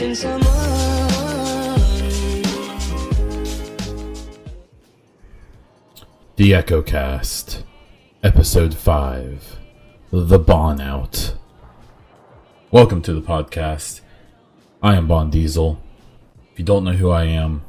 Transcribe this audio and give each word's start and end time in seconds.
missing 0.00 0.14
someone. 0.14 0.40
The 6.36 6.54
Echo 6.54 6.80
Cast, 6.80 7.64
Episode 8.22 8.74
5 8.74 9.58
The 10.10 10.38
Bon 10.38 10.80
Out. 10.80 11.34
Welcome 12.70 13.02
to 13.02 13.12
the 13.12 13.20
podcast. 13.20 14.00
I 14.82 14.96
am 14.96 15.06
Bon 15.06 15.28
Diesel. 15.28 15.82
If 16.52 16.58
you 16.58 16.64
don't 16.64 16.84
know 16.84 16.92
who 16.92 17.10
I 17.10 17.24
am, 17.24 17.62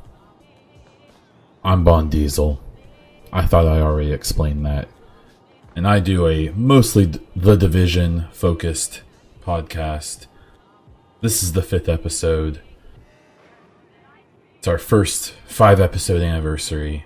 I'm 1.66 1.84
Bon 1.84 2.10
Diesel. 2.10 2.62
I 3.34 3.46
thought 3.46 3.68
I 3.68 3.82
already 3.82 4.14
explained 4.14 4.66
that. 4.66 4.88
And 5.76 5.88
I 5.88 6.00
do 6.00 6.28
a 6.28 6.50
mostly 6.52 7.12
The 7.36 7.56
Division 7.56 8.28
focused 8.32 9.02
podcast. 9.44 10.28
This 11.22 11.44
is 11.44 11.54
the 11.54 11.62
fifth 11.62 11.88
episode. 11.88 12.62
It's 14.58 14.68
our 14.68 14.80
first 14.80 15.36
five 15.46 15.80
episode 15.80 16.24
anniversary. 16.24 17.06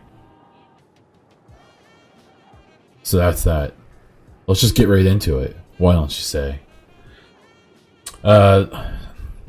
So 3.04 3.18
that's 3.18 3.44
that. 3.44 3.74
Let's 4.48 4.62
just 4.62 4.74
get 4.74 4.88
right 4.88 5.06
into 5.06 5.40
it. 5.40 5.58
Why 5.78 5.94
don't 5.94 6.18
you 6.18 6.24
say? 6.24 6.62
Uh, 8.24 8.94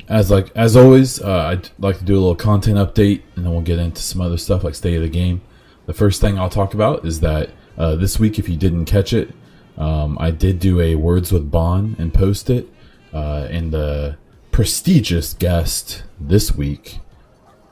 as 0.09 0.29
like 0.29 0.51
as 0.53 0.75
always, 0.75 1.21
uh, 1.21 1.43
I'd 1.43 1.69
like 1.79 1.99
to 1.99 2.03
do 2.03 2.15
a 2.15 2.19
little 2.19 2.35
content 2.35 2.75
update, 2.77 3.21
and 3.37 3.45
then 3.45 3.53
we'll 3.53 3.61
get 3.61 3.79
into 3.79 4.01
some 4.01 4.19
other 4.19 4.37
stuff 4.37 4.65
like 4.65 4.75
state 4.75 4.97
of 4.97 5.01
the 5.01 5.07
game. 5.07 5.41
The 5.85 5.93
first 5.93 6.19
thing 6.19 6.37
I'll 6.37 6.49
talk 6.49 6.73
about 6.73 7.05
is 7.05 7.21
that 7.21 7.51
uh, 7.77 7.95
this 7.95 8.19
week, 8.19 8.37
if 8.37 8.49
you 8.49 8.57
didn't 8.57 8.83
catch 8.83 9.13
it, 9.13 9.33
um, 9.77 10.17
I 10.19 10.31
did 10.31 10.59
do 10.59 10.81
a 10.81 10.95
words 10.95 11.31
with 11.31 11.49
Bon 11.49 11.95
and 11.97 12.13
post 12.13 12.49
it, 12.49 12.67
uh, 13.13 13.47
and 13.49 13.71
the 13.71 14.17
prestigious 14.57 15.35
guest 15.35 16.01
this 16.19 16.55
week 16.55 16.97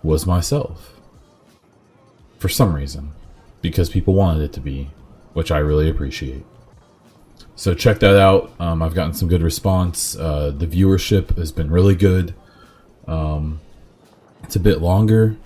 was 0.03 0.27
myself. 0.27 1.01
For 2.37 2.47
some 2.47 2.75
reason, 2.75 3.11
because 3.59 3.89
people 3.89 4.13
wanted 4.13 4.43
it 4.43 4.53
to 4.53 4.59
be, 4.59 4.91
which 5.33 5.49
I 5.49 5.57
really 5.57 5.89
appreciate. 5.89 6.45
So 7.55 7.73
check 7.73 7.97
that 8.01 8.21
out. 8.21 8.51
Um, 8.59 8.83
I've 8.83 8.93
gotten 8.93 9.15
some 9.15 9.27
good 9.27 9.41
response. 9.41 10.15
Uh, 10.15 10.51
the 10.55 10.67
viewership 10.67 11.35
has 11.39 11.51
been 11.51 11.71
really 11.71 11.95
good. 11.95 12.35
Um, 13.07 13.61
it's 14.43 14.55
a 14.55 14.59
bit 14.59 14.79
longer. 14.79 15.37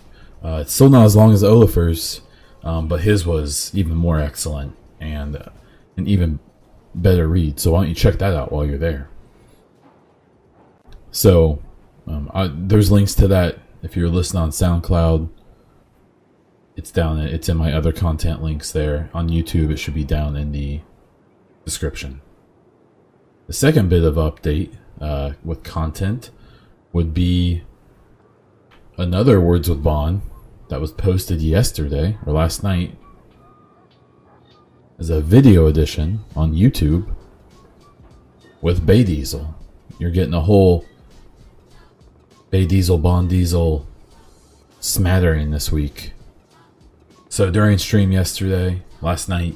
Uh, 0.43 0.57
it's 0.63 0.73
still 0.73 0.89
not 0.89 1.05
as 1.05 1.15
long 1.15 1.31
as 1.31 1.41
Olifer's, 1.41 2.19
um, 2.65 2.89
but 2.89 2.99
his 2.99 3.25
was 3.25 3.73
even 3.73 3.95
more 3.95 4.19
excellent 4.19 4.75
and 4.99 5.37
uh, 5.37 5.45
an 5.95 6.05
even 6.05 6.39
better 6.93 7.29
read. 7.29 7.61
So 7.61 7.71
why 7.71 7.79
don't 7.79 7.87
you 7.87 7.95
check 7.95 8.17
that 8.19 8.33
out 8.33 8.51
while 8.51 8.65
you're 8.65 8.77
there? 8.77 9.08
So 11.11 11.61
um, 12.07 12.29
I, 12.33 12.51
there's 12.53 12.91
links 12.91 13.15
to 13.15 13.27
that 13.27 13.59
if 13.81 13.95
you're 13.95 14.09
listening 14.09 14.43
on 14.43 14.49
SoundCloud. 14.51 15.29
It's 16.75 16.91
down. 16.91 17.19
It's 17.19 17.49
in 17.49 17.57
my 17.57 17.73
other 17.73 17.91
content 17.91 18.41
links 18.41 18.71
there 18.71 19.09
on 19.13 19.29
YouTube. 19.29 19.71
It 19.71 19.77
should 19.77 19.93
be 19.95 20.05
down 20.05 20.35
in 20.35 20.51
the 20.51 20.81
description. 21.65 22.21
The 23.47 23.53
second 23.53 23.89
bit 23.89 24.03
of 24.03 24.15
update 24.15 24.75
uh, 25.01 25.31
with 25.43 25.63
content 25.63 26.31
would 26.93 27.13
be 27.13 27.63
another 28.97 29.41
Words 29.41 29.69
with 29.69 29.83
Bond 29.83 30.21
that 30.69 30.79
was 30.79 30.91
posted 30.91 31.41
yesterday 31.41 32.17
or 32.25 32.33
last 32.33 32.63
night 32.63 32.95
as 34.99 35.09
a 35.09 35.21
video 35.21 35.65
edition 35.65 36.23
on 36.35 36.53
YouTube 36.53 37.13
with 38.61 38.85
Bay 38.85 39.03
Diesel. 39.03 39.55
You're 39.99 40.11
getting 40.11 40.33
a 40.33 40.41
whole 40.41 40.85
Bay 42.49 42.65
Diesel, 42.65 42.97
Bond 42.97 43.29
Diesel 43.29 43.85
smattering 44.79 45.51
this 45.51 45.71
week. 45.71 46.13
So 47.29 47.51
during 47.51 47.77
stream 47.77 48.11
yesterday, 48.11 48.81
last 49.01 49.29
night, 49.29 49.53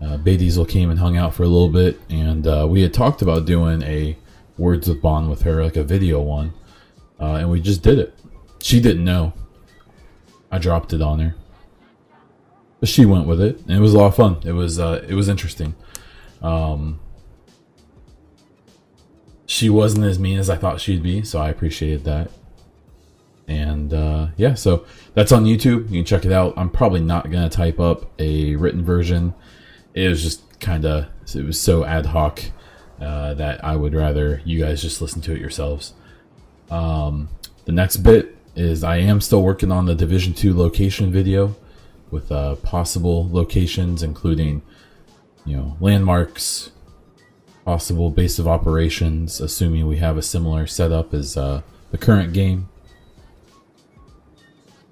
uh, 0.00 0.18
Bay 0.18 0.36
Diesel 0.36 0.64
came 0.64 0.88
and 0.88 1.00
hung 1.00 1.16
out 1.16 1.34
for 1.34 1.42
a 1.42 1.48
little 1.48 1.68
bit, 1.68 1.98
and 2.08 2.46
uh, 2.46 2.66
we 2.68 2.82
had 2.82 2.94
talked 2.94 3.22
about 3.22 3.44
doing 3.44 3.82
a 3.82 4.16
Words 4.56 4.88
with 4.88 5.02
Bond 5.02 5.28
with 5.28 5.42
her, 5.42 5.62
like 5.64 5.76
a 5.76 5.82
video 5.82 6.20
one, 6.20 6.52
uh, 7.20 7.34
and 7.34 7.50
we 7.50 7.60
just 7.60 7.82
did 7.82 7.98
it. 7.98 8.14
She 8.62 8.80
didn't 8.80 9.04
know. 9.04 9.32
I 10.50 10.58
dropped 10.58 10.92
it 10.92 11.02
on 11.02 11.18
her, 11.18 11.34
but 12.80 12.88
she 12.88 13.04
went 13.04 13.26
with 13.26 13.40
it, 13.40 13.60
and 13.62 13.72
it 13.72 13.80
was 13.80 13.94
a 13.94 13.98
lot 13.98 14.06
of 14.06 14.16
fun. 14.16 14.38
It 14.44 14.52
was 14.52 14.78
uh, 14.78 15.04
it 15.08 15.14
was 15.14 15.28
interesting. 15.28 15.74
Um, 16.40 17.00
she 19.46 19.70
wasn't 19.70 20.04
as 20.04 20.18
mean 20.18 20.38
as 20.38 20.50
I 20.50 20.56
thought 20.56 20.80
she'd 20.80 21.02
be, 21.02 21.22
so 21.22 21.40
I 21.40 21.48
appreciated 21.48 22.04
that. 22.04 22.30
And 23.48 23.94
uh, 23.94 24.28
yeah, 24.36 24.54
so 24.54 24.84
that's 25.14 25.30
on 25.30 25.44
YouTube. 25.44 25.88
You 25.90 25.98
can 25.98 26.04
check 26.04 26.24
it 26.24 26.32
out. 26.32 26.54
I'm 26.56 26.68
probably 26.68 27.00
not 27.00 27.30
gonna 27.30 27.48
type 27.48 27.78
up 27.78 28.10
a 28.18 28.56
written 28.56 28.84
version. 28.84 29.34
It 29.94 30.08
was 30.08 30.22
just 30.22 30.60
kind 30.60 30.84
of 30.84 31.06
it 31.34 31.44
was 31.44 31.60
so 31.60 31.84
ad 31.84 32.06
hoc 32.06 32.40
uh, 33.00 33.34
that 33.34 33.64
I 33.64 33.76
would 33.76 33.94
rather 33.94 34.42
you 34.44 34.60
guys 34.60 34.82
just 34.82 35.00
listen 35.00 35.22
to 35.22 35.32
it 35.32 35.40
yourselves. 35.40 35.94
Um, 36.70 37.28
the 37.66 37.72
next 37.72 37.98
bit 37.98 38.36
is 38.56 38.82
I 38.82 38.96
am 38.96 39.20
still 39.20 39.42
working 39.42 39.70
on 39.70 39.86
the 39.86 39.94
Division 39.94 40.32
Two 40.32 40.56
location 40.56 41.12
video 41.12 41.54
with 42.10 42.32
uh, 42.32 42.56
possible 42.56 43.28
locations, 43.30 44.02
including 44.02 44.62
you 45.44 45.56
know 45.56 45.76
landmarks, 45.78 46.72
possible 47.66 48.10
base 48.10 48.38
of 48.38 48.46
operations, 48.46 49.40
assuming 49.40 49.88
we 49.88 49.96
have 49.96 50.16
a 50.16 50.22
similar 50.22 50.68
setup 50.68 51.12
as 51.12 51.36
uh, 51.36 51.60
the 51.90 51.98
current 51.98 52.32
game. 52.32 52.68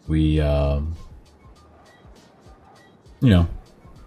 We, 0.08 0.40
um, 0.40 0.96
you 3.20 3.30
know, 3.30 3.48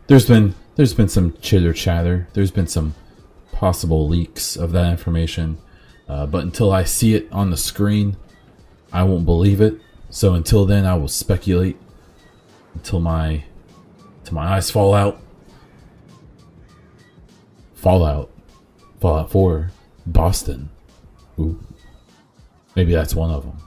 there's 0.08 0.28
been 0.28 0.54
there's 0.76 0.94
been 0.94 1.08
some 1.08 1.34
chitter 1.42 1.72
chatter. 1.72 2.28
There's 2.34 2.52
been 2.52 2.68
some 2.68 2.94
possible 3.54 4.08
leaks 4.08 4.58
of 4.58 4.74
that 4.74 4.92
information, 4.92 5.58
uh, 6.10 6.26
but 6.26 6.44
until 6.44 6.74
I 6.74 6.84
see 6.84 7.16
it 7.16 7.28
on 7.32 7.50
the 7.52 7.58
screen, 7.58 8.18
I 8.92 9.04
won't 9.04 9.26
believe 9.26 9.62
it. 9.62 9.80
So 10.10 10.34
until 10.34 10.66
then, 10.66 10.86
I 10.86 10.96
will 10.96 11.08
speculate 11.08 11.78
until 12.76 13.00
my 13.00 13.46
until 14.20 14.36
my 14.36 14.58
eyes 14.58 14.70
fall 14.70 14.94
out. 14.94 15.22
Fallout, 17.76 18.30
Fallout 19.00 19.31
Four, 19.31 19.72
Boston. 20.06 20.69
Ooh, 21.40 21.59
maybe 22.75 22.94
that's 22.94 23.13
one 23.13 23.31
of 23.31 23.44
them. 23.44 23.58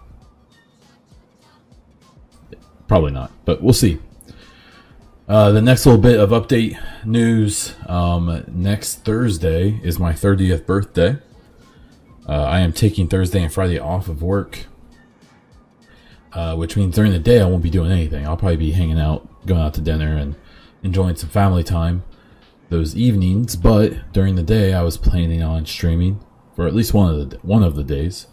Probably 2.89 3.13
not, 3.13 3.31
but 3.45 3.63
we'll 3.63 3.73
see. 3.73 3.99
Uh, 5.29 5.53
the 5.53 5.63
next 5.63 5.87
little 5.87 6.01
bit 6.01 6.19
of 6.19 6.31
update 6.31 6.77
news. 7.05 7.77
Um, 7.87 8.43
next 8.49 9.05
Thursday 9.05 9.81
is 9.85 9.97
my 9.97 10.13
30th 10.13 10.67
birthday. 10.67 11.19
Uh, 12.29 12.43
I 12.43 12.61
am 12.61 12.73
taking 12.73 13.07
Thursday 13.07 13.41
and 13.41 13.53
Friday 13.53 13.79
off 13.79 14.09
of 14.09 14.23
work, 14.23 14.67
uh, 16.33 16.57
which 16.57 16.77
means 16.77 16.97
during 16.97 17.13
the 17.13 17.21
day 17.21 17.41
I 17.41 17.45
won't 17.45 17.63
be 17.63 17.71
doing 17.71 17.93
anything. 17.93 18.27
I'll 18.27 18.37
probably 18.37 18.57
be 18.57 18.73
hanging 18.73 18.99
out, 18.99 19.47
going 19.47 19.61
out 19.61 19.75
to 19.75 19.81
dinner, 19.81 20.17
and 20.17 20.35
enjoying 20.83 21.15
some 21.15 21.31
family 21.31 21.63
time 21.63 22.03
those 22.71 22.97
evenings. 22.97 23.57
But 23.57 24.13
during 24.13 24.37
the 24.37 24.43
day, 24.43 24.73
I 24.73 24.83
was 24.83 24.97
planning 24.97 25.43
on 25.43 25.67
streaming 25.67 26.25
for 26.57 26.67
at 26.67 26.75
least 26.75 26.95
one 26.95 27.13
of 27.13 27.31
the 27.31 27.37
one 27.39 27.63
of 27.63 27.75
the 27.75 27.85
days, 27.85 28.27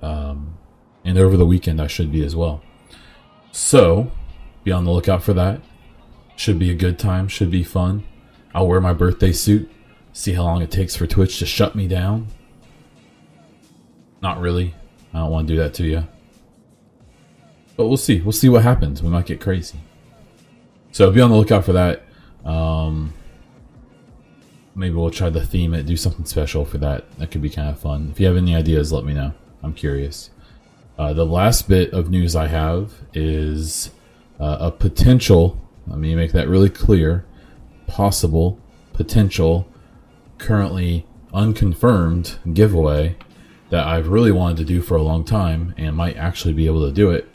um, 0.00 0.56
and 1.04 1.18
over 1.18 1.36
the 1.36 1.46
weekend 1.46 1.80
I 1.80 1.88
should 1.88 2.12
be 2.12 2.24
as 2.24 2.36
well. 2.36 2.62
So, 3.50 4.10
be 4.64 4.72
on 4.72 4.84
the 4.84 4.90
lookout 4.90 5.22
for 5.22 5.32
that. 5.34 5.60
Should 6.36 6.58
be 6.58 6.70
a 6.70 6.74
good 6.74 6.98
time, 6.98 7.28
should 7.28 7.50
be 7.50 7.64
fun. 7.64 8.04
I'll 8.54 8.66
wear 8.66 8.80
my 8.80 8.92
birthday 8.92 9.32
suit, 9.32 9.70
see 10.12 10.32
how 10.32 10.44
long 10.44 10.62
it 10.62 10.70
takes 10.70 10.96
for 10.96 11.06
Twitch 11.06 11.38
to 11.38 11.46
shut 11.46 11.74
me 11.74 11.88
down. 11.88 12.28
Not 14.22 14.40
really. 14.40 14.74
I 15.12 15.18
don't 15.18 15.30
want 15.30 15.48
to 15.48 15.54
do 15.54 15.58
that 15.58 15.74
to 15.74 15.84
you. 15.84 16.06
But 17.76 17.88
we'll 17.88 17.96
see. 17.96 18.20
We'll 18.20 18.32
see 18.32 18.48
what 18.48 18.62
happens. 18.62 19.02
We 19.02 19.08
might 19.08 19.26
get 19.26 19.40
crazy. 19.40 19.80
So 20.92 21.10
be 21.10 21.20
on 21.20 21.30
the 21.30 21.36
lookout 21.36 21.64
for 21.64 21.72
that. 21.72 22.02
Um, 22.44 23.12
maybe 24.74 24.94
we'll 24.94 25.10
try 25.10 25.30
to 25.30 25.40
theme 25.40 25.74
it, 25.74 25.86
do 25.86 25.96
something 25.96 26.24
special 26.24 26.64
for 26.64 26.78
that. 26.78 27.10
That 27.18 27.30
could 27.30 27.42
be 27.42 27.50
kind 27.50 27.68
of 27.68 27.78
fun. 27.78 28.08
If 28.10 28.20
you 28.20 28.26
have 28.26 28.36
any 28.36 28.54
ideas, 28.54 28.92
let 28.92 29.04
me 29.04 29.14
know. 29.14 29.32
I'm 29.62 29.74
curious. 29.74 30.30
Uh, 30.98 31.12
the 31.12 31.26
last 31.26 31.68
bit 31.68 31.92
of 31.92 32.10
news 32.10 32.36
I 32.36 32.48
have 32.48 32.92
is 33.14 33.90
uh, 34.38 34.58
a 34.60 34.70
potential, 34.70 35.60
let 35.86 35.98
me 35.98 36.14
make 36.14 36.32
that 36.32 36.48
really 36.48 36.70
clear, 36.70 37.24
possible, 37.86 38.58
potential, 38.92 39.68
currently 40.38 41.06
unconfirmed 41.32 42.38
giveaway 42.52 43.16
that 43.70 43.86
I've 43.86 44.08
really 44.08 44.32
wanted 44.32 44.58
to 44.58 44.64
do 44.64 44.82
for 44.82 44.96
a 44.96 45.02
long 45.02 45.24
time 45.24 45.74
and 45.78 45.96
might 45.96 46.16
actually 46.16 46.52
be 46.52 46.66
able 46.66 46.86
to 46.86 46.92
do 46.92 47.10
it. 47.10 47.28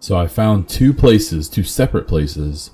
So 0.00 0.16
I 0.16 0.26
found 0.26 0.68
two 0.68 0.92
places, 0.92 1.48
two 1.48 1.62
separate 1.64 2.06
places, 2.06 2.70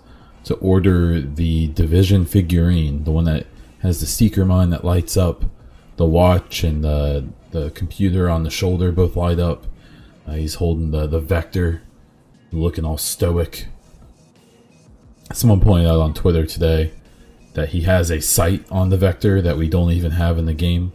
to 0.47 0.55
order 0.55 1.21
the 1.21 1.67
Division 1.69 2.25
figurine, 2.25 3.05
the 3.05 3.11
one 3.11 3.25
that 3.25 3.47
has 3.83 4.01
the 4.01 4.07
Seeker 4.07 4.45
mine 4.45 4.71
that 4.71 4.85
lights 4.85 5.17
up 5.17 5.45
the 5.97 6.07
watch 6.07 6.63
and 6.63 6.83
the 6.83 7.27
the 7.51 7.71
computer 7.71 8.29
on 8.29 8.43
the 8.43 8.51
shoulder 8.51 8.93
both 8.93 9.17
light 9.17 9.39
up. 9.39 9.67
Uh, 10.27 10.33
he's 10.33 10.55
holding 10.55 10.93
the 10.93 11.07
the 11.07 11.21
vector, 11.21 11.83
looking 12.53 12.85
all 12.85 12.97
stoic. 12.97 13.67
Someone 15.33 15.61
pointed 15.61 15.89
out 15.89 16.01
on 16.01 16.15
Twitter 16.15 16.47
today 16.47 16.93
that 17.55 17.71
he 17.71 17.81
has 17.83 18.11
a 18.11 18.21
sight 18.21 18.65
on 18.71 18.91
the 18.91 18.97
vector 18.97 19.43
that 19.43 19.57
we 19.57 19.69
don't 19.69 19.91
even 19.91 20.13
have 20.13 20.39
in 20.39 20.47
the 20.47 20.55
game. 20.55 20.93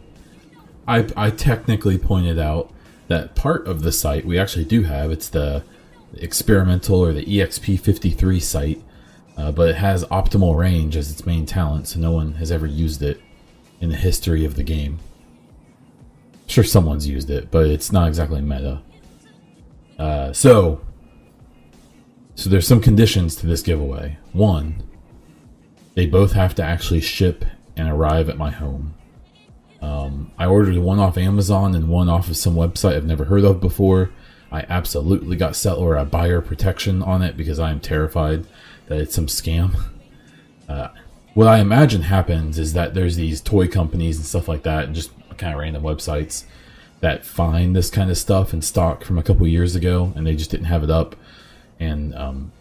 I 0.88 1.06
I 1.14 1.28
technically 1.30 1.98
pointed 1.98 2.38
out 2.38 2.72
that 3.08 3.34
part 3.34 3.66
of 3.66 3.82
the 3.82 3.92
sight 3.92 4.24
we 4.24 4.38
actually 4.38 4.64
do 4.64 4.84
have. 4.84 5.10
It's 5.10 5.28
the 5.28 5.62
experimental 6.14 7.00
or 7.00 7.12
the 7.12 7.24
EXP53 7.24 8.40
sight, 8.40 8.82
uh, 9.36 9.52
but 9.52 9.68
it 9.68 9.76
has 9.76 10.04
optimal 10.04 10.56
range 10.56 10.96
as 10.96 11.10
its 11.10 11.26
main 11.26 11.46
talent, 11.46 11.88
so 11.88 12.00
no 12.00 12.12
one 12.12 12.34
has 12.34 12.50
ever 12.50 12.66
used 12.66 13.02
it 13.02 13.20
in 13.80 13.88
the 13.88 13.96
history 13.96 14.44
of 14.44 14.56
the 14.56 14.62
game. 14.62 14.98
sure, 16.46 16.64
someone's 16.64 17.08
used 17.08 17.30
it, 17.30 17.50
but 17.50 17.66
it's 17.66 17.90
not 17.90 18.08
exactly 18.08 18.40
meta. 18.40 18.82
Uh, 19.98 20.32
so, 20.32 20.80
so 22.34 22.50
there's 22.50 22.66
some 22.66 22.80
conditions 22.80 23.36
to 23.36 23.46
this 23.46 23.62
giveaway. 23.62 24.18
One, 24.32 24.82
they 25.94 26.06
both 26.06 26.32
have 26.32 26.54
to 26.56 26.62
actually 26.62 27.00
ship 27.00 27.44
and 27.76 27.88
arrive 27.88 28.28
at 28.28 28.36
my 28.36 28.50
home. 28.50 28.94
Um, 29.80 30.30
I 30.38 30.46
ordered 30.46 30.76
one 30.78 31.00
off 31.00 31.18
Amazon 31.18 31.74
and 31.74 31.88
one 31.88 32.08
off 32.08 32.28
of 32.28 32.36
some 32.36 32.54
website 32.54 32.96
I've 32.96 33.04
never 33.04 33.24
heard 33.24 33.44
of 33.44 33.60
before. 33.60 34.10
I 34.50 34.64
absolutely 34.68 35.36
got 35.36 35.56
seller 35.56 35.96
a 35.96 36.04
buyer 36.04 36.40
protection 36.40 37.02
on 37.02 37.22
it 37.22 37.36
because 37.36 37.58
I 37.58 37.70
am 37.70 37.80
terrified 37.80 38.46
that 38.92 39.02
it's 39.02 39.14
some 39.14 39.26
scam. 39.26 39.76
Uh, 40.68 40.88
what 41.34 41.48
I 41.48 41.58
imagine 41.58 42.02
happens 42.02 42.58
is 42.58 42.74
that 42.74 42.94
there's 42.94 43.16
these 43.16 43.40
toy 43.40 43.66
companies 43.66 44.16
and 44.16 44.26
stuff 44.26 44.48
like 44.48 44.62
that, 44.64 44.84
and 44.84 44.94
just 44.94 45.10
kind 45.38 45.54
of 45.54 45.60
random 45.60 45.82
websites 45.82 46.44
that 47.00 47.24
find 47.24 47.74
this 47.74 47.90
kind 47.90 48.10
of 48.10 48.18
stuff 48.18 48.52
in 48.52 48.62
stock 48.62 49.04
from 49.04 49.18
a 49.18 49.22
couple 49.22 49.46
years 49.46 49.74
ago, 49.74 50.12
and 50.14 50.26
they 50.26 50.36
just 50.36 50.50
didn't 50.50 50.66
have 50.66 50.84
it 50.84 50.90
up, 50.90 51.16
and 51.80 52.14
um, 52.14 52.52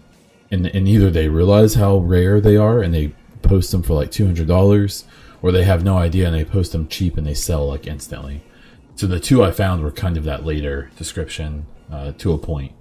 and 0.50 0.68
and 0.68 0.88
either 0.88 1.12
they 1.12 1.28
realize 1.28 1.76
how 1.76 1.98
rare 1.98 2.42
they 2.42 2.58
are 2.58 2.82
and 2.82 2.94
they 2.94 3.14
post 3.42 3.72
them 3.72 3.84
for 3.84 3.94
like 3.94 4.12
two 4.12 4.26
hundred 4.26 4.48
dollars, 4.48 5.06
or 5.42 5.52
they 5.52 5.64
have 5.64 5.84
no 5.84 5.98
idea 5.98 6.28
and 6.28 6.36
they 6.36 6.46
post 6.46 6.72
them 6.72 6.88
cheap 6.88 7.18
and 7.18 7.28
they 7.28 7.34
sell 7.34 7.68
like 7.68 7.88
instantly. 7.88 8.42
So 8.96 9.08
the 9.08 9.20
two 9.20 9.44
I 9.44 9.52
found 9.52 9.84
were 9.84 9.92
kind 9.92 10.18
of 10.18 10.24
that 10.26 10.46
later 10.46 10.92
description 10.98 11.66
uh, 11.92 12.12
to 12.20 12.34
a 12.34 12.38
point. 12.38 12.74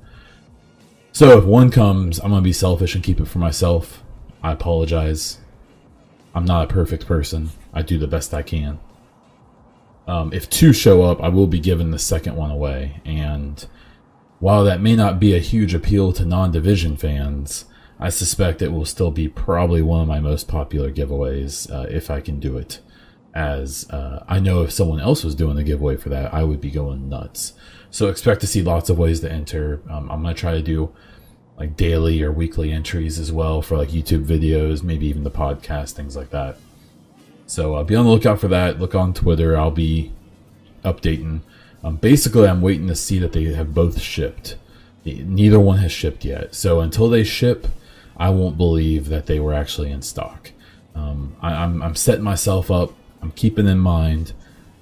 So 1.20 1.37
if 1.37 1.44
one 1.44 1.70
comes, 1.70 2.19
I'm 2.19 2.31
gonna 2.31 2.40
be 2.40 2.50
selfish 2.50 2.94
and 2.94 3.05
keep 3.05 3.20
it 3.20 3.28
for 3.28 3.40
myself. 3.40 4.02
I 4.43 4.52
apologize. 4.52 5.37
I'm 6.34 6.46
not 6.46 6.64
a 6.64 6.72
perfect 6.72 7.06
person. 7.06 7.50
I 7.75 7.82
do 7.82 7.99
the 7.99 8.06
best 8.06 8.32
I 8.32 8.40
can. 8.40 8.81
Um, 10.08 10.32
if 10.32 10.49
two 10.49 10.72
show 10.72 11.02
up, 11.02 11.22
I 11.22 11.28
will 11.28 11.46
be 11.46 11.61
giving 11.61 11.90
the 11.90 11.99
second 11.99 12.37
one 12.37 12.50
away. 12.50 13.02
And 13.05 13.67
while 14.38 14.64
that 14.64 14.81
may 14.81 14.96
not 14.96 15.20
be 15.20 15.34
a 15.37 15.40
huge 15.40 15.75
appeal 15.75 16.14
to 16.14 16.25
non 16.25 16.52
division 16.52 16.96
fans, 16.96 17.66
I 17.99 18.08
suspect 18.08 18.62
it 18.62 18.73
will 18.73 18.87
still 18.87 19.11
be 19.11 19.28
probably 19.28 19.82
one 19.82 20.00
of 20.00 20.08
my 20.08 20.20
most 20.20 20.49
popular 20.49 20.90
giveaways 20.90 21.70
uh, 21.70 21.87
if 21.90 22.11
I 22.11 22.23
can 22.23 22.40
do 22.40 22.56
it. 22.56 22.81
As 23.34 23.87
uh, 23.90 24.25
I 24.26 24.40
know 24.40 24.62
if 24.62 24.73
someone 24.73 25.00
else 25.00 25.23
was 25.23 25.34
doing 25.34 25.56
the 25.56 25.64
giveaway 25.64 25.99
for 25.99 26.08
that, 26.08 26.32
I 26.32 26.44
would 26.44 26.62
be 26.62 26.70
going 26.70 27.11
nuts. 27.11 27.52
So 27.90 28.08
expect 28.08 28.40
to 28.40 28.46
see 28.46 28.62
lots 28.62 28.88
of 28.88 28.99
ways 28.99 29.20
to 29.20 29.31
enter. 29.31 29.82
Um, 29.90 30.11
I'm 30.11 30.23
going 30.23 30.34
to 30.34 30.40
try 30.40 30.55
to 30.55 30.62
do 30.62 30.94
like 31.61 31.77
daily 31.77 32.23
or 32.23 32.33
weekly 32.33 32.73
entries 32.73 33.19
as 33.19 33.31
well 33.31 33.61
for 33.61 33.77
like 33.77 33.91
YouTube 33.91 34.25
videos, 34.25 34.83
maybe 34.83 35.07
even 35.07 35.25
the 35.25 35.31
podcast, 35.31 35.93
things 35.93 36.17
like 36.17 36.31
that. 36.31 36.57
So 37.47 37.75
uh, 37.75 37.85
be 37.85 37.95
on 37.95 38.07
the 38.07 38.11
lookout 38.11 38.41
for 38.41 38.49
that. 38.49 38.81
Look 38.81 38.95
on 38.95 39.12
Twitter. 39.12 39.59
I'll 39.59 39.71
be 39.71 40.11
updating. 40.83 41.41
Um, 41.85 41.97
basically, 41.97 42.49
I'm 42.49 42.62
waiting 42.62 42.87
to 42.89 42.97
see 42.97 43.19
that 43.19 43.33
they 43.33 43.45
have 43.45 43.75
both 43.75 44.01
shipped. 44.01 44.57
Neither 45.05 45.61
one 45.61 45.79
has 45.79 45.93
shipped 45.93 46.25
yet. 46.25 46.55
So 46.55 46.81
until 46.81 47.11
they 47.11 47.25
ship, 47.25 47.67
I 48.17 48.31
won't 48.31 48.57
believe 48.57 49.09
that 49.11 49.27
they 49.27 49.39
were 49.39 49.53
actually 49.53 49.91
in 49.91 50.01
stock. 50.01 50.53
Um, 50.95 51.37
I, 51.43 51.53
I'm, 51.53 51.83
I'm 51.83 51.95
setting 51.95 52.25
myself 52.25 52.71
up. 52.71 52.95
I'm 53.21 53.33
keeping 53.33 53.67
in 53.67 53.79
mind 53.79 54.33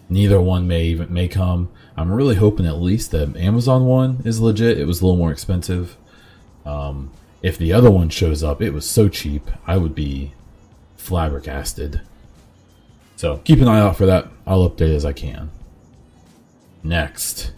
neither 0.09 0.41
one 0.41 0.69
may 0.69 0.85
even 0.85 1.13
may 1.13 1.27
come. 1.27 1.71
I'm 1.97 2.13
really 2.13 2.37
hoping 2.37 2.67
at 2.67 2.81
least 2.81 3.11
the 3.11 3.33
Amazon 3.37 3.87
one 3.87 4.23
is 4.25 4.41
legit. 4.41 4.79
It 4.79 4.87
was 4.87 5.01
a 5.01 5.05
little 5.05 5.19
more 5.19 5.33
expensive. 5.33 5.97
Um, 6.69 7.11
if 7.43 7.57
the 7.57 7.73
other 7.73 7.91
one 7.91 8.11
shows 8.11 8.45
up, 8.45 8.61
it 8.61 8.71
was 8.71 8.89
so 8.89 9.09
cheap, 9.09 9.51
I 9.67 9.79
would 9.79 9.95
be 9.95 10.33
flabbergasted. 10.97 12.03
So 13.17 13.39
keep 13.39 13.61
an 13.61 13.69
eye 13.69 13.81
out 13.81 13.97
for 13.97 14.05
that. 14.07 14.29
I'll 14.47 14.69
update 14.69 14.95
as 14.95 15.05
I 15.05 15.13
can. 15.13 15.51
Next, 16.83 17.53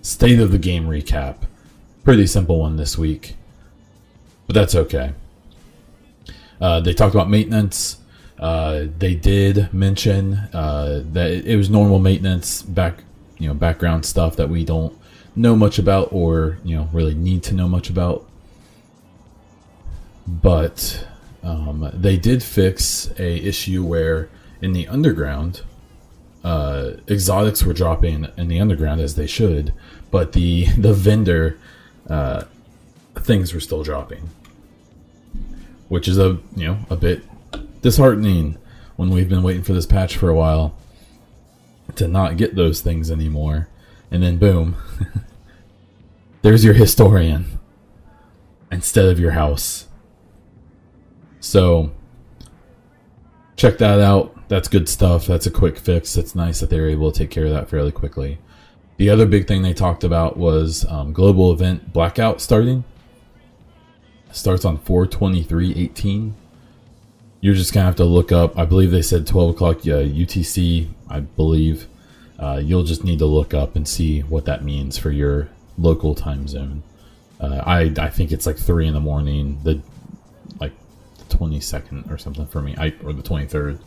state 0.00 0.40
of 0.40 0.50
the 0.50 0.58
game 0.58 0.86
recap. 0.86 1.42
Pretty 2.04 2.26
simple 2.26 2.60
one 2.60 2.76
this 2.76 2.96
week, 2.96 3.36
but 4.46 4.54
that's 4.54 4.74
okay. 4.74 5.12
Uh, 6.60 6.80
they 6.80 6.94
talked 6.94 7.14
about 7.14 7.28
maintenance. 7.28 7.98
Uh, 8.38 8.84
they 8.98 9.14
did 9.14 9.72
mention 9.74 10.34
uh, 10.54 11.02
that 11.12 11.30
it 11.30 11.56
was 11.56 11.68
normal 11.68 11.98
maintenance 11.98 12.62
back, 12.62 13.02
you 13.38 13.48
know, 13.48 13.54
background 13.54 14.06
stuff 14.06 14.36
that 14.36 14.48
we 14.48 14.64
don't 14.64 14.96
know 15.36 15.54
much 15.54 15.78
about 15.78 16.08
or 16.12 16.58
you 16.64 16.74
know 16.74 16.88
really 16.92 17.14
need 17.14 17.42
to 17.44 17.54
know 17.54 17.68
much 17.68 17.90
about. 17.90 18.26
But 20.26 21.06
um, 21.44 21.88
they 21.94 22.16
did 22.16 22.42
fix 22.42 23.10
a 23.18 23.36
issue 23.36 23.84
where 23.84 24.28
in 24.60 24.72
the 24.72 24.88
underground, 24.88 25.62
uh, 26.42 26.92
exotics 27.08 27.62
were 27.62 27.72
dropping 27.72 28.26
in 28.36 28.48
the 28.48 28.60
underground 28.60 29.00
as 29.00 29.14
they 29.14 29.26
should, 29.26 29.72
but 30.10 30.32
the 30.32 30.66
the 30.78 30.92
vendor 30.92 31.58
uh, 32.08 32.44
things 33.16 33.52
were 33.52 33.60
still 33.60 33.82
dropping, 33.82 34.30
which 35.88 36.08
is 36.08 36.18
a 36.18 36.38
you 36.56 36.66
know 36.66 36.78
a 36.90 36.96
bit 36.96 37.22
disheartening 37.82 38.56
when 38.96 39.10
we've 39.10 39.28
been 39.28 39.42
waiting 39.42 39.62
for 39.62 39.72
this 39.72 39.86
patch 39.86 40.16
for 40.16 40.28
a 40.28 40.34
while 40.34 40.74
to 41.94 42.08
not 42.08 42.36
get 42.36 42.56
those 42.56 42.80
things 42.80 43.10
anymore, 43.10 43.68
and 44.10 44.22
then 44.22 44.38
boom, 44.38 44.76
there's 46.46 46.64
your 46.64 46.74
historian 46.74 47.58
instead 48.70 49.06
of 49.06 49.18
your 49.18 49.32
house. 49.32 49.88
So 51.40 51.90
check 53.56 53.78
that 53.78 53.98
out. 53.98 54.48
That's 54.48 54.68
good 54.68 54.88
stuff. 54.88 55.26
That's 55.26 55.46
a 55.46 55.50
quick 55.50 55.76
fix. 55.76 56.16
It's 56.16 56.36
nice 56.36 56.60
that 56.60 56.70
they 56.70 56.78
were 56.78 56.88
able 56.88 57.10
to 57.10 57.18
take 57.18 57.30
care 57.32 57.46
of 57.46 57.50
that 57.50 57.68
fairly 57.68 57.90
quickly. 57.90 58.38
The 58.96 59.10
other 59.10 59.26
big 59.26 59.48
thing 59.48 59.62
they 59.62 59.74
talked 59.74 60.04
about 60.04 60.36
was 60.36 60.86
um, 60.88 61.12
global 61.12 61.52
event 61.52 61.92
blackout 61.92 62.40
starting. 62.40 62.84
starts 64.30 64.64
on 64.64 64.78
423.18. 64.78 66.32
You're 67.40 67.54
just 67.54 67.72
gonna 67.72 67.86
have 67.86 67.96
to 67.96 68.04
look 68.04 68.30
up. 68.30 68.56
I 68.56 68.64
believe 68.66 68.92
they 68.92 69.02
said 69.02 69.26
12 69.26 69.50
o'clock 69.50 69.78
uh, 69.78 70.06
UTC. 70.06 70.90
I 71.10 71.18
believe 71.18 71.88
uh, 72.38 72.60
you'll 72.62 72.84
just 72.84 73.02
need 73.02 73.18
to 73.18 73.26
look 73.26 73.52
up 73.52 73.74
and 73.74 73.88
see 73.88 74.20
what 74.20 74.44
that 74.44 74.62
means 74.62 74.96
for 74.96 75.10
your 75.10 75.48
local 75.78 76.14
time 76.14 76.48
zone. 76.48 76.82
Uh, 77.40 77.62
I 77.66 77.92
I 77.98 78.10
think 78.10 78.32
it's 78.32 78.46
like 78.46 78.56
three 78.56 78.86
in 78.86 78.94
the 78.94 79.00
morning. 79.00 79.58
The 79.62 79.80
like 80.60 80.72
twenty 81.28 81.60
second 81.60 82.10
or 82.10 82.18
something 82.18 82.46
for 82.46 82.62
me. 82.62 82.74
I 82.78 82.94
or 83.04 83.12
the 83.12 83.22
twenty 83.22 83.46
third. 83.46 83.78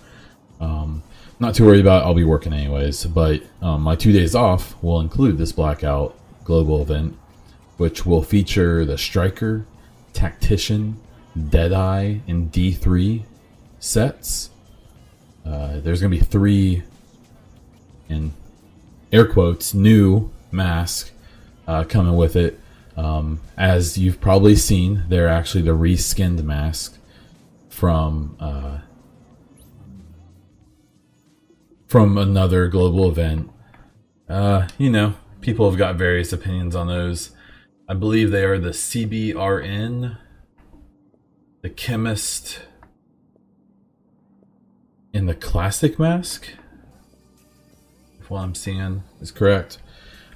Um, 0.59 1.03
not 1.39 1.55
too 1.55 1.65
worried 1.65 1.81
about. 1.81 2.03
It. 2.03 2.05
I'll 2.05 2.13
be 2.13 2.23
working 2.23 2.53
anyways. 2.53 3.05
But 3.05 3.41
um, 3.61 3.81
my 3.81 3.95
two 3.95 4.11
days 4.11 4.35
off 4.35 4.81
will 4.83 4.99
include 4.99 5.37
this 5.37 5.51
blackout 5.51 6.15
global 6.43 6.81
event, 6.81 7.17
which 7.77 8.05
will 8.05 8.23
feature 8.23 8.85
the 8.85 8.97
striker, 8.97 9.65
tactician, 10.13 10.99
deadeye, 11.49 12.17
and 12.27 12.51
D 12.51 12.71
three 12.71 13.25
sets. 13.79 14.49
Uh, 15.45 15.79
there's 15.79 16.01
gonna 16.01 16.11
be 16.11 16.19
three 16.19 16.83
in 18.09 18.33
air 19.11 19.25
quotes 19.25 19.73
new 19.73 20.29
mask 20.51 21.11
uh, 21.69 21.83
coming 21.83 22.15
with 22.15 22.35
it. 22.35 22.59
Um, 22.97 23.41
as 23.55 23.95
you've 23.95 24.19
probably 24.19 24.55
seen, 24.55 25.03
they're 25.07 25.27
actually 25.27 25.61
the 25.61 25.75
reskinned 25.75 26.43
mask 26.43 26.97
from 27.69 28.35
uh, 28.39 28.79
from 31.85 32.17
another 32.17 32.67
global 32.67 33.07
event. 33.07 33.51
Uh, 34.27 34.67
you 34.79 34.89
know, 34.89 35.13
people 35.41 35.69
have 35.69 35.77
got 35.77 35.95
various 35.95 36.33
opinions 36.33 36.75
on 36.75 36.87
those. 36.87 37.31
I 37.87 37.93
believe 37.93 38.31
they 38.31 38.45
are 38.45 38.57
the 38.57 38.69
CBRN, 38.69 40.17
the 41.61 41.69
Chemist, 41.69 42.61
in 45.13 45.27
the 45.27 45.35
classic 45.35 45.99
mask. 45.99 46.47
If 48.19 48.31
what 48.31 48.41
I'm 48.41 48.55
seeing 48.55 49.03
is 49.21 49.31
correct. 49.31 49.77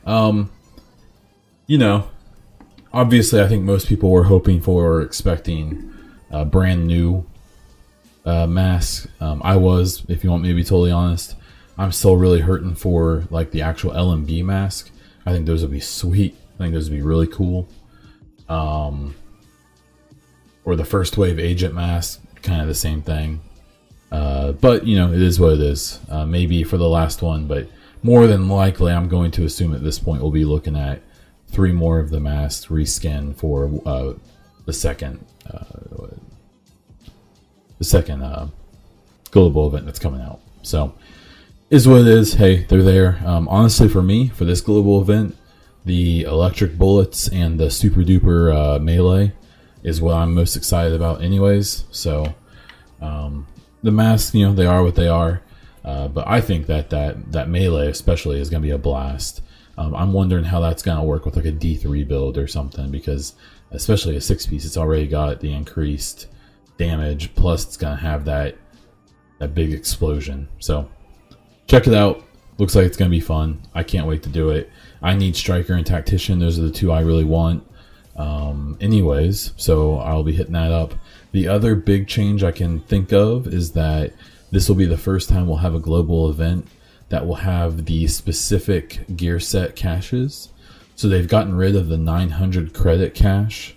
Um, 0.06 0.52
you 1.68 1.78
know, 1.78 2.10
obviously, 2.92 3.42
I 3.42 3.48
think 3.48 3.64
most 3.64 3.88
people 3.88 4.10
were 4.10 4.26
hoping 4.26 4.62
for 4.62 4.86
or 4.86 5.02
expecting 5.02 5.94
a 6.30 6.46
brand 6.46 6.88
new 6.88 7.26
uh, 8.26 8.48
mask. 8.48 9.10
Um, 9.20 9.42
I 9.44 9.56
was, 9.56 10.04
if 10.08 10.24
you 10.24 10.32
want 10.32 10.44
me 10.44 10.50
to 10.50 10.56
be 10.56 10.64
totally 10.64 10.92
honest. 10.92 11.36
I'm 11.78 11.92
still 11.92 12.18
really 12.18 12.42
hurting 12.42 12.76
for 12.76 13.24
like 13.30 13.52
the 13.52 13.64
actual 13.64 13.92
LMB 13.92 14.44
mask. 14.46 14.92
I 15.26 15.32
think 15.32 15.46
those 15.46 15.62
would 15.62 15.72
be 15.72 15.80
sweet. 15.80 16.36
I 16.56 16.58
think 16.60 16.74
those 16.74 16.90
would 16.90 16.96
be 16.96 17.02
really 17.02 17.28
cool. 17.28 17.68
Um, 18.48 19.16
or 20.66 20.76
the 20.76 20.86
first 20.86 21.18
wave 21.18 21.40
agent 21.40 21.74
mask, 21.74 22.22
kind 22.44 22.62
of 22.62 22.68
the 22.68 22.76
same 22.76 23.02
thing. 23.02 23.42
Uh, 24.12 24.52
but 24.52 24.86
you 24.86 24.96
know, 24.96 25.12
it 25.12 25.22
is 25.22 25.40
what 25.40 25.54
it 25.54 25.62
is. 25.62 26.00
Uh, 26.10 26.26
maybe 26.26 26.64
for 26.64 26.78
the 26.78 26.88
last 26.88 27.22
one, 27.22 27.48
but 27.48 27.68
more 28.04 28.28
than 28.28 28.48
likely, 28.48 28.94
I'm 28.94 29.08
going 29.08 29.32
to 29.32 29.46
assume 29.46 29.74
at 29.74 29.84
this 29.84 29.98
point 29.98 30.22
we'll 30.22 30.32
be 30.32 30.46
looking 30.46 30.76
at 30.76 31.02
three 31.54 31.72
more 31.72 32.00
of 32.00 32.10
the 32.10 32.20
masks 32.20 32.68
reskin 32.68 33.36
for 33.36 33.72
uh, 33.86 34.14
the 34.66 34.74
second, 34.74 35.26
uh, 35.52 36.08
the 37.78 37.86
second 37.86 38.24
uh, 38.24 38.50
global 39.32 39.68
event 39.68 39.86
that's 39.86 40.00
coming 40.00 40.22
out. 40.22 40.40
So, 40.64 40.96
is 41.70 41.88
what 41.88 42.02
it 42.02 42.08
is. 42.08 42.34
Hey, 42.34 42.64
they're 42.64 42.84
there. 42.84 43.22
Um, 43.26 43.48
honestly, 43.48 43.88
for 43.88 44.02
me, 44.02 44.30
for 44.30 44.46
this 44.46 44.62
global 44.62 45.02
event, 45.02 45.38
the 45.86 46.22
electric 46.22 46.78
bullets 46.78 47.28
and 47.28 47.60
the 47.60 47.70
super 47.70 48.02
duper 48.02 48.54
uh, 48.54 48.80
melee 48.80 49.34
is 49.84 50.02
what 50.02 50.16
I'm 50.16 50.34
most 50.34 50.56
excited 50.56 50.94
about, 50.94 51.22
anyways. 51.22 51.86
So, 51.92 52.34
um, 53.02 53.48
the 53.82 53.92
masks, 53.92 54.34
you 54.34 54.46
know, 54.46 54.54
they 54.54 54.66
are 54.66 54.84
what 54.84 54.96
they 54.96 55.08
are. 55.08 55.42
Uh, 55.84 56.08
but 56.08 56.26
I 56.28 56.40
think 56.40 56.68
that 56.68 56.90
that 56.92 57.34
that 57.34 57.50
melee, 57.50 57.90
especially, 57.90 58.40
is 58.40 58.50
going 58.50 58.62
to 58.62 58.66
be 58.66 58.72
a 58.72 58.78
blast. 58.78 59.42
Um, 59.78 59.96
I'm 59.96 60.14
wondering 60.14 60.44
how 60.44 60.60
that's 60.60 60.84
going 60.84 60.98
to 60.98 61.04
work 61.04 61.26
with 61.26 61.36
like 61.36 61.46
a 61.46 61.52
D3 61.52 62.08
build 62.08 62.38
or 62.38 62.48
something 62.48 62.92
because, 62.92 63.34
especially 63.72 64.16
a 64.16 64.22
six 64.22 64.46
piece, 64.46 64.66
it's 64.66 64.78
already 64.78 65.08
got 65.08 65.40
the 65.40 65.52
increased 65.52 66.28
damage. 66.78 67.34
Plus, 67.36 67.66
it's 67.66 67.78
going 67.78 67.98
to 67.98 68.04
have 68.04 68.26
that 68.26 68.56
that 69.40 69.56
big 69.56 69.74
explosion. 69.74 70.48
So, 70.60 70.90
check 71.68 71.88
it 71.88 71.94
out. 71.94 72.24
Looks 72.60 72.76
like 72.76 72.86
it's 72.86 72.98
going 72.98 73.10
to 73.10 73.16
be 73.16 73.20
fun. 73.20 73.62
I 73.74 73.84
can't 73.84 74.08
wait 74.08 74.24
to 74.24 74.30
do 74.30 74.50
it. 74.50 74.70
I 75.02 75.16
need 75.16 75.36
striker 75.36 75.74
and 75.74 75.86
tactician. 75.86 76.40
Those 76.40 76.60
are 76.60 76.64
the 76.64 76.72
two 76.72 76.92
I 76.92 77.02
really 77.02 77.26
want. 77.26 77.68
Um, 78.16 78.78
anyways, 78.80 79.54
so 79.58 79.98
I'll 79.98 80.24
be 80.24 80.34
hitting 80.34 80.54
that 80.54 80.72
up. 80.72 80.94
The 81.32 81.48
other 81.48 81.76
big 81.76 82.08
change 82.08 82.44
I 82.44 82.52
can 82.52 82.80
think 82.82 83.12
of 83.12 83.48
is 83.48 83.72
that 83.72 84.14
this 84.52 84.70
will 84.70 84.76
be 84.76 84.86
the 84.86 84.98
first 84.98 85.30
time 85.30 85.48
we'll 85.48 85.58
have 85.58 85.74
a 85.74 85.80
global 85.80 86.30
event 86.30 86.68
that 87.10 87.26
will 87.26 87.36
have 87.36 87.86
the 87.86 88.08
specific 88.08 89.06
gear 89.16 89.40
set 89.40 89.76
caches. 89.76 90.50
So 90.96 91.08
they've 91.08 91.28
gotten 91.28 91.56
rid 91.56 91.76
of 91.76 91.88
the 91.88 91.98
900 91.98 92.74
credit 92.74 93.14
cache 93.14 93.76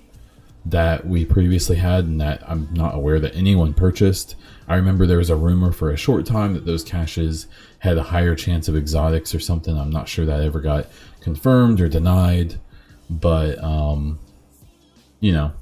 that 0.67 1.07
we 1.07 1.25
previously 1.25 1.77
had 1.77 2.05
and 2.05 2.21
that 2.21 2.43
I'm 2.49 2.69
not 2.73 2.95
aware 2.95 3.21
that 3.21 3.37
anyone 3.37 3.73
purchased. 3.73 4.35
I 4.67 4.75
remember 4.75 5.07
there 5.07 5.19
was 5.19 5.31
a 5.31 5.37
rumor 5.37 5.71
for 5.71 5.91
a 5.91 5.97
short 5.97 6.27
time 6.27 6.55
that 6.55 6.67
those 6.67 6.83
caches 6.83 7.47
had 7.79 7.97
a 7.97 8.03
higher 8.03 8.35
chance 8.35 8.67
of 8.67 8.77
exotics 8.77 9.35
or 9.35 9.39
something. 9.39 9.79
I'm 9.79 9.91
not 9.91 10.09
sure 10.09 10.27
that 10.27 10.41
ever 10.41 10.61
got 10.61 10.87
confirmed 11.21 11.81
or 11.81 11.89
denied, 11.89 12.59
but 13.09 13.63
um, 13.63 14.19
you 15.21 15.33
know, 15.33 15.53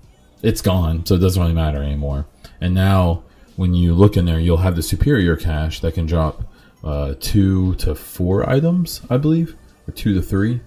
it's 0.43 0.63
gone, 0.63 1.05
so 1.05 1.15
it 1.15 1.19
doesn't 1.19 1.41
really 1.41 1.55
matter 1.55 1.83
anymore. 1.83 2.27
And 2.61 2.75
now, 2.75 3.25
when 3.57 3.75
you 3.75 3.95
look 3.95 4.17
in 4.17 4.25
there, 4.25 4.41
you'll 4.41 4.59
have 4.59 4.77
the 4.77 4.83
superior 4.83 5.37
cache 5.37 5.81
that 5.81 5.95
can 5.95 6.07
drop 6.07 6.45
uh, 6.85 7.15
two 7.19 7.75
to 7.77 7.95
four 7.95 8.49
items, 8.49 9.01
I 9.09 9.17
believe, 9.17 9.57
or 9.89 9.93
two 9.93 10.15
to 10.15 10.23
three. 10.23 10.61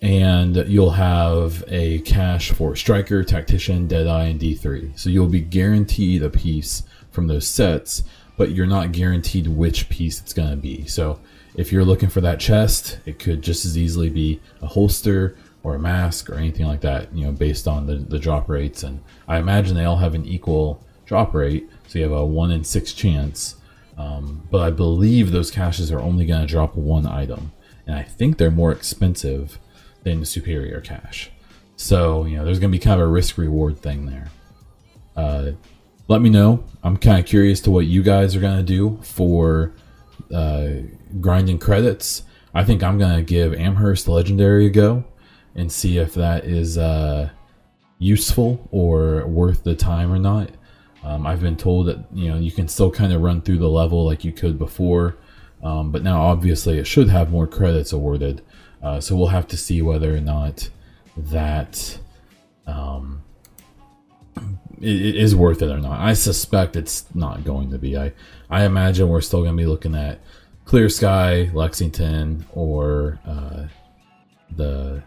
And 0.00 0.56
you'll 0.68 0.90
have 0.90 1.64
a 1.66 2.00
cache 2.00 2.52
for 2.52 2.76
Striker, 2.76 3.24
Tactician, 3.24 3.88
Deadeye, 3.88 4.24
and 4.24 4.40
D3. 4.40 4.98
So 4.98 5.10
you'll 5.10 5.26
be 5.26 5.40
guaranteed 5.40 6.22
a 6.22 6.30
piece 6.30 6.84
from 7.10 7.26
those 7.26 7.46
sets, 7.46 8.04
but 8.36 8.52
you're 8.52 8.66
not 8.66 8.92
guaranteed 8.92 9.48
which 9.48 9.88
piece 9.88 10.20
it's 10.20 10.34
going 10.34 10.50
to 10.50 10.56
be. 10.56 10.86
So 10.86 11.18
if 11.56 11.72
you're 11.72 11.84
looking 11.84 12.10
for 12.10 12.20
that 12.20 12.38
chest, 12.38 12.98
it 13.06 13.18
could 13.18 13.42
just 13.42 13.64
as 13.64 13.76
easily 13.76 14.10
be 14.10 14.40
a 14.60 14.66
holster 14.66 15.36
or 15.62 15.74
a 15.74 15.78
mask 15.78 16.30
or 16.30 16.34
anything 16.34 16.66
like 16.66 16.82
that, 16.82 17.12
you 17.12 17.24
know, 17.24 17.32
based 17.32 17.66
on 17.66 17.86
the, 17.86 17.96
the 17.96 18.18
drop 18.18 18.48
rates. 18.48 18.82
And 18.82 19.02
I 19.26 19.38
imagine 19.38 19.74
they 19.74 19.86
all 19.86 19.96
have 19.96 20.14
an 20.14 20.26
equal 20.26 20.84
drop 21.06 21.34
rate. 21.34 21.68
So 21.88 21.98
you 21.98 22.04
have 22.04 22.12
a 22.12 22.24
one 22.24 22.50
in 22.50 22.62
six 22.62 22.92
chance. 22.92 23.56
Um, 23.96 24.46
but 24.50 24.60
I 24.60 24.70
believe 24.70 25.30
those 25.30 25.50
caches 25.50 25.90
are 25.90 26.00
only 26.00 26.26
going 26.26 26.40
to 26.42 26.46
drop 26.46 26.76
one 26.76 27.06
item. 27.06 27.52
And 27.86 27.96
I 27.96 28.02
think 28.02 28.36
they're 28.36 28.50
more 28.50 28.72
expensive 28.72 29.58
than 30.02 30.20
the 30.20 30.26
superior 30.26 30.80
cache. 30.80 31.30
So, 31.76 32.24
you 32.24 32.36
know, 32.36 32.44
there's 32.44 32.58
going 32.58 32.72
to 32.72 32.78
be 32.78 32.82
kind 32.82 33.00
of 33.00 33.06
a 33.06 33.10
risk 33.10 33.38
reward 33.38 33.78
thing 33.78 34.06
there. 34.06 34.28
Uh, 35.16 35.52
let 36.08 36.20
me 36.20 36.30
know. 36.30 36.64
I'm 36.82 36.96
kind 36.96 37.18
of 37.18 37.26
curious 37.26 37.60
to 37.62 37.70
what 37.70 37.86
you 37.86 38.02
guys 38.02 38.36
are 38.36 38.40
going 38.40 38.58
to 38.58 38.62
do 38.62 38.98
for 39.02 39.72
uh, 40.32 40.68
grinding 41.20 41.58
credits. 41.58 42.22
I 42.54 42.64
think 42.64 42.82
I'm 42.82 42.98
going 42.98 43.16
to 43.16 43.22
give 43.22 43.54
Amherst 43.54 44.08
Legendary 44.08 44.66
a 44.66 44.70
go 44.70 45.04
and 45.54 45.70
see 45.70 45.98
if 45.98 46.14
that 46.14 46.44
is 46.44 46.78
uh, 46.78 47.30
useful 47.98 48.68
or 48.70 49.26
worth 49.26 49.64
the 49.64 49.74
time 49.74 50.12
or 50.12 50.18
not. 50.18 50.50
Um, 51.06 51.24
I've 51.24 51.40
been 51.40 51.56
told 51.56 51.86
that 51.86 52.00
you 52.12 52.28
know 52.28 52.36
you 52.36 52.50
can 52.50 52.66
still 52.66 52.90
kind 52.90 53.12
of 53.12 53.22
run 53.22 53.40
through 53.40 53.58
the 53.58 53.68
level 53.68 54.04
like 54.04 54.24
you 54.24 54.32
could 54.32 54.58
before, 54.58 55.16
um, 55.62 55.92
but 55.92 56.02
now 56.02 56.20
obviously 56.20 56.78
it 56.78 56.86
should 56.86 57.08
have 57.08 57.30
more 57.30 57.46
credits 57.46 57.92
awarded. 57.92 58.42
Uh, 58.82 59.00
so 59.00 59.14
we'll 59.16 59.28
have 59.28 59.46
to 59.48 59.56
see 59.56 59.80
whether 59.80 60.14
or 60.14 60.20
not 60.20 60.68
that 61.16 61.98
um, 62.66 63.22
it, 64.80 65.06
it 65.06 65.16
is 65.16 65.34
worth 65.36 65.62
it 65.62 65.70
or 65.70 65.78
not. 65.78 66.00
I 66.00 66.12
suspect 66.12 66.74
it's 66.74 67.06
not 67.14 67.44
going 67.44 67.70
to 67.70 67.78
be. 67.78 67.96
I 67.96 68.12
I 68.50 68.64
imagine 68.64 69.08
we're 69.08 69.20
still 69.20 69.42
going 69.42 69.56
to 69.56 69.62
be 69.62 69.66
looking 69.66 69.94
at 69.94 70.20
Clear 70.64 70.88
Sky, 70.88 71.50
Lexington, 71.54 72.46
or 72.52 73.20
uh, 73.24 73.66
the 74.56 75.04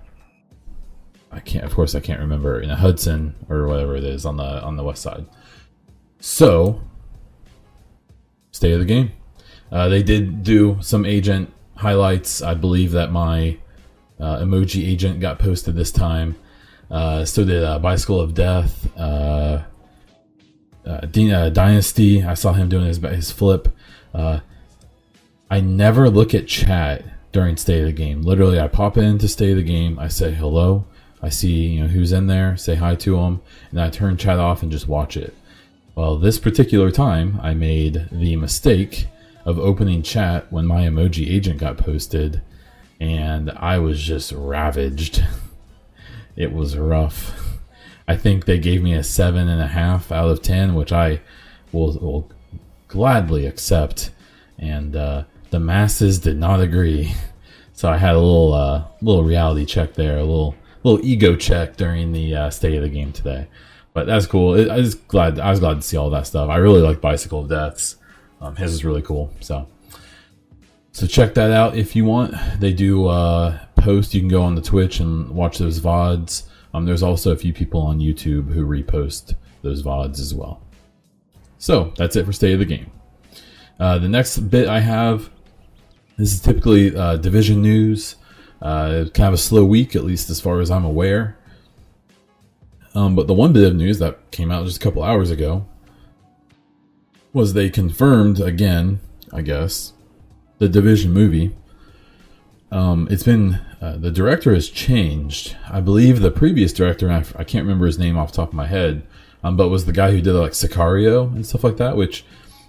I 1.29 1.41
can't. 1.41 1.65
Of 1.65 1.73
course, 1.75 1.93
I 1.93 1.99
can't 1.99 2.21
remember 2.21 2.61
in 2.61 2.69
a 2.69 2.77
Hudson 2.77 3.35
or 3.49 3.67
whatever 3.67 3.97
it 3.97 4.05
is 4.05 4.25
on 4.25 4.37
the 4.37 4.63
on 4.63 4.77
the 4.77 4.83
west 4.83 5.01
side. 5.01 5.25
So, 6.19 6.81
stay 8.51 8.73
of 8.73 8.79
the 8.79 8.85
game. 8.85 9.11
Uh, 9.71 9.87
they 9.87 10.03
did 10.03 10.43
do 10.43 10.77
some 10.81 11.05
agent 11.05 11.53
highlights. 11.75 12.41
I 12.41 12.53
believe 12.55 12.91
that 12.91 13.11
my 13.11 13.57
uh, 14.19 14.39
emoji 14.39 14.85
agent 14.87 15.19
got 15.19 15.39
posted 15.39 15.75
this 15.75 15.91
time. 15.91 16.35
Uh, 16.91 17.23
so 17.23 17.45
did 17.45 17.63
uh, 17.63 17.79
Bicycle 17.79 18.19
of 18.19 18.33
Death, 18.33 18.89
uh, 18.97 19.63
uh, 20.85 21.05
Dynasty. 21.05 22.23
I 22.23 22.33
saw 22.33 22.53
him 22.53 22.67
doing 22.67 22.85
his 22.85 22.97
his 22.97 23.31
flip. 23.31 23.69
I 25.51 25.61
never 25.61 26.09
look 26.11 26.35
at 26.35 26.47
chat 26.47 27.03
during 27.31 27.57
Stay 27.57 27.79
of 27.79 27.85
the 27.87 27.91
Game. 27.91 28.21
Literally, 28.21 28.59
I 28.59 28.67
pop 28.67 28.97
into 28.97 29.27
Stay 29.27 29.51
of 29.51 29.57
the 29.57 29.63
Game. 29.63 29.97
I 29.97 30.07
say 30.09 30.31
hello. 30.31 30.85
I 31.21 31.29
see 31.29 31.51
you 31.51 31.81
know 31.81 31.87
who's 31.87 32.11
in 32.11 32.27
there, 32.27 32.55
say 32.57 32.75
hi 32.75 32.95
to 32.95 33.15
them, 33.15 33.41
and 33.71 33.81
I 33.81 33.89
turn 33.89 34.17
chat 34.17 34.39
off 34.39 34.63
and 34.63 34.71
just 34.71 34.87
watch 34.87 35.17
it. 35.17 35.33
Well, 35.99 36.15
this 36.15 36.39
particular 36.39 36.91
time, 36.91 37.41
I 37.43 37.53
made 37.53 38.07
the 38.09 38.37
mistake 38.37 39.07
of 39.43 39.59
opening 39.59 40.01
chat 40.01 40.49
when 40.49 40.65
my 40.65 40.85
emoji 40.85 41.29
agent 41.29 41.59
got 41.59 41.75
posted, 41.75 42.41
and 43.01 43.51
I 43.51 43.79
was 43.79 44.01
just 44.01 44.31
ravaged. 44.31 45.21
it 46.37 46.53
was 46.53 46.77
rough. 46.77 47.59
I 48.07 48.15
think 48.15 48.45
they 48.45 48.59
gave 48.59 48.81
me 48.81 48.93
a 48.93 49.03
seven 49.03 49.49
and 49.49 49.61
a 49.61 49.67
half 49.67 50.09
out 50.09 50.29
of 50.29 50.41
ten, 50.41 50.73
which 50.73 50.93
I 50.93 51.19
will, 51.73 51.91
will 51.99 52.31
gladly 52.87 53.45
accept. 53.45 54.11
And 54.57 54.95
uh, 54.95 55.25
the 55.49 55.59
masses 55.59 56.19
did 56.19 56.37
not 56.37 56.61
agree, 56.61 57.13
so 57.73 57.89
I 57.89 57.97
had 57.97 58.15
a 58.15 58.19
little 58.19 58.53
uh, 58.53 58.85
little 59.01 59.25
reality 59.25 59.65
check 59.65 59.95
there, 59.95 60.17
a 60.17 60.23
little 60.23 60.55
little 60.81 61.05
ego 61.05 61.35
check 61.35 61.75
during 61.75 62.13
the 62.13 62.33
uh, 62.33 62.49
state 62.51 62.75
of 62.75 62.83
the 62.83 62.87
game 62.87 63.11
today. 63.11 63.49
But 63.99 64.07
that's 64.07 64.27
cool. 64.27 64.71
I 64.71 64.77
was 64.77 64.95
glad. 64.95 65.41
I 65.41 65.49
was 65.49 65.59
glad 65.59 65.73
to 65.73 65.81
see 65.81 65.97
all 65.97 66.09
that 66.11 66.25
stuff. 66.25 66.49
I 66.49 66.55
really 66.55 66.79
like 66.79 67.01
Bicycle 67.01 67.41
of 67.41 67.49
Deaths. 67.49 67.97
Um, 68.39 68.55
his 68.55 68.71
is 68.71 68.85
really 68.85 69.01
cool. 69.01 69.33
So, 69.41 69.67
so 70.93 71.05
check 71.05 71.33
that 71.33 71.51
out 71.51 71.75
if 71.75 71.97
you 71.97 72.05
want. 72.05 72.33
They 72.61 72.71
do 72.71 73.07
uh, 73.07 73.59
post. 73.75 74.13
You 74.13 74.21
can 74.21 74.29
go 74.29 74.41
on 74.41 74.55
the 74.55 74.61
Twitch 74.61 75.01
and 75.01 75.31
watch 75.31 75.57
those 75.57 75.81
vods. 75.81 76.43
Um, 76.73 76.85
there's 76.85 77.03
also 77.03 77.33
a 77.33 77.35
few 77.35 77.51
people 77.51 77.81
on 77.81 77.99
YouTube 77.99 78.53
who 78.53 78.65
repost 78.65 79.35
those 79.63 79.83
vods 79.83 80.21
as 80.21 80.33
well. 80.33 80.61
So 81.57 81.91
that's 81.97 82.15
it 82.15 82.25
for 82.25 82.31
State 82.31 82.53
of 82.53 82.59
the 82.59 82.65
Game. 82.65 82.89
Uh, 83.81 83.97
the 83.97 84.07
next 84.07 84.37
bit 84.49 84.69
I 84.69 84.79
have. 84.79 85.29
This 86.15 86.31
is 86.31 86.39
typically 86.39 86.95
uh, 86.95 87.17
division 87.17 87.61
news. 87.61 88.15
Uh, 88.61 89.07
kind 89.13 89.27
of 89.27 89.33
a 89.33 89.37
slow 89.37 89.65
week, 89.65 89.93
at 89.93 90.05
least 90.05 90.29
as 90.29 90.39
far 90.39 90.61
as 90.61 90.71
I'm 90.71 90.85
aware. 90.85 91.37
Um, 92.99 93.15
but 93.15 93.27
the 93.27 93.33
one 93.33 93.53
bit 93.53 93.65
of 93.65 93.75
news 93.75 93.99
that 93.99 94.29
came 94.29 94.51
out 94.51 94.65
just 94.65 94.75
a 94.75 94.81
couple 94.81 95.03
hours 95.03 95.31
ago 95.31 95.65
was 97.31 97.53
they 97.53 97.69
confirmed 97.69 98.41
again, 98.41 98.99
I 99.31 99.41
guess, 99.41 99.93
the 100.57 100.67
Division 100.67 101.13
movie. 101.13 101.55
Um, 102.73 103.07
it's 103.09 103.23
been 103.23 103.61
uh, 103.79 103.95
the 103.95 104.11
director 104.11 104.53
has 104.53 104.67
changed. 104.67 105.55
I 105.69 105.79
believe 105.79 106.19
the 106.19 106.29
previous 106.29 106.73
director, 106.73 107.09
I, 107.09 107.19
I 107.37 107.45
can't 107.45 107.63
remember 107.63 107.85
his 107.85 107.97
name 107.97 108.17
off 108.17 108.33
the 108.33 108.35
top 108.35 108.49
of 108.49 108.55
my 108.55 108.67
head, 108.67 109.07
um, 109.45 109.55
but 109.55 109.69
was 109.69 109.85
the 109.85 109.93
guy 109.93 110.11
who 110.11 110.19
did 110.19 110.33
like 110.33 110.51
Sicario 110.51 111.33
and 111.33 111.47
stuff 111.47 111.63
like 111.63 111.77
that, 111.77 111.95
which 111.95 112.25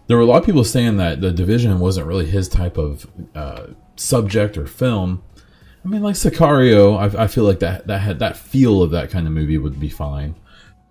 there 0.06 0.16
were 0.16 0.22
a 0.22 0.26
lot 0.26 0.38
of 0.38 0.46
people 0.46 0.62
saying 0.62 0.96
that 0.98 1.20
the 1.20 1.32
division 1.32 1.80
wasn't 1.80 2.06
really 2.06 2.26
his 2.26 2.48
type 2.48 2.78
of 2.78 3.10
uh, 3.34 3.66
subject 3.96 4.56
or 4.56 4.68
film. 4.68 5.24
I 5.84 5.88
mean, 5.88 6.02
like 6.02 6.14
Sicario, 6.14 6.98
I, 6.98 7.24
I, 7.24 7.26
feel 7.26 7.44
like 7.44 7.60
that 7.60 7.86
that 7.86 8.00
had 8.00 8.18
that 8.18 8.36
feel 8.36 8.82
of 8.82 8.90
that 8.90 9.10
kind 9.10 9.26
of 9.26 9.32
movie 9.32 9.56
would 9.56 9.80
be 9.80 9.88
fine. 9.88 10.34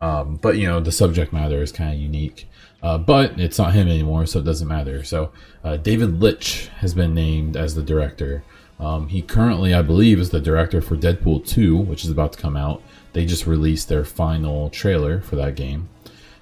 Um, 0.02 0.38
but 0.38 0.58
you 0.58 0.68
know, 0.68 0.80
the 0.80 0.92
subject 0.92 1.32
matter 1.32 1.62
is 1.62 1.72
kind 1.72 1.94
of 1.94 2.00
unique. 2.00 2.48
Uh, 2.82 2.98
but 2.98 3.40
it's 3.40 3.58
not 3.58 3.74
him 3.74 3.88
anymore, 3.88 4.26
so 4.26 4.40
it 4.40 4.46
doesn't 4.46 4.68
matter. 4.68 5.04
So 5.04 5.32
uh, 5.64 5.78
David 5.78 6.22
Leitch 6.22 6.70
has 6.78 6.94
been 6.94 7.14
named 7.14 7.58
as 7.58 7.76
the 7.76 7.84
director. 7.84 8.44
Um, 8.80 9.10
he 9.10 9.22
currently, 9.22 9.74
I 9.74 9.82
believe, 9.82 10.20
is 10.20 10.30
the 10.30 10.40
director 10.40 10.82
for 10.82 10.96
Deadpool 10.96 11.46
2, 11.46 11.76
which 11.76 12.06
is 12.06 12.10
about 12.10 12.34
to 12.34 12.40
come 12.40 12.56
out. 12.56 12.82
They 13.12 13.26
just 13.26 13.46
released 13.46 13.90
their 13.90 14.06
final 14.06 14.70
trailer 14.70 15.20
for 15.20 15.36
that 15.36 15.56
game. 15.56 15.90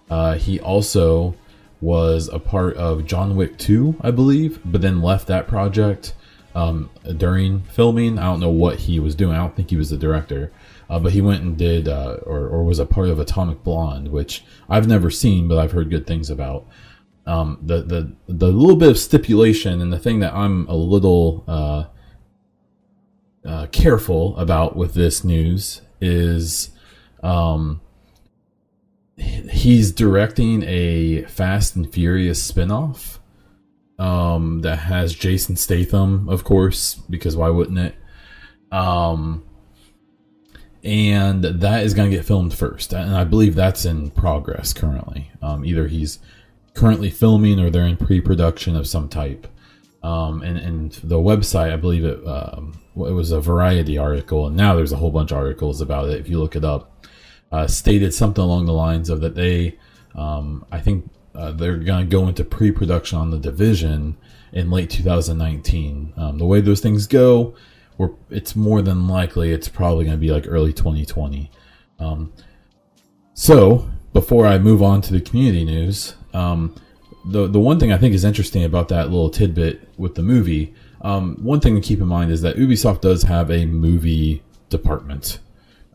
Uh, 0.09 0.35
he 0.35 0.59
also 0.59 1.35
was 1.81 2.29
a 2.29 2.39
part 2.39 2.75
of 2.77 3.05
John 3.05 3.35
Wick 3.35 3.57
2, 3.57 3.97
I 4.01 4.11
believe, 4.11 4.59
but 4.63 4.81
then 4.81 5.01
left 5.01 5.27
that 5.27 5.47
project 5.47 6.13
um, 6.55 6.89
during 7.17 7.61
filming. 7.63 8.17
I 8.17 8.23
don't 8.23 8.39
know 8.39 8.49
what 8.49 8.79
he 8.79 8.99
was 8.99 9.15
doing. 9.15 9.35
I 9.35 9.39
don't 9.39 9.55
think 9.55 9.69
he 9.69 9.77
was 9.77 9.89
the 9.89 9.97
director, 9.97 10.51
uh, 10.89 10.99
but 10.99 11.11
he 11.11 11.21
went 11.21 11.43
and 11.43 11.57
did 11.57 11.87
uh, 11.87 12.17
or, 12.23 12.47
or 12.47 12.63
was 12.63 12.79
a 12.79 12.85
part 12.85 13.09
of 13.09 13.19
Atomic 13.19 13.63
Blonde, 13.63 14.09
which 14.09 14.43
I've 14.69 14.87
never 14.87 15.09
seen, 15.09 15.47
but 15.47 15.57
I've 15.57 15.71
heard 15.71 15.89
good 15.89 16.07
things 16.07 16.29
about. 16.29 16.65
Um, 17.25 17.59
the 17.61 17.81
the 17.81 18.13
the 18.27 18.47
little 18.47 18.77
bit 18.77 18.89
of 18.89 18.97
stipulation 18.97 19.81
and 19.81 19.91
the 19.91 19.99
thing 19.99 20.21
that 20.21 20.33
I'm 20.33 20.65
a 20.69 20.75
little 20.75 21.43
uh, 21.47 21.85
uh 23.45 23.67
careful 23.67 24.37
about 24.37 24.77
with 24.77 24.93
this 24.93 25.25
news 25.25 25.81
is 25.99 26.69
um, 27.21 27.81
he's 29.17 29.91
directing 29.91 30.63
a 30.63 31.23
Fast 31.23 31.75
and 31.75 31.91
Furious 31.91 32.49
spinoff 32.49 33.16
um, 33.99 34.61
that 34.61 34.77
has 34.77 35.13
Jason 35.15 35.55
Statham, 35.55 36.29
of 36.29 36.43
course, 36.43 36.95
because 37.09 37.35
why 37.35 37.49
wouldn't 37.49 37.79
it? 37.79 37.95
Um, 38.71 39.43
and 40.83 41.43
that 41.43 41.83
is 41.83 41.93
going 41.93 42.09
to 42.09 42.15
get 42.15 42.25
filmed 42.25 42.53
first, 42.53 42.93
and 42.93 43.15
I 43.15 43.23
believe 43.23 43.55
that's 43.55 43.85
in 43.85 44.11
progress 44.11 44.73
currently. 44.73 45.31
Um, 45.41 45.65
either 45.65 45.87
he's 45.87 46.19
currently 46.73 47.09
filming 47.09 47.59
or 47.59 47.69
they're 47.69 47.85
in 47.85 47.97
pre-production 47.97 48.75
of 48.75 48.87
some 48.87 49.09
type. 49.09 49.47
Um, 50.03 50.43
and, 50.43 50.57
and 50.57 50.91
the 51.03 51.17
website, 51.17 51.73
I 51.73 51.75
believe 51.75 52.05
it, 52.05 52.25
um, 52.25 52.79
it 52.95 53.11
was 53.11 53.31
a 53.31 53.41
Variety 53.41 53.97
article, 53.97 54.47
and 54.47 54.55
now 54.55 54.75
there's 54.75 54.91
a 54.91 54.97
whole 54.97 55.11
bunch 55.11 55.31
of 55.31 55.37
articles 55.37 55.81
about 55.81 56.09
it. 56.09 56.19
If 56.19 56.29
you 56.29 56.39
look 56.39 56.55
it 56.55 56.63
up, 56.63 57.05
uh, 57.51 57.67
stated 57.67 58.13
something 58.13 58.43
along 58.43 58.67
the 58.67 58.73
lines 58.73 59.09
of 59.09 59.21
that 59.21 59.35
they, 59.35 59.77
um, 60.15 60.65
I 60.71 60.79
think 60.79 61.09
uh, 61.37 61.51
they're 61.51 61.77
going 61.77 62.05
to 62.05 62.11
go 62.11 62.27
into 62.27 62.43
pre-production 62.43 63.17
on 63.17 63.29
the 63.29 63.37
division 63.39 64.17
in 64.51 64.71
late 64.71 64.89
2019. 64.89 66.13
Um, 66.17 66.37
the 66.39 66.45
way 66.45 66.61
those 66.61 66.81
things 66.81 67.05
go, 67.05 67.55
we're, 67.97 68.09
it's 68.29 68.55
more 68.55 68.81
than 68.81 69.07
likely 69.07 69.51
it's 69.51 69.69
probably 69.69 70.05
going 70.05 70.17
to 70.17 70.21
be 70.21 70.31
like 70.31 70.45
early 70.47 70.73
2020. 70.73 71.51
Um, 71.99 72.33
so 73.33 73.87
before 74.13 74.47
I 74.47 74.57
move 74.57 74.81
on 74.81 75.01
to 75.01 75.13
the 75.13 75.21
community 75.21 75.63
news, 75.63 76.15
um, 76.33 76.75
the 77.25 77.45
the 77.47 77.59
one 77.59 77.79
thing 77.79 77.91
I 77.91 77.97
think 77.97 78.15
is 78.15 78.23
interesting 78.23 78.63
about 78.63 78.87
that 78.89 79.09
little 79.09 79.29
tidbit 79.29 79.87
with 79.97 80.15
the 80.15 80.23
movie, 80.23 80.73
um, 81.01 81.37
one 81.41 81.59
thing 81.59 81.75
to 81.75 81.81
keep 81.81 81.99
in 81.99 82.07
mind 82.07 82.31
is 82.31 82.41
that 82.41 82.55
Ubisoft 82.55 83.01
does 83.01 83.23
have 83.23 83.51
a 83.51 83.65
movie 83.65 84.43
department. 84.69 85.39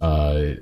Uh, 0.00 0.54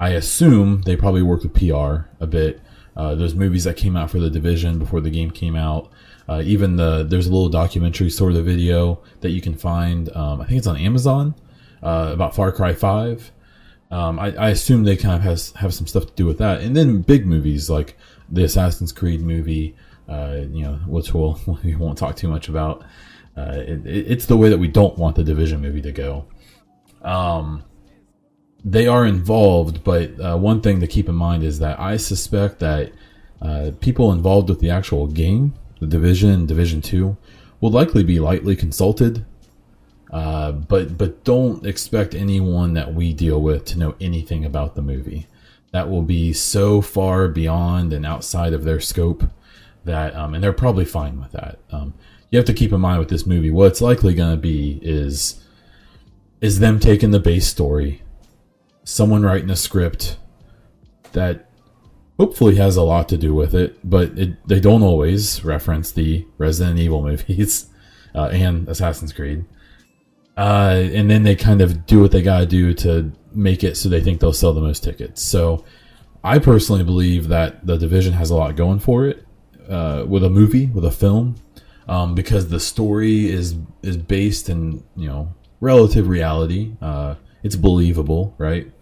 I 0.00 0.10
assume 0.10 0.82
they 0.82 0.96
probably 0.96 1.22
work 1.22 1.42
with 1.42 1.54
PR 1.54 2.08
a 2.20 2.26
bit. 2.26 2.60
Uh, 2.96 3.14
those 3.14 3.34
movies 3.34 3.64
that 3.64 3.76
came 3.76 3.96
out 3.96 4.10
for 4.10 4.20
the 4.20 4.30
division 4.30 4.78
before 4.78 5.00
the 5.00 5.10
game 5.10 5.30
came 5.30 5.56
out. 5.56 5.90
Uh, 6.28 6.42
even 6.44 6.76
the 6.76 7.04
there's 7.04 7.26
a 7.26 7.30
little 7.30 7.48
documentary 7.48 8.08
sort 8.08 8.34
of 8.34 8.44
video 8.44 9.00
that 9.20 9.30
you 9.30 9.40
can 9.40 9.54
find. 9.54 10.14
Um, 10.16 10.40
I 10.40 10.46
think 10.46 10.58
it's 10.58 10.66
on 10.66 10.76
Amazon 10.76 11.34
uh, 11.82 12.10
about 12.12 12.34
Far 12.34 12.52
Cry 12.52 12.72
Five. 12.72 13.30
Um, 13.90 14.18
I, 14.18 14.34
I, 14.36 14.48
assume 14.48 14.82
they 14.82 14.96
kind 14.96 15.14
of 15.14 15.20
has 15.22 15.52
have 15.52 15.74
some 15.74 15.86
stuff 15.86 16.06
to 16.06 16.12
do 16.14 16.26
with 16.26 16.38
that. 16.38 16.62
And 16.62 16.76
then 16.76 17.02
big 17.02 17.26
movies 17.26 17.68
like 17.68 17.96
the 18.30 18.42
Assassin's 18.42 18.90
Creed 18.92 19.20
movie, 19.20 19.76
uh, 20.08 20.40
you 20.50 20.64
know, 20.64 20.74
which 20.86 21.12
we'll 21.12 21.38
we 21.64 21.76
won't 21.76 21.98
talk 21.98 22.16
too 22.16 22.28
much 22.28 22.48
about. 22.48 22.84
Uh, 23.36 23.52
it, 23.56 23.86
it's 23.86 24.26
the 24.26 24.36
way 24.36 24.48
that 24.48 24.58
we 24.58 24.68
don't 24.68 24.96
want 24.96 25.16
the 25.16 25.24
Division 25.24 25.60
movie 25.60 25.82
to 25.82 25.92
go. 25.92 26.24
Um, 27.02 27.64
they 28.64 28.86
are 28.86 29.04
involved, 29.04 29.84
but 29.84 30.18
uh, 30.18 30.36
one 30.36 30.62
thing 30.62 30.80
to 30.80 30.86
keep 30.86 31.08
in 31.08 31.14
mind 31.14 31.44
is 31.44 31.58
that 31.58 31.78
I 31.78 31.98
suspect 31.98 32.60
that 32.60 32.92
uh, 33.42 33.72
people 33.80 34.10
involved 34.10 34.48
with 34.48 34.60
the 34.60 34.70
actual 34.70 35.06
game, 35.06 35.52
the 35.80 35.86
Division, 35.86 36.46
Division 36.46 36.80
Two, 36.80 37.18
will 37.60 37.70
likely 37.70 38.02
be 38.02 38.18
lightly 38.18 38.56
consulted. 38.56 39.26
Uh, 40.10 40.52
but 40.52 40.96
but 40.96 41.24
don't 41.24 41.66
expect 41.66 42.14
anyone 42.14 42.72
that 42.72 42.94
we 42.94 43.12
deal 43.12 43.40
with 43.40 43.64
to 43.66 43.78
know 43.78 43.96
anything 44.00 44.44
about 44.44 44.74
the 44.74 44.82
movie. 44.82 45.26
That 45.72 45.90
will 45.90 46.02
be 46.02 46.32
so 46.32 46.80
far 46.80 47.28
beyond 47.28 47.92
and 47.92 48.06
outside 48.06 48.52
of 48.52 48.64
their 48.64 48.80
scope 48.80 49.24
that, 49.84 50.14
um, 50.14 50.32
and 50.32 50.42
they're 50.42 50.52
probably 50.52 50.84
fine 50.84 51.20
with 51.20 51.32
that. 51.32 51.58
Um, 51.70 51.94
you 52.30 52.38
have 52.38 52.46
to 52.46 52.54
keep 52.54 52.72
in 52.72 52.80
mind 52.80 53.00
with 53.00 53.08
this 53.08 53.26
movie, 53.26 53.50
what 53.50 53.66
it's 53.66 53.80
likely 53.80 54.14
going 54.14 54.30
to 54.30 54.40
be 54.40 54.78
is 54.82 55.42
is 56.40 56.60
them 56.60 56.78
taking 56.78 57.10
the 57.10 57.20
base 57.20 57.46
story 57.46 58.02
someone 58.84 59.22
writing 59.22 59.50
a 59.50 59.56
script 59.56 60.18
that 61.12 61.50
hopefully 62.18 62.56
has 62.56 62.76
a 62.76 62.82
lot 62.82 63.08
to 63.08 63.16
do 63.16 63.34
with 63.34 63.54
it, 63.54 63.78
but 63.82 64.16
it, 64.18 64.46
they 64.46 64.60
don't 64.60 64.82
always 64.82 65.44
reference 65.44 65.90
the 65.90 66.26
Resident 66.38 66.78
Evil 66.78 67.02
movies 67.08 67.66
uh, 68.14 68.28
and 68.32 68.68
Assassin's 68.68 69.12
Creed. 69.12 69.44
Uh, 70.36 70.88
and 70.92 71.10
then 71.10 71.22
they 71.22 71.36
kind 71.36 71.60
of 71.60 71.86
do 71.86 72.00
what 72.00 72.10
they 72.10 72.22
gotta 72.22 72.46
do 72.46 72.74
to 72.74 73.12
make 73.32 73.62
it 73.62 73.76
so 73.76 73.88
they 73.88 74.00
think 74.00 74.20
they'll 74.20 74.32
sell 74.32 74.52
the 74.52 74.60
most 74.60 74.82
tickets. 74.82 75.22
So 75.22 75.64
I 76.22 76.38
personally 76.38 76.82
believe 76.82 77.28
that 77.28 77.66
the 77.66 77.76
division 77.76 78.14
has 78.14 78.30
a 78.30 78.34
lot 78.34 78.56
going 78.56 78.80
for 78.80 79.06
it 79.06 79.24
uh, 79.68 80.04
with 80.08 80.24
a 80.24 80.30
movie, 80.30 80.66
with 80.66 80.84
a 80.84 80.90
film, 80.90 81.36
um, 81.86 82.14
because 82.14 82.48
the 82.48 82.60
story 82.60 83.30
is 83.30 83.56
is 83.82 83.96
based 83.96 84.48
in 84.48 84.82
you 84.96 85.06
know 85.08 85.32
relative 85.60 86.08
reality. 86.08 86.72
It's 87.44 87.54
believable, 87.54 88.34
right? 88.38 88.72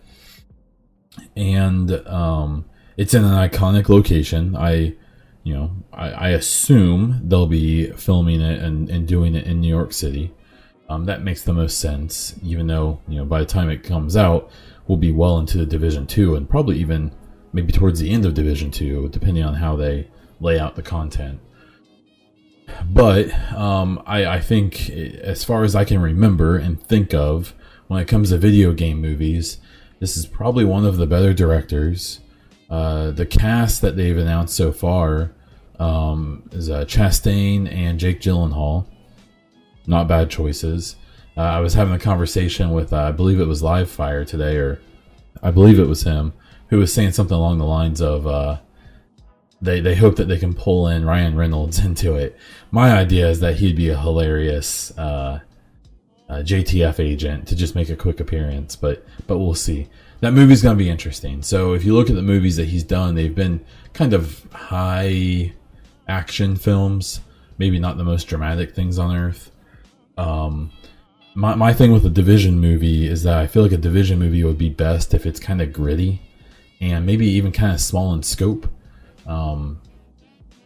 And 1.36 1.90
um, 2.06 2.64
it's 2.96 3.12
in 3.12 3.24
an 3.24 3.32
iconic 3.32 3.88
location. 3.88 4.56
I, 4.56 4.94
you 5.42 5.52
know, 5.52 5.72
I, 5.92 6.10
I 6.10 6.28
assume 6.30 7.20
they'll 7.24 7.46
be 7.46 7.90
filming 7.90 8.40
it 8.40 8.62
and, 8.62 8.88
and 8.88 9.06
doing 9.06 9.34
it 9.34 9.46
in 9.46 9.60
New 9.60 9.68
York 9.68 9.92
City. 9.92 10.32
Um, 10.88 11.06
that 11.06 11.22
makes 11.22 11.42
the 11.42 11.52
most 11.52 11.78
sense, 11.78 12.34
even 12.42 12.66
though 12.66 13.00
you 13.08 13.16
know 13.16 13.24
by 13.24 13.40
the 13.40 13.46
time 13.46 13.70
it 13.70 13.82
comes 13.82 14.16
out, 14.16 14.50
we'll 14.86 14.98
be 14.98 15.12
well 15.12 15.38
into 15.38 15.58
the 15.58 15.66
Division 15.66 16.06
Two, 16.06 16.34
and 16.34 16.48
probably 16.48 16.78
even 16.78 17.12
maybe 17.52 17.72
towards 17.72 17.98
the 17.98 18.10
end 18.10 18.26
of 18.26 18.34
Division 18.34 18.70
Two, 18.70 19.08
depending 19.08 19.42
on 19.42 19.54
how 19.54 19.74
they 19.74 20.08
lay 20.40 20.58
out 20.58 20.76
the 20.76 20.82
content. 20.82 21.40
But 22.84 23.32
um, 23.54 24.02
I, 24.06 24.26
I 24.26 24.40
think, 24.40 24.90
as 24.90 25.44
far 25.44 25.64
as 25.64 25.74
I 25.74 25.84
can 25.84 26.00
remember 26.00 26.56
and 26.56 26.80
think 26.80 27.14
of, 27.14 27.54
when 27.92 28.00
it 28.00 28.08
comes 28.08 28.30
to 28.30 28.38
video 28.38 28.72
game 28.72 29.02
movies. 29.02 29.58
This 30.00 30.16
is 30.16 30.24
probably 30.24 30.64
one 30.64 30.86
of 30.86 30.96
the 30.96 31.06
better 31.06 31.34
directors. 31.34 32.20
Uh, 32.70 33.10
the 33.10 33.26
cast 33.26 33.82
that 33.82 33.96
they've 33.96 34.16
announced 34.16 34.56
so 34.56 34.72
far 34.72 35.32
um, 35.78 36.48
is 36.52 36.70
uh, 36.70 36.86
Chastain 36.86 37.70
and 37.70 38.00
Jake 38.00 38.22
Gyllenhaal. 38.22 38.86
Not 39.86 40.08
bad 40.08 40.30
choices. 40.30 40.96
Uh, 41.36 41.42
I 41.42 41.60
was 41.60 41.74
having 41.74 41.92
a 41.92 41.98
conversation 41.98 42.70
with, 42.70 42.94
uh, 42.94 43.02
I 43.02 43.12
believe 43.12 43.40
it 43.40 43.46
was 43.46 43.62
Live 43.62 43.90
Fire 43.90 44.24
today, 44.24 44.56
or 44.56 44.80
I 45.42 45.50
believe 45.50 45.78
it 45.78 45.86
was 45.88 46.04
him, 46.04 46.32
who 46.68 46.78
was 46.78 46.94
saying 46.94 47.12
something 47.12 47.36
along 47.36 47.58
the 47.58 47.66
lines 47.66 48.00
of 48.00 48.26
uh, 48.26 48.56
they, 49.60 49.80
they 49.80 49.96
hope 49.96 50.16
that 50.16 50.28
they 50.28 50.38
can 50.38 50.54
pull 50.54 50.88
in 50.88 51.04
Ryan 51.04 51.36
Reynolds 51.36 51.78
into 51.84 52.14
it. 52.14 52.38
My 52.70 52.92
idea 52.92 53.28
is 53.28 53.40
that 53.40 53.56
he'd 53.56 53.76
be 53.76 53.90
a 53.90 54.00
hilarious 54.00 54.96
uh, 54.96 55.40
uh, 56.32 56.36
JTF 56.36 56.98
agent 56.98 57.46
to 57.48 57.54
just 57.54 57.74
make 57.74 57.90
a 57.90 57.96
quick 57.96 58.18
appearance, 58.18 58.74
but 58.74 59.04
but 59.26 59.36
we'll 59.36 59.54
see. 59.54 59.88
That 60.20 60.32
movie's 60.32 60.62
gonna 60.62 60.76
be 60.76 60.88
interesting. 60.88 61.42
So 61.42 61.74
if 61.74 61.84
you 61.84 61.94
look 61.94 62.08
at 62.08 62.16
the 62.16 62.22
movies 62.22 62.56
that 62.56 62.68
he's 62.68 62.84
done, 62.84 63.14
they've 63.14 63.34
been 63.34 63.62
kind 63.92 64.14
of 64.14 64.42
high 64.50 65.52
action 66.08 66.56
films, 66.56 67.20
maybe 67.58 67.78
not 67.78 67.98
the 67.98 68.04
most 68.04 68.24
dramatic 68.24 68.74
things 68.74 68.98
on 68.98 69.14
earth. 69.14 69.50
Um, 70.16 70.72
my 71.34 71.54
my 71.54 71.74
thing 71.74 71.92
with 71.92 72.06
a 72.06 72.10
division 72.10 72.58
movie 72.60 73.06
is 73.06 73.24
that 73.24 73.36
I 73.36 73.46
feel 73.46 73.62
like 73.62 73.72
a 73.72 73.76
division 73.76 74.18
movie 74.18 74.42
would 74.42 74.58
be 74.58 74.70
best 74.70 75.12
if 75.12 75.26
it's 75.26 75.38
kind 75.38 75.60
of 75.60 75.70
gritty 75.70 76.22
and 76.80 77.04
maybe 77.04 77.26
even 77.26 77.52
kind 77.52 77.74
of 77.74 77.80
small 77.80 78.14
in 78.14 78.22
scope. 78.22 78.66
Um, 79.26 79.82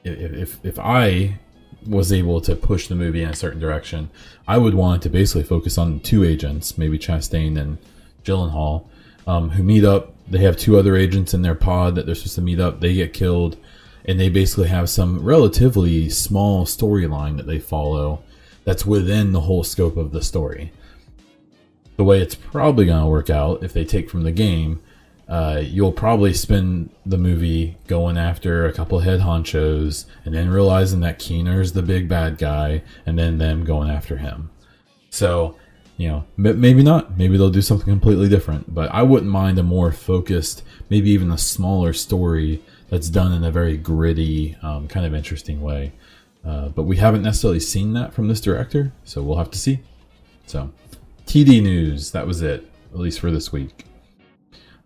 if, 0.05 0.33
if 0.33 0.64
if 0.64 0.79
I 0.79 1.40
was 1.87 2.12
able 2.12 2.40
to 2.42 2.57
push 2.57 2.88
the 2.88 2.94
movie 2.94 3.22
in 3.22 3.31
a 3.31 3.35
certain 3.35 3.61
direction. 3.61 4.11
I 4.46 4.59
would 4.59 4.75
want 4.75 5.03
to 5.03 5.09
basically 5.09 5.44
focus 5.44 5.79
on 5.79 6.01
two 6.01 6.25
agents, 6.25 6.77
maybe 6.77 6.99
Chastain 6.99 7.59
and 7.59 7.79
Gyllenhaal, 8.25 8.87
um, 9.27 9.51
who 9.51 9.62
meet 9.62 9.85
up. 9.85 10.14
They 10.29 10.38
have 10.40 10.57
two 10.57 10.79
other 10.79 10.96
agents 10.96 11.35
in 11.35 11.42
their 11.42 11.55
pod 11.55 11.94
that 11.94 12.07
they're 12.07 12.14
supposed 12.14 12.35
to 12.37 12.42
meet 12.42 12.61
up. 12.61 12.81
They 12.81 12.94
get 12.94 13.12
killed, 13.12 13.57
and 14.05 14.18
they 14.18 14.29
basically 14.29 14.68
have 14.68 14.90
some 14.90 15.22
relatively 15.22 16.09
small 16.09 16.64
storyline 16.64 17.37
that 17.37 17.46
they 17.46 17.59
follow 17.59 18.22
that's 18.64 18.85
within 18.85 19.33
the 19.33 19.42
whole 19.42 19.62
scope 19.62 19.96
of 19.96 20.11
the 20.11 20.22
story. 20.22 20.72
The 21.96 22.05
way 22.05 22.20
it's 22.20 22.35
probably 22.35 22.87
going 22.87 23.03
to 23.03 23.09
work 23.09 23.31
out 23.31 23.62
if 23.62 23.72
they 23.72 23.85
take 23.85 24.11
from 24.11 24.25
the 24.25 24.33
game, 24.33 24.83
uh, 25.28 25.60
you'll 25.62 25.92
probably 25.92 26.32
spend 26.32 26.90
the 27.04 27.18
movie 27.18 27.76
going 27.88 28.16
after 28.16 28.64
a 28.64 28.72
couple 28.72 29.00
head 29.00 29.20
honchos 29.20 30.04
and 30.24 30.34
then 30.34 30.48
realizing 30.50 31.00
that 31.00 31.18
Keener's 31.18 31.72
the 31.72 31.82
big 31.82 32.08
bad 32.08 32.38
guy 32.38 32.82
and 33.04 33.18
then 33.18 33.38
them 33.38 33.64
going 33.64 33.90
after 33.90 34.18
him. 34.18 34.50
So, 35.10 35.56
you 35.96 36.08
know, 36.08 36.24
maybe 36.36 36.82
not. 36.82 37.18
Maybe 37.18 37.36
they'll 37.36 37.50
do 37.50 37.62
something 37.62 37.86
completely 37.86 38.28
different. 38.28 38.72
But 38.72 38.92
I 38.92 39.02
wouldn't 39.02 39.30
mind 39.30 39.58
a 39.58 39.64
more 39.64 39.90
focused, 39.90 40.62
maybe 40.90 41.10
even 41.10 41.30
a 41.32 41.38
smaller 41.38 41.92
story 41.92 42.62
that's 42.88 43.08
done 43.08 43.32
in 43.32 43.42
a 43.42 43.50
very 43.50 43.76
gritty, 43.76 44.56
um, 44.62 44.86
kind 44.86 45.06
of 45.06 45.14
interesting 45.14 45.60
way. 45.60 45.92
Uh, 46.44 46.68
but 46.68 46.84
we 46.84 46.98
haven't 46.98 47.22
necessarily 47.22 47.58
seen 47.58 47.94
that 47.94 48.14
from 48.14 48.28
this 48.28 48.40
director, 48.40 48.92
so 49.02 49.20
we'll 49.20 49.38
have 49.38 49.50
to 49.50 49.58
see. 49.58 49.80
So, 50.46 50.70
TD 51.26 51.60
news. 51.60 52.12
That 52.12 52.28
was 52.28 52.42
it, 52.42 52.70
at 52.92 53.00
least 53.00 53.18
for 53.18 53.32
this 53.32 53.50
week. 53.50 53.84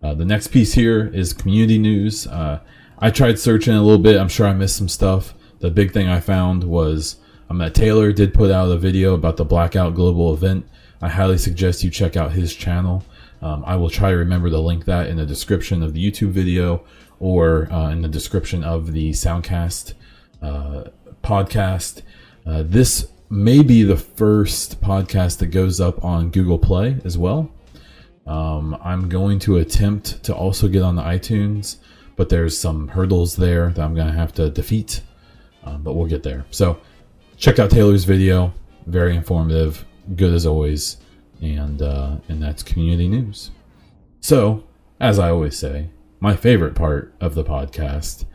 Uh, 0.03 0.13
the 0.13 0.25
next 0.25 0.47
piece 0.47 0.73
here 0.73 1.07
is 1.13 1.33
community 1.33 1.77
news. 1.77 2.27
Uh, 2.27 2.59
I 2.99 3.11
tried 3.11 3.39
searching 3.39 3.73
a 3.73 3.81
little 3.81 4.01
bit. 4.01 4.19
I'm 4.19 4.29
sure 4.29 4.47
I 4.47 4.53
missed 4.53 4.75
some 4.75 4.89
stuff. 4.89 5.33
The 5.59 5.71
big 5.71 5.91
thing 5.91 6.07
I 6.07 6.19
found 6.19 6.63
was 6.63 7.17
um, 7.49 7.59
that 7.59 7.75
Taylor 7.75 8.11
did 8.11 8.33
put 8.33 8.51
out 8.51 8.71
a 8.71 8.77
video 8.77 9.13
about 9.13 9.37
the 9.37 9.45
Blackout 9.45 9.95
Global 9.95 10.33
event. 10.33 10.67
I 11.01 11.09
highly 11.09 11.37
suggest 11.37 11.83
you 11.83 11.89
check 11.89 12.15
out 12.15 12.31
his 12.31 12.55
channel. 12.55 13.03
Um, 13.41 13.63
I 13.65 13.75
will 13.75 13.89
try 13.89 14.11
to 14.11 14.17
remember 14.17 14.49
to 14.49 14.59
link 14.59 14.85
that 14.85 15.07
in 15.07 15.17
the 15.17 15.25
description 15.25 15.81
of 15.81 15.93
the 15.93 16.11
YouTube 16.11 16.29
video 16.29 16.83
or 17.19 17.71
uh, 17.71 17.89
in 17.89 18.01
the 18.01 18.07
description 18.07 18.63
of 18.63 18.91
the 18.93 19.11
Soundcast 19.11 19.93
uh, 20.41 20.85
podcast. 21.23 22.01
Uh, 22.45 22.63
this 22.63 23.07
may 23.29 23.63
be 23.63 23.83
the 23.83 23.97
first 23.97 24.81
podcast 24.81 25.37
that 25.39 25.47
goes 25.47 25.79
up 25.79 26.03
on 26.03 26.29
Google 26.29 26.59
Play 26.59 26.97
as 27.03 27.17
well. 27.17 27.51
Um, 28.27 28.77
I'm 28.83 29.09
going 29.09 29.39
to 29.39 29.57
attempt 29.57 30.23
to 30.23 30.35
also 30.35 30.67
get 30.67 30.83
on 30.83 30.95
the 30.95 31.01
iTunes, 31.01 31.77
but 32.15 32.29
there's 32.29 32.57
some 32.57 32.89
hurdles 32.89 33.35
there 33.35 33.69
that 33.71 33.81
I'm 33.81 33.95
going 33.95 34.07
to 34.07 34.13
have 34.13 34.33
to 34.33 34.49
defeat. 34.49 35.01
Um, 35.63 35.83
but 35.83 35.93
we'll 35.93 36.07
get 36.07 36.23
there. 36.23 36.45
So 36.51 36.79
check 37.37 37.59
out 37.59 37.69
Taylor's 37.69 38.03
video. 38.03 38.53
Very 38.87 39.15
informative, 39.15 39.85
good 40.15 40.33
as 40.33 40.45
always, 40.45 40.97
and 41.41 41.81
uh, 41.81 42.15
and 42.29 42.41
that's 42.41 42.63
community 42.63 43.07
news. 43.07 43.51
So, 44.21 44.63
as 44.99 45.19
I 45.19 45.29
always 45.29 45.57
say, 45.57 45.89
my 46.19 46.35
favorite 46.35 46.73
part 46.73 47.13
of 47.21 47.35
the 47.35 47.43
podcast, 47.43 48.25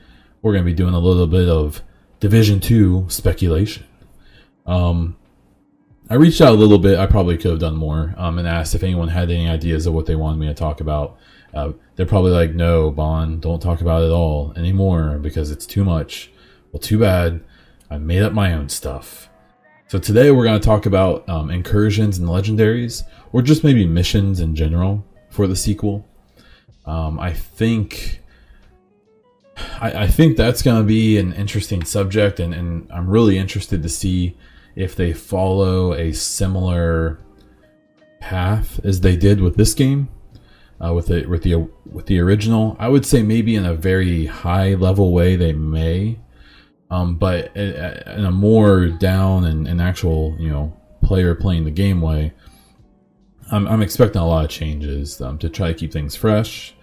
we're 0.43 0.53
going 0.53 0.65
to 0.65 0.71
be 0.71 0.77
doing 0.77 0.95
a 0.95 1.01
little 1.01 1.27
bit 1.27 1.49
of 1.49 1.83
Division 2.21 2.61
Two 2.61 3.07
speculation. 3.09 3.85
Um, 4.67 5.17
I 6.09 6.15
reached 6.15 6.41
out 6.41 6.51
a 6.55 6.57
little 6.57 6.79
bit. 6.79 6.99
I 6.99 7.07
probably 7.07 7.37
could 7.37 7.51
have 7.51 7.61
done 7.61 7.77
more 7.77 8.15
um, 8.17 8.39
and 8.39 8.47
asked 8.47 8.77
if 8.77 8.85
anyone 8.85 9.09
had 9.09 9.31
any 9.31 9.49
ideas 9.49 9.87
of 9.87 9.95
what 9.95 10.07
they 10.07 10.15
wanted 10.15 10.39
me 10.39 10.47
to 10.47 10.55
talk 10.55 10.81
about. 10.81 11.19
Uh, 11.53 11.73
they're 11.97 12.07
probably 12.07 12.31
like, 12.31 12.53
no, 12.53 12.91
Bond, 12.93 13.43
don't 13.43 13.61
talk 13.61 13.81
about 13.81 14.03
it 14.03 14.11
all 14.11 14.53
anymore 14.57 15.19
because 15.19 15.51
it's 15.51 15.67
too 15.67 15.85
much. 15.85 16.31
Well, 16.71 16.79
too 16.79 17.01
bad. 17.01 17.43
I 17.91 17.99
made 17.99 18.23
up 18.23 18.33
my 18.33 18.53
own 18.53 18.69
stuff. 18.69 19.29
So 19.89 19.99
today 19.99 20.31
we're 20.31 20.45
going 20.45 20.61
to 20.61 20.65
talk 20.65 20.87
about 20.87 21.29
um, 21.29 21.51
incursions 21.51 22.19
and 22.19 22.29
legendaries, 22.29 23.03
or 23.33 23.43
just 23.43 23.65
maybe 23.65 23.87
missions 23.87 24.41
in 24.41 24.55
general 24.55 25.05
for 25.31 25.47
the 25.47 25.57
sequel. 25.57 26.07
Um, 26.85 27.19
I 27.19 27.33
think. 27.33 28.23
I, 29.81 30.03
I 30.03 30.07
think 30.07 30.37
that's 30.37 30.61
going 30.61 30.83
to 30.83 30.87
be 30.87 31.19
an 31.19 31.33
interesting 31.33 31.83
subject, 31.85 32.41
and, 32.41 32.53
and 32.53 32.91
I'm 32.93 33.09
really 33.09 33.39
interested 33.39 33.83
to 33.83 33.89
see 33.89 34.37
if 34.77 34.95
they 34.95 35.13
follow 35.13 35.95
a 35.95 36.13
similar 36.13 37.19
path 38.21 38.79
as 38.85 39.01
they 39.01 39.17
did 39.17 39.41
with 39.41 39.57
this 39.57 39.75
game, 39.75 40.09
uh, 40.85 40.93
with 40.93 41.07
the 41.07 41.27
with 41.27 41.43
the 41.43 41.69
with 41.87 42.07
the 42.07 42.19
original. 42.21 42.77
I 42.79 42.89
would 42.89 43.07
say 43.07 43.23
maybe 43.23 43.55
in 43.57 43.65
a 43.65 43.75
very 43.75 44.27
high 44.27 44.75
level 44.75 45.13
way 45.13 45.37
they 45.37 45.53
may, 45.53 46.21
um, 46.91 47.17
but 47.17 47.57
in 47.57 48.25
a 48.25 48.31
more 48.31 48.87
down 48.89 49.45
and, 49.45 49.67
and 49.67 49.81
actual 49.81 50.37
you 50.39 50.51
know 50.51 50.77
player 51.03 51.35
playing 51.35 51.65
the 51.65 51.71
game 51.71 52.01
way. 52.01 52.33
I'm, 53.53 53.67
I'm 53.69 53.81
expecting 53.81 54.21
a 54.21 54.27
lot 54.27 54.45
of 54.45 54.51
changes 54.51 55.21
um, 55.21 55.39
to 55.39 55.49
try 55.49 55.69
to 55.69 55.75
keep 55.75 55.93
things 55.93 56.17
fresh, 56.17 56.75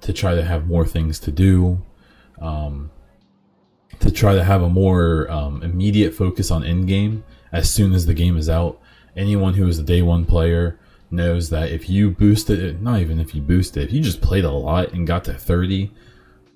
to 0.00 0.12
try 0.12 0.34
to 0.34 0.44
have 0.44 0.66
more 0.66 0.84
things 0.84 1.20
to 1.20 1.30
do. 1.30 1.82
Um, 2.40 2.90
to 3.98 4.10
try 4.10 4.34
to 4.34 4.44
have 4.44 4.62
a 4.62 4.68
more 4.68 5.30
um, 5.30 5.62
immediate 5.62 6.14
focus 6.14 6.50
on 6.50 6.64
end 6.64 6.86
game 6.86 7.24
as 7.52 7.70
soon 7.70 7.92
as 7.92 8.06
the 8.06 8.14
game 8.14 8.36
is 8.36 8.48
out. 8.48 8.80
Anyone 9.16 9.54
who 9.54 9.66
is 9.66 9.78
a 9.78 9.82
day 9.82 10.02
one 10.02 10.24
player 10.24 10.78
knows 11.10 11.50
that 11.50 11.70
if 11.70 11.90
you 11.90 12.10
boosted 12.10 12.60
it, 12.60 12.80
not 12.80 13.00
even 13.00 13.18
if 13.18 13.34
you 13.34 13.42
boosted, 13.42 13.82
it, 13.82 13.86
if 13.86 13.92
you 13.92 14.00
just 14.00 14.20
played 14.20 14.44
a 14.44 14.50
lot 14.50 14.92
and 14.92 15.06
got 15.06 15.24
to 15.24 15.34
30 15.34 15.90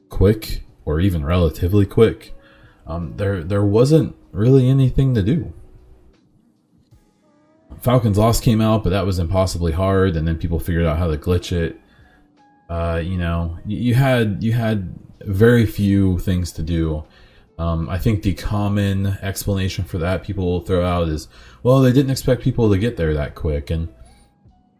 quick 0.09 0.63
or 0.85 1.01
even 1.01 1.25
relatively 1.25 1.85
quick, 1.85 2.35
um, 2.87 3.17
there 3.17 3.43
there 3.43 3.65
wasn't 3.65 4.15
really 4.31 4.69
anything 4.69 5.15
to 5.15 5.23
do. 5.23 5.53
Falcon's 7.81 8.19
Lost 8.19 8.43
came 8.43 8.61
out, 8.61 8.83
but 8.83 8.91
that 8.91 9.05
was 9.05 9.19
impossibly 9.19 9.73
hard, 9.73 10.17
and 10.17 10.27
then 10.27 10.39
people 10.39 10.59
figured 10.59 10.87
out 10.87 10.99
how 10.99 11.09
to 11.09 11.19
glitch 11.19 11.53
it. 11.53 11.79
Uh, 12.69 13.01
you 13.03 13.19
know, 13.19 13.59
you 13.67 13.95
had 13.95 14.43
you 14.43 14.53
had 14.53 14.95
very 15.21 15.67
few 15.67 16.19
things 16.19 16.53
to 16.53 16.63
do 16.63 17.05
um, 17.59 17.89
I 17.89 17.99
think 17.99 18.23
the 18.23 18.35
common 18.35 19.07
explanation 19.23 19.85
for 19.85 19.99
that 19.99 20.25
people 20.25 20.45
will 20.45 20.61
throw 20.61 20.85
out 20.85 21.09
is, 21.09 21.29
well, 21.63 21.81
they 21.81 21.93
didn't 21.93 22.11
expect 22.11 22.43
people 22.43 22.71
to 22.71 22.79
get 22.79 22.97
there 22.97 23.15
that 23.15 23.35
quick, 23.35 23.71
and 23.71 23.89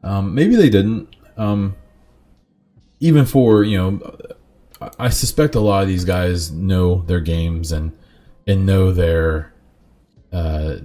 um, 0.03 0.35
maybe 0.35 0.57
they 0.57 0.71
didn't. 0.71 1.15
Um, 1.37 1.77
even 3.01 3.27
for 3.27 3.63
you 3.65 3.77
know, 3.77 4.17
I 4.99 5.09
suspect 5.11 5.55
a 5.55 5.61
lot 5.61 5.83
of 5.83 5.89
these 5.89 6.05
guys 6.05 6.51
know 6.51 7.03
their 7.03 7.21
games 7.21 7.71
and 7.71 7.97
and 8.47 8.67
know 8.67 8.93
their 8.93 9.53
uh, 10.33 10.77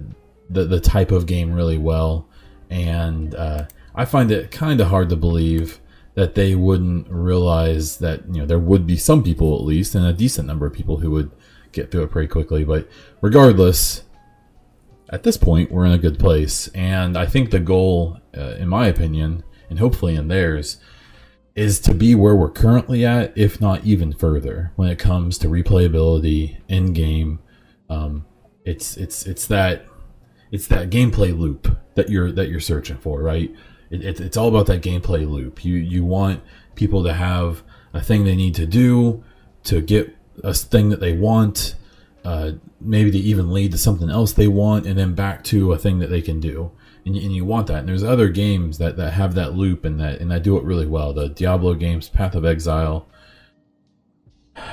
the 0.48 0.64
the 0.64 0.80
type 0.80 1.10
of 1.10 1.26
game 1.26 1.52
really 1.52 1.78
well, 1.78 2.28
and 2.68 3.34
uh, 3.34 3.66
I 3.96 4.04
find 4.04 4.30
it 4.30 4.52
kind 4.52 4.80
of 4.80 4.88
hard 4.88 5.08
to 5.08 5.16
believe 5.16 5.80
that 6.14 6.34
they 6.34 6.54
wouldn't 6.54 7.08
realize 7.08 7.98
that 7.98 8.26
you 8.32 8.40
know 8.40 8.46
there 8.46 8.60
would 8.60 8.86
be 8.86 8.96
some 8.96 9.24
people 9.24 9.56
at 9.56 9.64
least, 9.64 9.96
and 9.96 10.06
a 10.06 10.12
decent 10.12 10.46
number 10.46 10.66
of 10.66 10.72
people 10.72 10.98
who 10.98 11.10
would 11.10 11.32
get 11.72 11.90
through 11.90 12.04
it 12.04 12.10
pretty 12.10 12.28
quickly. 12.28 12.64
But 12.64 12.88
regardless, 13.20 14.04
at 15.10 15.22
this 15.22 15.36
point, 15.36 15.70
we're 15.70 15.86
in 15.86 15.92
a 15.92 15.98
good 15.98 16.18
place. 16.18 16.68
And 16.68 17.16
I 17.16 17.26
think 17.26 17.50
the 17.50 17.60
goal, 17.60 18.18
uh, 18.36 18.54
in 18.58 18.68
my 18.68 18.86
opinion, 18.86 19.44
and 19.68 19.78
hopefully 19.78 20.14
in 20.16 20.28
theirs, 20.28 20.78
is 21.54 21.80
to 21.80 21.94
be 21.94 22.14
where 22.14 22.36
we're 22.36 22.50
currently 22.50 23.04
at, 23.04 23.36
if 23.36 23.60
not 23.60 23.84
even 23.84 24.12
further, 24.12 24.72
when 24.76 24.88
it 24.88 24.98
comes 24.98 25.36
to 25.38 25.48
replayability 25.48 26.58
in 26.68 26.92
game. 26.92 27.40
Um, 27.88 28.24
it's 28.64 28.96
it's 28.96 29.26
it's 29.26 29.46
that 29.46 29.86
it's 30.52 30.66
that 30.68 30.90
gameplay 30.90 31.36
loop 31.36 31.76
that 31.94 32.08
you're 32.08 32.30
that 32.32 32.48
you're 32.48 32.60
searching 32.60 32.98
for, 32.98 33.22
right? 33.22 33.54
It, 33.90 34.04
it, 34.04 34.20
it's 34.20 34.36
all 34.36 34.48
about 34.48 34.66
that 34.66 34.82
gameplay 34.82 35.28
loop. 35.28 35.64
You 35.64 35.74
you 35.74 36.04
want 36.04 36.42
people 36.76 37.02
to 37.04 37.12
have 37.12 37.62
a 37.92 38.00
thing 38.00 38.24
they 38.24 38.36
need 38.36 38.54
to 38.54 38.66
do 38.66 39.24
to 39.64 39.80
get 39.80 40.16
a 40.44 40.54
thing 40.54 40.88
that 40.90 41.00
they 41.00 41.12
want, 41.12 41.74
uh, 42.24 42.52
maybe 42.80 43.10
to 43.10 43.18
even 43.18 43.52
lead 43.52 43.72
to 43.72 43.78
something 43.78 44.10
else 44.10 44.32
they 44.32 44.48
want, 44.48 44.86
and 44.86 44.98
then 44.98 45.14
back 45.14 45.44
to 45.44 45.72
a 45.72 45.78
thing 45.78 45.98
that 45.98 46.08
they 46.10 46.22
can 46.22 46.40
do. 46.40 46.70
And, 47.04 47.16
and 47.16 47.34
you 47.34 47.44
want 47.44 47.66
that. 47.68 47.78
And 47.78 47.88
there's 47.88 48.04
other 48.04 48.28
games 48.28 48.78
that, 48.78 48.96
that 48.96 49.12
have 49.14 49.34
that 49.34 49.54
loop 49.54 49.84
and 49.84 49.98
that 50.00 50.20
and 50.20 50.30
that 50.30 50.42
do 50.42 50.56
it 50.58 50.64
really 50.64 50.86
well. 50.86 51.12
The 51.14 51.28
Diablo 51.28 51.74
games, 51.74 52.08
Path 52.08 52.34
of 52.34 52.44
Exile, 52.44 53.06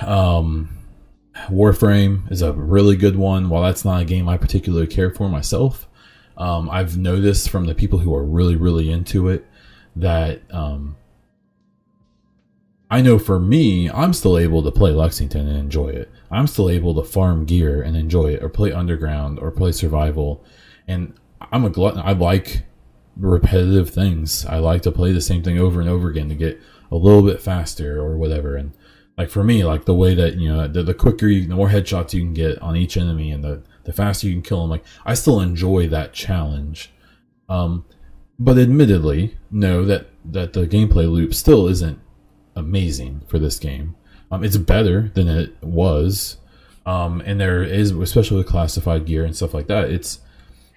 um, 0.01 0.69
Warframe 1.47 2.29
is 2.31 2.41
a 2.41 2.51
really 2.51 2.97
good 2.97 3.15
one. 3.15 3.49
While 3.49 3.63
that's 3.63 3.85
not 3.85 4.01
a 4.01 4.05
game 4.05 4.27
I 4.27 4.37
particularly 4.37 4.87
care 4.87 5.09
for 5.09 5.29
myself, 5.29 5.87
um, 6.35 6.69
I've 6.69 6.97
noticed 6.97 7.49
from 7.49 7.65
the 7.65 7.75
people 7.75 7.99
who 7.99 8.13
are 8.13 8.23
really 8.23 8.55
really 8.55 8.91
into 8.91 9.29
it 9.29 9.45
that 9.95 10.41
um, 10.51 10.97
I 12.89 13.01
know 13.01 13.19
for 13.19 13.39
me, 13.39 13.89
I'm 13.89 14.13
still 14.13 14.37
able 14.37 14.63
to 14.63 14.71
play 14.71 14.91
Lexington 14.91 15.47
and 15.47 15.57
enjoy 15.57 15.89
it. 15.89 16.09
I'm 16.31 16.47
still 16.47 16.69
able 16.69 16.95
to 16.95 17.03
farm 17.03 17.45
gear 17.45 17.81
and 17.81 17.97
enjoy 17.97 18.33
it, 18.33 18.43
or 18.43 18.49
play 18.49 18.71
Underground, 18.71 19.39
or 19.39 19.51
play 19.51 19.71
Survival. 19.73 20.43
And 20.87 21.13
I'm 21.51 21.65
a 21.65 21.69
glutton. 21.69 22.01
I 22.03 22.13
like 22.13 22.63
repetitive 23.17 23.89
things. 23.89 24.45
I 24.45 24.59
like 24.59 24.83
to 24.83 24.91
play 24.91 25.11
the 25.11 25.21
same 25.21 25.43
thing 25.43 25.57
over 25.57 25.81
and 25.81 25.89
over 25.89 26.09
again 26.09 26.29
to 26.29 26.35
get 26.35 26.61
a 26.91 26.95
little 26.95 27.23
bit 27.23 27.41
faster 27.41 27.99
or 27.99 28.17
whatever. 28.17 28.55
And 28.55 28.71
like 29.17 29.29
for 29.29 29.43
me, 29.43 29.65
like 29.65 29.85
the 29.85 29.95
way 29.95 30.13
that 30.15 30.35
you 30.35 30.49
know, 30.49 30.67
the, 30.67 30.83
the 30.83 30.93
quicker, 30.93 31.27
you, 31.27 31.47
the 31.47 31.55
more 31.55 31.69
headshots 31.69 32.13
you 32.13 32.21
can 32.21 32.33
get 32.33 32.59
on 32.61 32.77
each 32.77 32.95
enemy, 32.95 33.31
and 33.31 33.43
the 33.43 33.63
the 33.83 33.93
faster 33.93 34.27
you 34.27 34.33
can 34.33 34.43
kill 34.43 34.61
them. 34.61 34.69
Like 34.69 34.85
I 35.05 35.13
still 35.13 35.41
enjoy 35.41 35.87
that 35.89 36.13
challenge. 36.13 36.91
Um, 37.49 37.85
but 38.39 38.57
admittedly, 38.57 39.37
know 39.51 39.83
that 39.85 40.07
that 40.23 40.53
the 40.53 40.67
gameplay 40.67 41.11
loop 41.11 41.33
still 41.33 41.67
isn't 41.67 41.99
amazing 42.57 43.21
for 43.27 43.39
this 43.39 43.59
game. 43.59 43.95
Um, 44.31 44.43
it's 44.43 44.57
better 44.57 45.11
than 45.13 45.27
it 45.27 45.55
was 45.61 46.37
Um, 46.85 47.21
and 47.25 47.39
there 47.39 47.63
is, 47.63 47.91
especially 47.91 48.37
with 48.37 48.47
classified 48.47 49.05
gear 49.05 49.25
and 49.25 49.35
stuff 49.35 49.53
like 49.53 49.67
that, 49.67 49.89
it's 49.91 50.21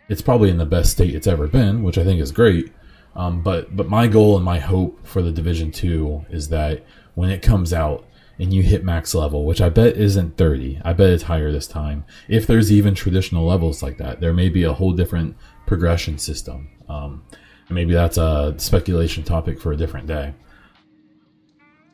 it's 0.09 0.21
probably 0.23 0.51
in 0.51 0.59
the 0.59 0.67
best 0.67 0.91
state 0.91 1.15
it's 1.15 1.29
ever 1.29 1.47
been, 1.47 1.85
which 1.85 1.97
I 1.99 2.03
think 2.05 2.21
is 2.21 2.33
great. 2.33 2.73
Um, 3.15 3.43
but 3.43 3.77
but 3.77 3.89
my 3.89 4.09
goal 4.09 4.37
and 4.37 4.45
my 4.45 4.59
hope 4.59 5.07
for 5.07 5.23
the 5.23 5.31
Division 5.33 5.71
Two 5.71 6.25
is 6.31 6.49
that 6.49 6.85
when 7.15 7.31
it 7.31 7.43
comes 7.43 7.73
out 7.73 8.05
and 8.41 8.53
you 8.53 8.63
hit 8.63 8.83
max 8.85 9.15
level, 9.15 9.45
which 9.45 9.61
I 9.61 9.69
bet 9.69 9.97
isn't 9.97 10.37
30, 10.37 10.81
I 10.85 10.95
bet 10.95 11.11
it's 11.11 11.25
higher 11.25 11.53
this 11.53 11.67
time. 11.69 12.05
If 12.29 12.47
there's 12.47 12.73
even 12.73 12.95
traditional 12.95 13.47
levels 13.47 13.83
like 13.83 13.99
that, 13.99 14.21
there 14.21 14.33
may 14.35 14.49
be 14.49 14.65
a 14.65 14.73
whole 14.73 14.93
different 14.93 15.37
progression 15.67 16.19
system. 16.19 16.71
Um, 16.89 17.23
maybe 17.69 17.93
that's 17.93 18.17
a 18.19 18.55
speculation 18.57 19.23
topic 19.25 19.61
for 19.61 19.73
a 19.73 19.77
different 19.77 20.07
day. 20.09 20.35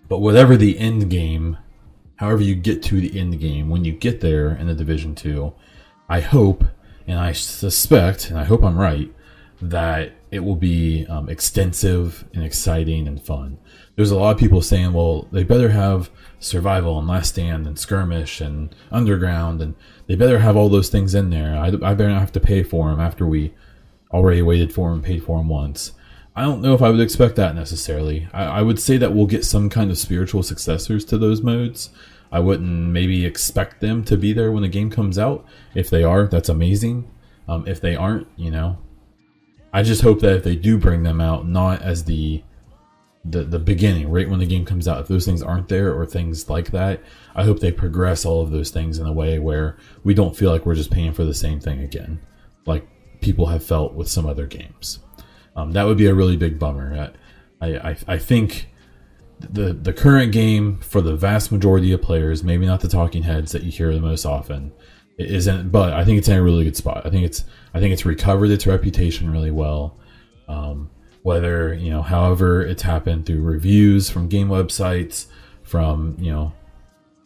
But 0.08 0.20
whatever 0.20 0.56
the 0.56 0.78
end 0.78 1.10
game, 1.10 1.58
however 2.16 2.42
you 2.42 2.54
get 2.54 2.82
to 2.84 3.00
the 3.00 3.18
end 3.18 3.38
game, 3.40 3.68
when 3.68 3.84
you 3.84 3.92
get 3.92 4.20
there 4.20 4.50
in 4.50 4.66
the 4.66 4.74
Division 4.74 5.14
Two, 5.14 5.54
I 6.08 6.20
hope 6.20 6.64
and 7.06 7.18
I 7.18 7.32
suspect, 7.32 8.30
and 8.30 8.38
I 8.38 8.44
hope 8.44 8.64
I'm 8.64 8.78
right, 8.78 9.12
that 9.62 10.12
it 10.30 10.40
will 10.40 10.56
be 10.56 11.06
um, 11.06 11.28
extensive 11.28 12.24
and 12.34 12.44
exciting 12.44 13.06
and 13.08 13.22
fun. 13.22 13.58
There's 13.94 14.10
a 14.10 14.16
lot 14.16 14.32
of 14.32 14.38
people 14.38 14.60
saying, 14.60 14.92
well, 14.92 15.28
they 15.32 15.44
better 15.44 15.70
have 15.70 16.10
survival 16.38 16.98
and 16.98 17.08
last 17.08 17.30
stand 17.30 17.66
and 17.66 17.78
skirmish 17.78 18.40
and 18.40 18.74
underground, 18.90 19.62
and 19.62 19.74
they 20.06 20.16
better 20.16 20.40
have 20.40 20.56
all 20.56 20.68
those 20.68 20.90
things 20.90 21.14
in 21.14 21.30
there. 21.30 21.56
I, 21.56 21.68
I 21.68 21.94
better 21.94 22.08
not 22.08 22.20
have 22.20 22.32
to 22.32 22.40
pay 22.40 22.62
for 22.62 22.90
them 22.90 23.00
after 23.00 23.26
we 23.26 23.54
already 24.10 24.42
waited 24.42 24.74
for 24.74 24.90
them, 24.90 25.02
paid 25.02 25.24
for 25.24 25.38
them 25.38 25.48
once. 25.48 25.92
I 26.36 26.42
don't 26.42 26.60
know 26.60 26.74
if 26.74 26.82
I 26.82 26.90
would 26.90 27.00
expect 27.00 27.36
that 27.36 27.54
necessarily. 27.54 28.28
I, 28.30 28.44
I 28.44 28.62
would 28.62 28.78
say 28.78 28.98
that 28.98 29.14
we'll 29.14 29.26
get 29.26 29.44
some 29.44 29.70
kind 29.70 29.90
of 29.90 29.96
spiritual 29.96 30.42
successors 30.42 31.02
to 31.06 31.16
those 31.16 31.40
modes. 31.40 31.88
I 32.30 32.40
wouldn't 32.40 32.68
maybe 32.68 33.24
expect 33.24 33.80
them 33.80 34.04
to 34.04 34.18
be 34.18 34.34
there 34.34 34.52
when 34.52 34.62
the 34.62 34.68
game 34.68 34.90
comes 34.90 35.18
out. 35.18 35.46
If 35.74 35.88
they 35.88 36.04
are, 36.04 36.26
that's 36.26 36.50
amazing. 36.50 37.10
Um, 37.48 37.66
if 37.66 37.80
they 37.80 37.96
aren't, 37.96 38.26
you 38.36 38.50
know, 38.50 38.76
I 39.72 39.82
just 39.82 40.02
hope 40.02 40.20
that 40.20 40.36
if 40.36 40.44
they 40.44 40.56
do 40.56 40.76
bring 40.76 41.04
them 41.04 41.22
out, 41.22 41.48
not 41.48 41.80
as 41.80 42.04
the 42.04 42.42
the 43.24 43.42
the 43.42 43.58
beginning, 43.58 44.10
right 44.10 44.28
when 44.28 44.38
the 44.38 44.46
game 44.46 44.64
comes 44.64 44.86
out, 44.86 45.00
if 45.00 45.08
those 45.08 45.24
things 45.24 45.42
aren't 45.42 45.68
there 45.68 45.94
or 45.94 46.04
things 46.04 46.50
like 46.50 46.70
that, 46.72 47.00
I 47.34 47.44
hope 47.44 47.60
they 47.60 47.72
progress 47.72 48.26
all 48.26 48.42
of 48.42 48.50
those 48.50 48.70
things 48.70 48.98
in 48.98 49.06
a 49.06 49.12
way 49.12 49.38
where 49.38 49.78
we 50.04 50.12
don't 50.12 50.36
feel 50.36 50.50
like 50.50 50.66
we're 50.66 50.74
just 50.74 50.90
paying 50.90 51.12
for 51.12 51.24
the 51.24 51.34
same 51.34 51.60
thing 51.60 51.80
again, 51.80 52.20
like 52.66 52.86
people 53.20 53.46
have 53.46 53.64
felt 53.64 53.94
with 53.94 54.08
some 54.08 54.26
other 54.26 54.46
games. 54.46 55.00
Um, 55.56 55.72
that 55.72 55.84
would 55.84 55.96
be 55.96 56.06
a 56.06 56.14
really 56.14 56.36
big 56.36 56.58
bummer. 56.58 57.12
I, 57.60 57.66
I, 57.66 57.96
I 58.06 58.18
think 58.18 58.68
the 59.40 59.72
the 59.72 59.92
current 59.92 60.32
game 60.32 60.78
for 60.78 61.00
the 61.00 61.16
vast 61.16 61.50
majority 61.50 61.92
of 61.92 62.02
players, 62.02 62.44
maybe 62.44 62.66
not 62.66 62.80
the 62.80 62.88
talking 62.88 63.22
heads 63.22 63.52
that 63.52 63.62
you 63.62 63.72
hear 63.72 63.92
the 63.92 64.00
most 64.00 64.24
often, 64.24 64.72
isn't. 65.18 65.70
But 65.70 65.92
I 65.92 66.04
think 66.04 66.18
it's 66.18 66.28
in 66.28 66.36
a 66.36 66.42
really 66.42 66.64
good 66.64 66.76
spot. 66.76 67.04
I 67.04 67.10
think 67.10 67.24
it's 67.24 67.44
I 67.74 67.80
think 67.80 67.92
it's 67.92 68.04
recovered 68.04 68.50
its 68.50 68.66
reputation 68.66 69.30
really 69.30 69.50
well. 69.50 69.98
Um, 70.48 70.90
whether 71.22 71.74
you 71.74 71.90
know, 71.90 72.02
however 72.02 72.62
it's 72.62 72.82
happened 72.82 73.26
through 73.26 73.42
reviews 73.42 74.08
from 74.08 74.28
game 74.28 74.48
websites, 74.48 75.26
from 75.62 76.16
you 76.18 76.30
know, 76.30 76.52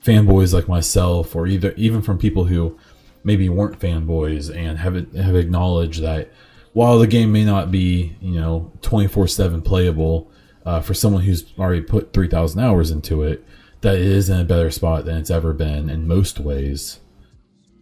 fanboys 0.05 0.55
like 0.55 0.69
myself, 0.69 1.37
or 1.37 1.47
either 1.47 1.73
even 1.77 2.01
from 2.01 2.19
people 2.19 2.45
who 2.45 2.79
maybe 3.25 3.49
weren't 3.49 3.79
fanboys 3.79 4.55
and 4.55 4.79
have 4.79 4.95
have 5.15 5.37
acknowledged 5.37 6.03
that 6.03 6.31
while 6.73 6.99
the 6.99 7.07
game 7.07 7.33
may 7.33 7.45
not 7.45 7.71
be 7.71 8.17
you 8.21 8.41
know 8.41 8.73
24 8.83 9.27
7 9.27 9.63
playable 9.63 10.31
uh, 10.65 10.81
for 10.81 10.95
someone 10.95 11.23
who's 11.23 11.53
already 11.59 11.81
put 11.81 12.13
3,000 12.13 12.61
hours 12.61 12.91
into 12.91 13.23
it, 13.23 13.45
that 13.81 13.97
it 13.97 14.03
is 14.03 14.29
in 14.29 14.41
a 14.41 14.45
better 14.45 14.71
spot 14.71 15.05
than 15.05 15.17
it's 15.17 15.31
ever 15.31 15.53
been 15.53 15.89
in 15.89 16.07
most 16.07 16.39
ways. 16.39 17.01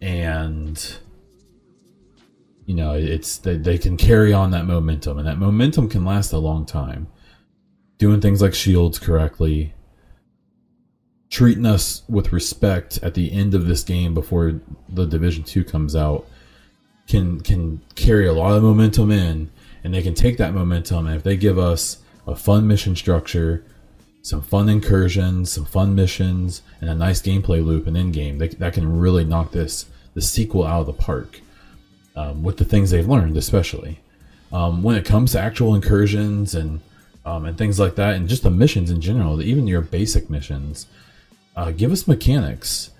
And, 0.01 0.97
you 2.65 2.75
know, 2.75 2.93
it's 2.93 3.37
they, 3.37 3.57
they 3.57 3.77
can 3.77 3.97
carry 3.97 4.31
on 4.31 4.51
that 4.51 4.65
momentum, 4.65 5.17
and 5.17 5.27
that 5.27 5.37
momentum 5.37 5.89
can 5.89 6.05
last 6.05 6.31
a 6.31 6.37
long 6.37 6.65
time. 6.65 7.07
Doing 7.97 8.21
things 8.21 8.41
like 8.41 8.53
shields 8.53 8.97
correctly, 8.97 9.73
treating 11.29 11.65
us 11.65 12.03
with 12.07 12.31
respect 12.31 12.97
at 13.03 13.13
the 13.13 13.33
end 13.33 13.53
of 13.53 13.67
this 13.67 13.83
game 13.83 14.13
before 14.13 14.61
the 14.87 15.05
Division 15.05 15.43
2 15.43 15.65
comes 15.65 15.97
out 15.97 16.25
can 17.09 17.41
can 17.41 17.81
carry 17.95 18.27
a 18.27 18.33
lot 18.33 18.55
of 18.55 18.63
momentum 18.63 19.11
in 19.11 19.49
and 19.83 19.93
they 19.93 20.01
can 20.01 20.13
take 20.13 20.37
that 20.37 20.53
momentum 20.53 21.07
and 21.07 21.15
if 21.15 21.23
they 21.23 21.35
give 21.35 21.57
us 21.57 21.97
a 22.27 22.35
fun 22.35 22.67
mission 22.67 22.95
structure, 22.95 23.65
some 24.21 24.41
fun 24.41 24.69
incursions, 24.69 25.51
some 25.51 25.65
fun 25.65 25.95
missions, 25.95 26.61
and 26.79 26.89
a 26.89 26.95
nice 26.95 27.21
gameplay 27.21 27.65
loop 27.65 27.87
and 27.87 27.97
end 27.97 28.13
game 28.13 28.37
that, 28.37 28.59
that 28.59 28.73
can 28.73 28.99
really 28.99 29.25
knock 29.25 29.51
this 29.51 29.87
the 30.13 30.21
sequel 30.21 30.63
out 30.63 30.81
of 30.81 30.85
the 30.87 30.93
park 30.93 31.41
um, 32.15 32.43
with 32.43 32.57
the 32.57 32.65
things 32.65 32.91
they've 32.91 33.07
learned, 33.07 33.35
especially 33.35 33.99
um, 34.51 34.83
when 34.83 34.95
it 34.95 35.05
comes 35.05 35.31
to 35.31 35.39
actual 35.39 35.75
incursions 35.75 36.55
and 36.55 36.81
um, 37.25 37.45
and 37.45 37.57
things 37.57 37.79
like 37.79 37.95
that, 37.95 38.15
and 38.15 38.29
just 38.29 38.43
the 38.43 38.49
missions 38.49 38.89
in 38.89 39.01
general, 39.01 39.41
even 39.41 39.67
your 39.67 39.81
basic 39.81 40.29
missions. 40.29 40.87
Uh, 41.55 41.71
give 41.71 41.91
us 41.91 42.07
mechanics, 42.07 42.91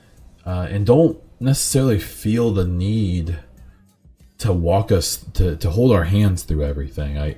uh, 0.45 0.67
and 0.69 0.85
don't 0.85 1.17
necessarily 1.39 1.99
feel 1.99 2.51
the 2.51 2.65
need 2.65 3.39
to 4.39 4.51
walk 4.53 4.91
us 4.91 5.25
to, 5.33 5.55
to 5.57 5.69
hold 5.69 5.91
our 5.91 6.05
hands 6.05 6.43
through 6.43 6.63
everything. 6.63 7.17
I 7.17 7.37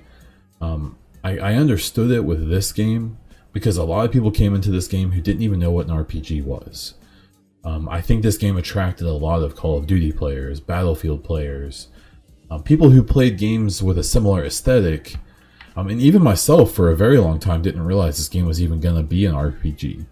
um, 0.61 0.97
I, 1.23 1.37
I 1.37 1.53
understood 1.55 2.11
it 2.11 2.25
with 2.25 2.49
this 2.49 2.71
game 2.71 3.17
because 3.53 3.77
a 3.77 3.83
lot 3.83 4.05
of 4.05 4.11
people 4.11 4.31
came 4.31 4.55
into 4.55 4.71
this 4.71 4.87
game 4.87 5.11
who 5.11 5.21
didn't 5.21 5.41
even 5.41 5.59
know 5.59 5.71
what 5.71 5.87
an 5.87 5.95
RPG 5.95 6.43
was. 6.43 6.95
Um, 7.63 7.87
I 7.89 8.01
think 8.01 8.23
this 8.23 8.37
game 8.37 8.57
attracted 8.57 9.05
a 9.05 9.13
lot 9.13 9.43
of 9.43 9.55
Call 9.55 9.77
of 9.77 9.85
Duty 9.85 10.11
players, 10.11 10.59
Battlefield 10.59 11.23
players, 11.23 11.89
um, 12.49 12.63
people 12.63 12.89
who 12.89 13.03
played 13.03 13.37
games 13.37 13.83
with 13.83 13.97
a 13.97 14.03
similar 14.03 14.43
aesthetic. 14.43 15.15
Um, 15.75 15.87
and 15.87 16.01
even 16.01 16.23
myself, 16.23 16.73
for 16.73 16.89
a 16.89 16.97
very 16.97 17.17
long 17.17 17.39
time, 17.39 17.61
didn't 17.61 17.85
realize 17.85 18.17
this 18.17 18.27
game 18.27 18.45
was 18.45 18.61
even 18.61 18.79
going 18.79 18.95
to 18.95 19.03
be 19.03 19.25
an 19.25 19.35
RPG. 19.35 20.05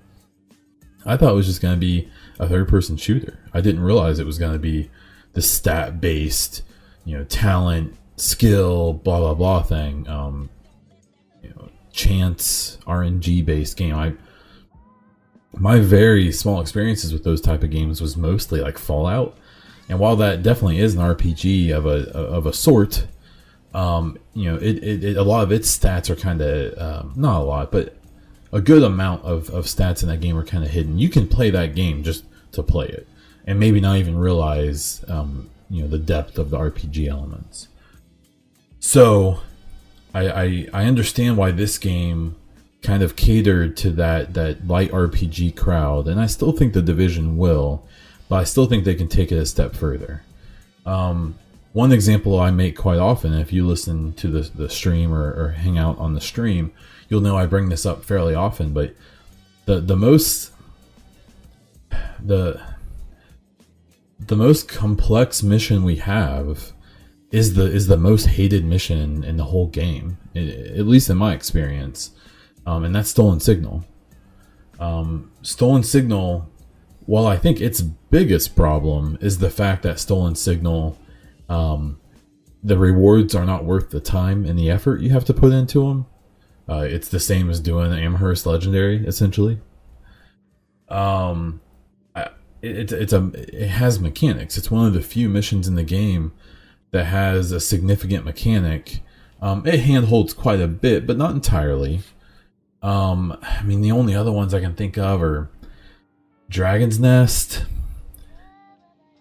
I 1.05 1.17
thought 1.17 1.31
it 1.31 1.35
was 1.35 1.47
just 1.47 1.61
going 1.61 1.73
to 1.73 1.79
be 1.79 2.09
a 2.39 2.47
third 2.47 2.67
person 2.67 2.97
shooter. 2.97 3.39
I 3.53 3.61
didn't 3.61 3.83
realize 3.83 4.19
it 4.19 4.25
was 4.25 4.37
going 4.37 4.53
to 4.53 4.59
be 4.59 4.89
the 5.33 5.41
stat 5.41 5.99
based, 5.99 6.61
you 7.09 7.17
know, 7.17 7.23
talent, 7.23 7.95
skill, 8.17 8.93
blah, 8.93 9.19
blah, 9.19 9.33
blah 9.33 9.63
thing. 9.63 10.07
Um, 10.07 10.49
chance 11.91 12.77
RNG 12.85 13.45
based 13.45 13.77
game. 13.77 13.95
I 13.95 14.13
my 15.53 15.79
very 15.79 16.31
small 16.31 16.61
experiences 16.61 17.11
with 17.11 17.23
those 17.23 17.41
type 17.41 17.63
of 17.63 17.71
games 17.71 18.01
was 18.01 18.15
mostly 18.15 18.61
like 18.61 18.77
Fallout, 18.77 19.35
and 19.89 19.99
while 19.99 20.15
that 20.17 20.43
definitely 20.43 20.79
is 20.79 20.95
an 20.95 21.01
RPG 21.01 21.71
of 21.71 21.85
a 21.85 22.09
of 22.11 22.45
a 22.45 22.53
sort, 22.53 23.07
um, 23.73 24.17
you 24.33 24.49
know, 24.49 24.57
it, 24.57 24.83
it, 24.83 25.03
it, 25.03 25.17
a 25.17 25.23
lot 25.23 25.43
of 25.43 25.51
its 25.51 25.75
stats 25.75 26.09
are 26.09 26.15
kind 26.15 26.41
of 26.41 26.77
um, 26.77 27.13
not 27.15 27.41
a 27.41 27.43
lot, 27.43 27.71
but 27.71 27.95
a 28.53 28.61
good 28.61 28.83
amount 28.83 29.23
of, 29.25 29.49
of 29.49 29.65
stats 29.65 30.01
in 30.01 30.09
that 30.09 30.21
game 30.21 30.37
are 30.37 30.45
kind 30.45 30.63
of 30.63 30.69
hidden. 30.69 30.97
You 30.97 31.09
can 31.09 31.27
play 31.27 31.49
that 31.49 31.75
game 31.75 32.03
just 32.03 32.23
to 32.53 32.63
play 32.63 32.87
it, 32.87 33.07
and 33.45 33.59
maybe 33.59 33.81
not 33.81 33.97
even 33.97 34.17
realize 34.17 35.03
um, 35.07 35.49
you 35.69 35.81
know 35.83 35.87
the 35.87 35.99
depth 35.99 36.37
of 36.37 36.49
the 36.49 36.57
RPG 36.57 37.07
elements. 37.07 37.67
So 38.79 39.41
I, 40.13 40.29
I, 40.29 40.67
I 40.73 40.85
understand 40.85 41.37
why 41.37 41.51
this 41.51 41.77
game 41.77 42.35
kind 42.81 43.03
of 43.03 43.15
catered 43.15 43.75
to 43.77 43.91
that 43.91 44.33
that 44.33 44.67
light 44.67 44.91
RPG 44.91 45.55
crowd, 45.55 46.07
and 46.07 46.19
I 46.19 46.25
still 46.25 46.51
think 46.51 46.73
the 46.73 46.81
division 46.81 47.37
will, 47.37 47.85
but 48.27 48.37
I 48.37 48.43
still 48.43 48.65
think 48.65 48.83
they 48.83 48.95
can 48.95 49.07
take 49.07 49.31
it 49.31 49.37
a 49.37 49.45
step 49.45 49.75
further. 49.75 50.23
Um, 50.85 51.35
one 51.73 51.91
example 51.91 52.39
I 52.39 52.51
make 52.51 52.77
quite 52.77 52.97
often, 52.97 53.33
if 53.33 53.53
you 53.53 53.65
listen 53.67 54.13
to 54.13 54.27
the 54.27 54.41
the 54.41 54.69
stream 54.69 55.13
or, 55.13 55.33
or 55.33 55.49
hang 55.51 55.77
out 55.77 55.97
on 55.99 56.13
the 56.13 56.21
stream, 56.21 56.71
you'll 57.09 57.21
know 57.21 57.37
I 57.37 57.45
bring 57.45 57.69
this 57.69 57.85
up 57.85 58.03
fairly 58.03 58.33
often. 58.33 58.73
But 58.73 58.95
the 59.65 59.79
the 59.79 59.95
most 59.95 60.51
the 62.23 62.59
the 64.19 64.35
most 64.35 64.67
complex 64.67 65.41
mission 65.41 65.83
we 65.83 65.97
have 65.97 66.73
is 67.31 67.53
the 67.53 67.65
is 67.65 67.87
the 67.87 67.97
most 67.97 68.25
hated 68.25 68.65
mission 68.65 69.23
in 69.23 69.37
the 69.37 69.45
whole 69.45 69.67
game, 69.67 70.17
at 70.35 70.87
least 70.87 71.09
in 71.09 71.17
my 71.17 71.33
experience, 71.33 72.11
um, 72.65 72.83
and 72.83 72.95
that's 72.95 73.09
Stolen 73.09 73.39
Signal. 73.39 73.85
Um, 74.79 75.31
Stolen 75.41 75.83
Signal, 75.83 76.49
while 77.05 77.27
I 77.27 77.37
think 77.37 77.61
its 77.61 77.81
biggest 77.81 78.55
problem 78.55 79.17
is 79.21 79.39
the 79.39 79.49
fact 79.49 79.83
that 79.83 79.99
Stolen 79.99 80.35
Signal, 80.35 80.97
um, 81.47 81.99
the 82.63 82.77
rewards 82.77 83.35
are 83.35 83.45
not 83.45 83.65
worth 83.65 83.89
the 83.89 83.99
time 83.99 84.45
and 84.45 84.57
the 84.57 84.69
effort 84.69 85.01
you 85.01 85.09
have 85.11 85.25
to 85.25 85.33
put 85.33 85.53
into 85.53 85.87
them. 85.87 86.05
Uh, 86.67 86.81
it's 86.81 87.09
the 87.09 87.19
same 87.19 87.49
as 87.49 87.59
doing 87.59 87.91
Amherst 87.91 88.45
Legendary, 88.45 89.05
essentially. 89.05 89.59
Um, 90.87 91.61
it, 92.61 92.91
it's 92.91 93.13
a 93.13 93.31
it 93.33 93.69
has 93.69 93.99
mechanics. 93.99 94.57
It's 94.57 94.71
one 94.71 94.85
of 94.85 94.93
the 94.93 95.01
few 95.01 95.29
missions 95.29 95.67
in 95.67 95.75
the 95.75 95.83
game 95.83 96.33
that 96.91 97.05
has 97.05 97.51
a 97.51 97.59
significant 97.59 98.25
mechanic. 98.25 99.01
Um, 99.41 99.65
it 99.65 99.81
handholds 99.81 100.33
quite 100.33 100.59
a 100.59 100.67
bit, 100.67 101.07
but 101.07 101.17
not 101.17 101.31
entirely. 101.31 102.01
Um, 102.81 103.37
I 103.41 103.63
mean, 103.63 103.81
the 103.81 103.91
only 103.91 104.15
other 104.15 104.31
ones 104.31 104.53
I 104.53 104.59
can 104.59 104.73
think 104.73 104.97
of 104.97 105.21
are 105.21 105.49
Dragon's 106.49 106.99
Nest 106.99 107.65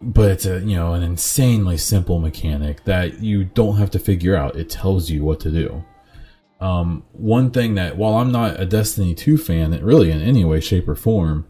but 0.01 0.31
it's 0.31 0.46
a 0.46 0.61
you 0.61 0.77
know 0.77 0.92
an 0.92 1.03
insanely 1.03 1.77
simple 1.77 2.18
mechanic 2.18 2.85
that 2.85 3.20
you 3.20 3.44
don't 3.44 3.77
have 3.77 3.90
to 3.90 3.98
figure 3.98 4.37
out. 4.37 4.57
It 4.57 4.70
tells 4.70 5.11
you 5.11 5.24
what 5.24 5.40
to 5.40 5.51
do. 5.51 5.85
Um, 6.61 7.05
one 7.12 7.51
thing 7.51 7.74
that 7.77 7.96
while 7.96 8.14
I'm 8.14 8.33
not 8.33 8.59
a 8.59 8.66
Destiny 8.66 9.14
2 9.14 9.38
fan, 9.38 9.72
it 9.72 9.83
really 9.83 10.11
in 10.11 10.20
any 10.20 10.44
way, 10.44 10.59
shape, 10.59 10.88
or 10.88 10.96
form, 10.96 11.46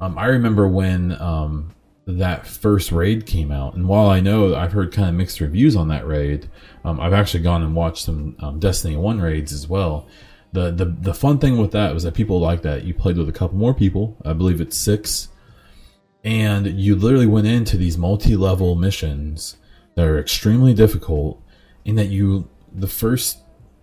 um, 0.00 0.18
I 0.18 0.26
remember 0.26 0.66
when 0.68 1.12
um, 1.20 1.74
that 2.06 2.46
first 2.46 2.92
raid 2.92 3.26
came 3.26 3.50
out, 3.50 3.74
and 3.74 3.88
while 3.88 4.08
I 4.08 4.20
know 4.20 4.54
I've 4.54 4.72
heard 4.72 4.92
kind 4.92 5.08
of 5.08 5.14
mixed 5.14 5.40
reviews 5.40 5.76
on 5.76 5.88
that 5.88 6.06
raid, 6.06 6.48
um, 6.84 7.00
I've 7.00 7.12
actually 7.12 7.42
gone 7.42 7.62
and 7.62 7.74
watched 7.74 8.04
some 8.04 8.36
um, 8.40 8.58
Destiny 8.58 8.96
1 8.96 9.20
raids 9.20 9.52
as 9.52 9.68
well. 9.68 10.06
The, 10.52 10.70
the 10.70 10.84
the 10.84 11.14
fun 11.14 11.40
thing 11.40 11.58
with 11.58 11.72
that 11.72 11.92
was 11.92 12.04
that 12.04 12.14
people 12.14 12.38
like 12.38 12.62
that. 12.62 12.84
You 12.84 12.94
played 12.94 13.16
with 13.16 13.28
a 13.28 13.32
couple 13.32 13.56
more 13.56 13.74
people. 13.74 14.16
I 14.24 14.34
believe 14.34 14.60
it's 14.60 14.76
six 14.76 15.28
and 16.24 16.66
you 16.66 16.96
literally 16.96 17.26
went 17.26 17.46
into 17.46 17.76
these 17.76 17.98
multi-level 17.98 18.74
missions 18.74 19.56
that 19.94 20.06
are 20.06 20.18
extremely 20.18 20.72
difficult 20.72 21.40
in 21.84 21.94
that 21.96 22.06
you 22.08 22.48
the 22.72 22.88
first 22.88 23.38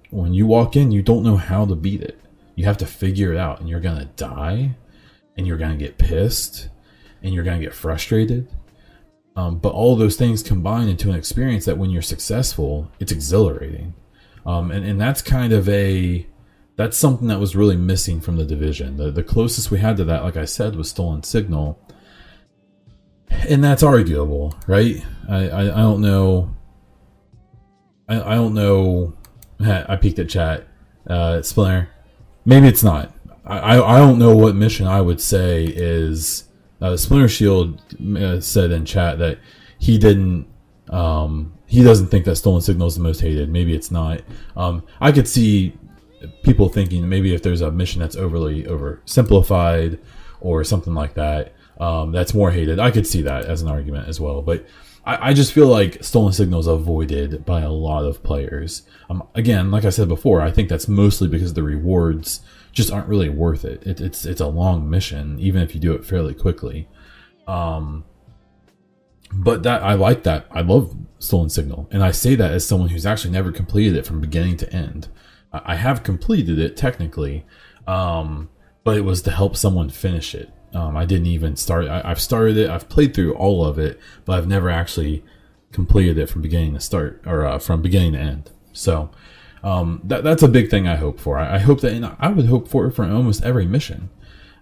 when 0.09 0.33
you 0.33 0.45
walk 0.45 0.75
in 0.75 0.91
you 0.91 1.01
don't 1.01 1.23
know 1.23 1.37
how 1.37 1.65
to 1.65 1.75
beat 1.75 2.01
it 2.01 2.19
you 2.55 2.65
have 2.65 2.77
to 2.77 2.85
figure 2.85 3.31
it 3.31 3.37
out 3.37 3.59
and 3.59 3.69
you're 3.69 3.79
gonna 3.79 4.09
die 4.17 4.75
and 5.41 5.47
you're 5.47 5.57
gonna 5.57 5.75
get 5.75 5.97
pissed 5.97 6.69
and 7.23 7.33
you're 7.33 7.43
gonna 7.43 7.59
get 7.59 7.73
frustrated 7.73 8.47
um, 9.35 9.57
but 9.57 9.73
all 9.73 9.95
those 9.95 10.17
things 10.17 10.43
combine 10.43 10.87
into 10.87 11.09
an 11.09 11.15
experience 11.15 11.65
that 11.65 11.77
when 11.77 11.89
you're 11.89 12.01
successful 12.01 12.91
it's 12.99 13.11
exhilarating 13.11 13.93
um, 14.45 14.71
and, 14.71 14.85
and 14.85 15.01
that's 15.01 15.21
kind 15.21 15.51
of 15.51 15.67
a 15.67 16.27
that's 16.75 16.97
something 16.97 17.27
that 17.27 17.39
was 17.39 17.55
really 17.55 17.75
missing 17.75 18.21
from 18.21 18.37
the 18.37 18.45
division 18.45 18.97
the, 18.97 19.09
the 19.09 19.23
closest 19.23 19.71
we 19.71 19.79
had 19.79 19.97
to 19.97 20.03
that 20.03 20.23
like 20.23 20.37
i 20.37 20.45
said 20.45 20.75
was 20.75 20.89
stolen 20.89 21.23
signal 21.23 21.79
and 23.49 23.63
that's 23.63 23.83
arguable, 23.83 24.55
right? 24.67 25.03
I, 25.29 25.49
I, 25.49 25.61
I 25.61 25.81
don't 25.81 26.01
know. 26.01 26.55
I, 28.07 28.33
I 28.33 28.35
don't 28.35 28.53
know. 28.53 29.13
I 29.59 29.95
peeked 29.95 30.19
at 30.19 30.29
chat. 30.29 30.67
Uh, 31.07 31.41
Splinter. 31.41 31.89
Maybe 32.45 32.67
it's 32.67 32.83
not. 32.83 33.11
I, 33.59 33.95
I, 33.95 33.97
don't 33.97 34.17
know 34.19 34.35
what 34.35 34.55
mission 34.55 34.87
I 34.87 35.01
would 35.01 35.21
say 35.21 35.65
is. 35.65 36.45
Uh, 36.81 36.97
Splinter 36.97 37.27
Shield 37.27 37.81
uh, 38.17 38.39
said 38.39 38.71
in 38.71 38.85
chat 38.85 39.19
that 39.19 39.39
he 39.77 39.97
didn't. 39.97 40.47
Um, 40.89 41.53
he 41.67 41.83
doesn't 41.83 42.07
think 42.07 42.25
that 42.25 42.35
Stolen 42.35 42.61
Signal 42.61 42.87
is 42.87 42.95
the 42.95 43.01
most 43.01 43.21
hated. 43.21 43.49
Maybe 43.49 43.73
it's 43.73 43.91
not. 43.91 44.21
Um, 44.55 44.83
I 44.99 45.11
could 45.11 45.27
see 45.27 45.77
people 46.43 46.69
thinking 46.69 47.07
maybe 47.07 47.33
if 47.33 47.43
there's 47.43 47.61
a 47.61 47.71
mission 47.71 48.01
that's 48.01 48.15
overly 48.15 48.63
oversimplified 48.63 49.99
or 50.39 50.63
something 50.63 50.93
like 50.93 51.13
that 51.15 51.53
um, 51.79 52.11
that's 52.11 52.33
more 52.33 52.51
hated. 52.51 52.79
I 52.79 52.91
could 52.91 53.07
see 53.07 53.23
that 53.23 53.45
as 53.45 53.61
an 53.61 53.67
argument 53.67 54.07
as 54.07 54.19
well, 54.19 54.41
but 54.41 54.65
I, 55.05 55.29
I 55.29 55.33
just 55.33 55.51
feel 55.51 55.67
like 55.67 56.03
stolen 56.03 56.31
signals 56.31 56.67
avoided 56.67 57.43
by 57.43 57.61
a 57.61 57.71
lot 57.71 58.05
of 58.05 58.23
players. 58.23 58.83
Um, 59.09 59.27
again, 59.33 59.71
like 59.71 59.83
I 59.83 59.89
said 59.89 60.07
before, 60.07 60.41
I 60.41 60.51
think 60.51 60.69
that's 60.69 60.87
mostly 60.87 61.27
because 61.27 61.53
the 61.53 61.63
rewards 61.63 62.41
just 62.71 62.91
aren't 62.91 63.07
really 63.07 63.29
worth 63.29 63.65
it. 63.65 63.83
it 63.85 63.99
it's 64.01 64.25
it's 64.25 64.41
a 64.41 64.47
long 64.47 64.89
mission, 64.89 65.39
even 65.39 65.61
if 65.61 65.73
you 65.73 65.81
do 65.81 65.93
it 65.93 66.05
fairly 66.05 66.33
quickly. 66.33 66.87
Um, 67.47 68.05
but 69.33 69.63
that 69.63 69.83
I 69.83 69.93
like 69.93 70.23
that. 70.23 70.47
I 70.51 70.61
love 70.61 70.95
stolen 71.19 71.49
signal, 71.49 71.87
and 71.91 72.03
I 72.03 72.11
say 72.11 72.35
that 72.35 72.51
as 72.51 72.65
someone 72.65 72.89
who's 72.89 73.05
actually 73.05 73.31
never 73.31 73.51
completed 73.51 73.95
it 73.95 74.05
from 74.05 74.21
beginning 74.21 74.57
to 74.57 74.73
end. 74.73 75.07
I 75.53 75.75
have 75.75 76.03
completed 76.03 76.59
it 76.59 76.77
technically, 76.77 77.45
um, 77.85 78.49
but 78.85 78.95
it 78.95 79.01
was 79.01 79.21
to 79.23 79.31
help 79.31 79.57
someone 79.57 79.89
finish 79.89 80.33
it. 80.33 80.49
Um, 80.73 80.95
I 80.95 81.05
didn't 81.05 81.27
even 81.27 81.57
start. 81.57 81.87
I, 81.87 82.07
have 82.07 82.21
started 82.21 82.55
it. 82.57 82.69
I've 82.69 82.87
played 82.87 83.13
through 83.13 83.33
all 83.33 83.65
of 83.65 83.77
it, 83.77 83.99
but 84.23 84.37
I've 84.37 84.47
never 84.47 84.69
actually 84.69 85.25
completed 85.73 86.17
it 86.17 86.29
from 86.29 86.41
beginning 86.41 86.73
to 86.73 86.79
start 86.79 87.21
or 87.25 87.45
uh, 87.45 87.59
from 87.59 87.81
beginning 87.81 88.13
to 88.13 88.19
end. 88.19 88.51
So 88.71 89.11
um, 89.63 90.01
that 90.03 90.23
that's 90.23 90.43
a 90.43 90.47
big 90.47 90.69
thing 90.69 90.87
I 90.87 90.95
hope 90.95 91.19
for. 91.19 91.37
I, 91.37 91.55
I 91.55 91.59
hope 91.59 91.81
that, 91.81 92.15
I 92.19 92.29
would 92.29 92.47
hope 92.47 92.67
for 92.67 92.87
it 92.87 92.91
for 92.91 93.03
almost 93.05 93.43
every 93.43 93.65
mission. 93.65 94.09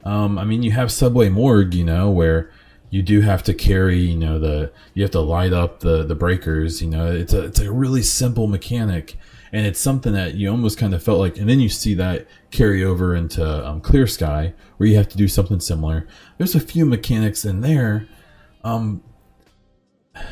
Um, 0.04 0.38
I 0.38 0.44
mean, 0.44 0.64
you 0.64 0.72
have 0.72 0.92
Subway 0.92 1.30
Morgue, 1.30 1.74
you 1.74 1.84
know, 1.84 2.10
where 2.10 2.52
you 2.90 3.02
do 3.02 3.22
have 3.22 3.44
to 3.44 3.54
carry, 3.54 4.00
you 4.00 4.18
know, 4.18 4.40
the 4.40 4.72
you 4.94 5.04
have 5.04 5.12
to 5.12 5.22
light 5.22 5.54
up 5.54 5.82
the 5.82 6.04
the 6.04 6.16
breakers. 6.16 6.82
You 6.82 6.90
know, 6.90 7.12
it's 7.12 7.34
a 7.34 7.46
it's 7.46 7.60
a 7.60 7.72
really 7.72 8.02
simple 8.02 8.48
mechanic 8.48 9.18
and 9.52 9.66
it's 9.66 9.80
something 9.80 10.14
that 10.14 10.36
you 10.36 10.50
almost 10.50 10.78
kind 10.78 10.94
of 10.94 11.02
felt 11.02 11.20
like 11.20 11.38
and 11.38 11.50
then 11.50 11.60
you 11.60 11.70
see 11.70 11.94
that 11.96 12.28
carry 12.52 12.84
over 12.84 13.16
into 13.16 13.68
um, 13.68 13.82
clear 13.82 14.08
sky 14.08 14.54
where 14.78 14.88
you 14.88 14.96
have 14.96 15.10
to 15.10 15.18
do 15.18 15.28
something 15.28 15.60
similar 15.60 16.08
there's 16.38 16.56
a 16.56 16.60
few 16.60 16.86
mechanics 16.86 17.46
in 17.46 17.62
there 17.62 18.08
um, 18.64 19.02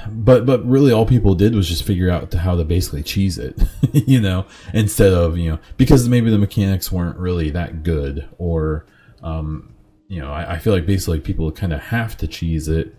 but 0.10 0.46
but 0.46 0.66
really 0.66 0.92
all 0.92 1.06
people 1.06 1.36
did 1.36 1.56
was 1.56 1.68
just 1.68 1.84
figure 1.84 2.10
out 2.10 2.34
how 2.34 2.56
to 2.56 2.64
basically 2.64 3.04
cheese 3.04 3.38
it 3.38 3.62
you 3.94 4.20
know 4.20 4.46
instead 4.74 5.14
of 5.14 5.38
you 5.38 5.52
know 5.52 5.60
because 5.78 6.08
maybe 6.08 6.30
the 6.30 6.38
mechanics 6.38 6.92
weren't 6.92 7.18
really 7.18 7.50
that 7.50 7.84
good 7.84 8.28
or 8.38 8.86
um, 9.24 9.74
you 10.08 10.22
know 10.22 10.32
I, 10.32 10.54
I, 10.54 10.60
feel 10.60 10.74
like 10.74 10.86
basically 10.86 11.20
people 11.20 11.52
kind 11.52 11.74
of 11.74 11.80
have 11.80 12.16
to 12.18 12.28
cheese 12.28 12.68
it 12.68 12.96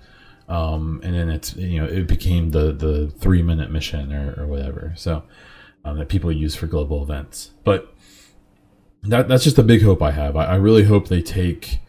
um, 0.48 1.00
and 1.04 1.14
then 1.14 1.30
it's 1.30 1.54
you 1.56 1.80
know 1.80 1.86
it 1.86 2.06
became 2.06 2.50
the 2.50 2.72
the 2.72 3.08
three 3.18 3.42
minute 3.42 3.70
mission 3.70 4.12
or, 4.12 4.34
or 4.36 4.46
whatever 4.46 4.92
so 4.96 5.22
um, 5.84 5.98
that 5.98 6.08
people 6.08 6.30
use 6.30 6.54
for 6.54 6.66
global 6.66 7.02
events. 7.02 7.52
But 7.64 7.92
that 9.02 9.28
that's 9.28 9.44
just 9.44 9.58
a 9.58 9.62
big 9.62 9.82
hope 9.82 10.02
I 10.02 10.10
have. 10.10 10.36
I, 10.36 10.44
I 10.44 10.54
really 10.56 10.84
hope 10.84 11.08
they 11.08 11.22
take. 11.22 11.80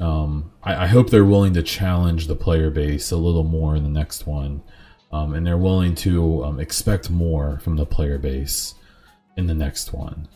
Um, 0.00 0.52
I, 0.62 0.84
I, 0.84 0.86
hope 0.86 1.10
they're 1.10 1.24
willing 1.24 1.54
to 1.54 1.62
challenge 1.62 2.28
the 2.28 2.36
player 2.36 2.70
base 2.70 3.10
a 3.10 3.16
little 3.16 3.42
more 3.42 3.74
in 3.74 3.82
the 3.82 3.88
next 3.88 4.28
one, 4.28 4.62
um, 5.10 5.34
and 5.34 5.44
they're 5.44 5.58
willing 5.58 5.96
to 5.96 6.44
um, 6.44 6.60
expect 6.60 7.10
more 7.10 7.58
from 7.60 7.74
the 7.74 7.84
player 7.84 8.16
base 8.16 8.74
in 9.36 9.48
the 9.48 9.54
next 9.54 9.92
one. 9.92 10.28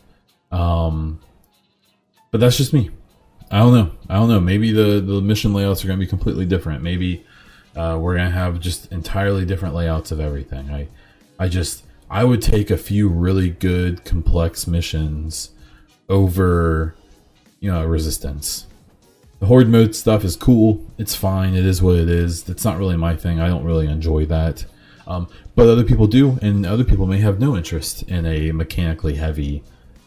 Um, 0.51 1.21
but 2.31 2.41
that's 2.41 2.57
just 2.57 2.73
me. 2.73 2.89
I 3.51 3.59
don't 3.59 3.73
know. 3.73 3.91
I 4.09 4.15
don't 4.15 4.29
know. 4.29 4.39
Maybe 4.39 4.71
the 4.71 4.99
the 4.99 5.21
mission 5.21 5.53
layouts 5.53 5.83
are 5.83 5.87
going 5.87 5.99
to 5.99 6.05
be 6.05 6.09
completely 6.09 6.45
different. 6.45 6.81
Maybe 6.81 7.25
uh, 7.75 7.97
we're 8.01 8.15
going 8.15 8.29
to 8.29 8.35
have 8.35 8.59
just 8.59 8.91
entirely 8.91 9.45
different 9.45 9.75
layouts 9.75 10.11
of 10.11 10.19
everything. 10.19 10.71
I 10.71 10.87
I 11.39 11.47
just 11.47 11.83
I 12.09 12.23
would 12.23 12.41
take 12.41 12.69
a 12.69 12.77
few 12.77 13.07
really 13.07 13.49
good 13.49 14.05
complex 14.05 14.67
missions 14.67 15.51
over, 16.09 16.95
you 17.59 17.71
know, 17.71 17.85
resistance. 17.85 18.67
The 19.43 19.47
horde 19.47 19.67
mode 19.67 19.93
stuff 19.93 20.23
is 20.23 20.37
cool. 20.37 20.89
It's 20.97 21.15
fine. 21.15 21.53
It 21.53 21.65
is 21.65 21.81
what 21.81 21.97
it 21.97 22.07
is. 22.07 22.47
It's 22.47 22.63
not 22.63 22.77
really 22.77 22.95
my 22.95 23.17
thing. 23.17 23.41
I 23.41 23.49
don't 23.49 23.65
really 23.65 23.87
enjoy 23.87 24.25
that. 24.27 24.63
Um, 25.05 25.27
but 25.53 25.67
other 25.67 25.83
people 25.83 26.07
do, 26.07 26.39
and 26.41 26.65
other 26.65 26.85
people 26.85 27.07
may 27.07 27.17
have 27.17 27.41
no 27.41 27.57
interest 27.57 28.03
in 28.03 28.25
a 28.25 28.53
mechanically 28.53 29.15
heavy 29.15 29.61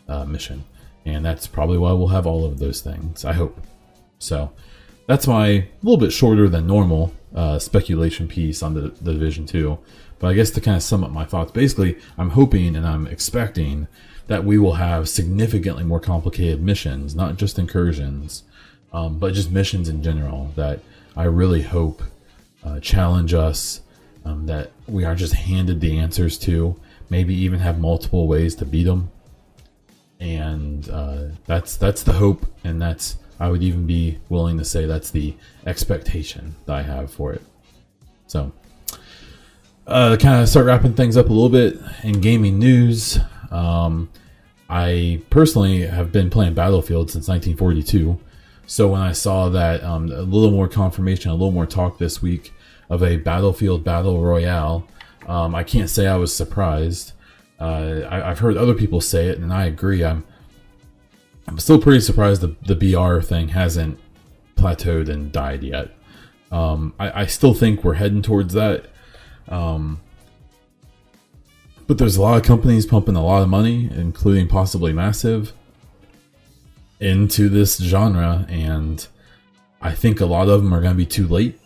uh, 0.09 0.25
mission. 0.25 0.65
And 1.05 1.23
that's 1.23 1.47
probably 1.47 1.77
why 1.77 1.93
we'll 1.93 2.09
have 2.09 2.27
all 2.27 2.47
of 2.47 2.61
those 2.61 2.81
things. 2.81 3.27
I 3.27 3.35
hope. 3.35 3.61
So 4.19 4.53
that's 5.07 5.27
my 5.27 5.69
little 5.83 5.99
bit 5.99 6.15
shorter 6.15 6.49
than 6.49 6.67
normal 6.67 7.13
uh, 7.35 7.59
speculation 7.59 8.29
piece 8.29 8.63
on 8.63 8.73
the, 8.73 8.89
the 9.03 9.13
Division 9.13 9.45
2. 9.45 9.79
But 10.19 10.29
I 10.29 10.33
guess 10.33 10.51
to 10.53 10.63
kind 10.63 10.79
of 10.79 10.83
sum 10.83 11.05
up 11.05 11.11
my 11.11 11.27
thoughts, 11.27 11.53
basically, 11.53 11.99
I'm 12.17 12.31
hoping 12.31 12.75
and 12.75 12.87
I'm 12.87 13.07
expecting 13.07 13.87
that 14.29 14.45
we 14.45 14.57
will 14.57 14.77
have 14.77 15.11
significantly 15.11 15.85
more 15.85 16.01
complicated 16.01 16.63
missions, 16.63 17.15
not 17.15 17.37
just 17.37 17.59
incursions, 17.59 18.43
um, 18.97 19.19
but 19.19 19.35
just 19.35 19.51
missions 19.51 19.91
in 19.91 20.03
general 20.03 20.51
that 20.57 20.81
I 21.19 21.25
really 21.25 21.61
hope 21.61 22.03
uh, 22.65 22.81
challenge 22.81 23.35
us, 23.35 23.83
um, 24.25 24.47
that 24.47 24.73
we 24.89 25.05
aren't 25.05 25.19
just 25.19 25.35
handed 25.35 25.83
the 25.83 25.99
answers 25.99 26.39
to, 26.39 26.81
maybe 27.11 27.35
even 27.35 27.61
have 27.61 27.79
multiple 27.79 28.27
ways 28.27 28.55
to 28.55 28.65
beat 28.65 28.85
them. 28.85 29.11
And 30.19 30.89
uh, 30.89 31.25
that's 31.45 31.77
that's 31.77 32.05
the 32.05 32.15
hope, 32.15 32.47
and 32.65 32.81
that's 32.81 33.19
I 33.39 33.51
would 33.51 33.63
even 33.63 33.87
be 33.87 34.19
willing 34.31 34.57
to 34.57 34.65
say 34.65 34.87
that's 34.87 35.11
the 35.11 35.35
expectation 35.67 36.57
that 36.65 36.77
I 36.77 36.83
have 36.83 37.13
for 37.13 37.35
it. 37.35 37.43
So 38.29 38.51
uh, 39.87 40.17
kind 40.19 40.41
of 40.41 40.49
start 40.49 40.65
wrapping 40.65 40.95
things 40.95 41.19
up 41.19 41.29
a 41.29 41.33
little 41.35 41.51
bit 41.51 41.79
in 42.03 42.23
gaming 42.23 42.59
news. 42.59 43.19
Um, 43.51 44.09
I 44.71 45.21
personally 45.29 45.83
have 45.83 46.13
been 46.13 46.31
playing 46.31 46.55
Battlefield 46.55 47.11
since 47.11 47.29
1942. 47.29 48.21
So 48.67 48.89
when 48.89 49.01
I 49.01 49.13
saw 49.13 49.49
that 49.49 49.83
um, 49.85 50.11
a 50.11 50.23
little 50.23 50.51
more 50.51 50.69
confirmation, 50.69 51.31
a 51.31 51.35
little 51.35 51.53
more 51.53 51.67
talk 51.67 51.99
this 51.99 52.21
week 52.21 52.53
of 52.91 53.03
a 53.03 53.17
Battlefield 53.17 53.85
Battle 53.85 54.21
Royale, 54.21 54.87
um, 55.27 55.55
I 55.55 55.63
can't 55.63 55.89
say 55.89 56.07
I 56.07 56.17
was 56.17 56.35
surprised. 56.35 57.13
Uh, 57.61 58.03
I, 58.09 58.29
have 58.29 58.41
heard 58.41 58.57
other 58.57 58.75
people 58.75 59.01
say 59.01 59.29
it, 59.29 59.39
and 59.39 59.53
I 59.53 59.65
agree. 59.65 60.05
I'm 60.05 60.25
I'm 61.49 61.59
still 61.59 61.81
pretty 61.81 62.01
surprised 62.01 62.43
the 62.43 62.55
the 62.63 62.75
BR 62.75 63.21
thing 63.21 63.49
hasn't 63.49 63.99
plateaued 64.57 65.09
and 65.09 65.33
died 65.33 65.63
yet. 65.63 65.91
Um, 66.51 66.93
I, 66.99 67.23
I 67.23 67.27
still 67.27 67.55
think 67.55 67.83
we're 67.83 67.95
heading 67.95 68.23
towards 68.23 68.53
that. 68.55 68.87
Um, 69.49 70.01
but 71.87 71.99
there's 71.99 72.17
a 72.17 72.23
lot 72.23 72.37
of 72.37 72.43
companies 72.43 72.85
pumping 72.85 73.17
a 73.17 73.25
lot 73.25 73.43
of 73.43 73.49
money, 73.49 73.89
including 73.93 74.49
possibly 74.49 74.93
massive, 74.93 75.53
into 77.01 77.49
this 77.49 77.79
genre, 77.79 78.47
and 78.49 79.07
I 79.81 79.93
think 79.93 80.21
a 80.21 80.27
lot 80.27 80.49
of 80.49 80.63
them 80.63 80.73
are 80.73 80.81
going 80.81 80.93
to 80.93 80.97
be 80.97 81.07
too 81.07 81.27
late. 81.27 81.61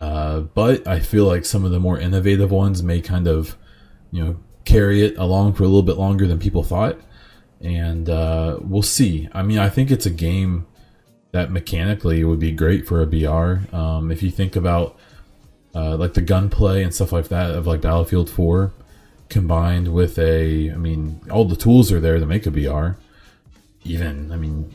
Uh, 0.00 0.40
but 0.40 0.86
I 0.86 1.00
feel 1.00 1.24
like 1.24 1.44
some 1.44 1.64
of 1.64 1.72
the 1.72 1.80
more 1.80 1.98
innovative 1.98 2.50
ones 2.50 2.82
may 2.82 3.00
kind 3.00 3.26
of, 3.26 3.56
you 4.12 4.24
know, 4.24 4.36
carry 4.64 5.02
it 5.02 5.16
along 5.18 5.54
for 5.54 5.64
a 5.64 5.66
little 5.66 5.82
bit 5.82 5.96
longer 5.96 6.26
than 6.26 6.38
people 6.38 6.62
thought. 6.62 6.98
And 7.60 8.08
uh, 8.08 8.58
we'll 8.60 8.82
see. 8.82 9.28
I 9.32 9.42
mean, 9.42 9.58
I 9.58 9.68
think 9.68 9.90
it's 9.90 10.06
a 10.06 10.10
game 10.10 10.66
that 11.32 11.50
mechanically 11.50 12.22
would 12.22 12.38
be 12.38 12.52
great 12.52 12.86
for 12.86 13.02
a 13.02 13.06
BR. 13.06 13.74
Um, 13.74 14.12
if 14.12 14.22
you 14.22 14.30
think 14.30 14.54
about 14.54 14.96
uh, 15.74 15.96
like 15.96 16.14
the 16.14 16.22
gunplay 16.22 16.82
and 16.82 16.94
stuff 16.94 17.12
like 17.12 17.28
that 17.28 17.50
of 17.50 17.66
like 17.66 17.80
Battlefield 17.80 18.30
4 18.30 18.72
combined 19.28 19.92
with 19.92 20.18
a, 20.18 20.70
I 20.70 20.76
mean, 20.76 21.20
all 21.30 21.44
the 21.44 21.56
tools 21.56 21.92
are 21.92 22.00
there 22.00 22.18
to 22.18 22.26
make 22.26 22.46
a 22.46 22.50
BR. 22.50 23.00
Even, 23.84 24.32
I 24.32 24.36
mean, 24.36 24.74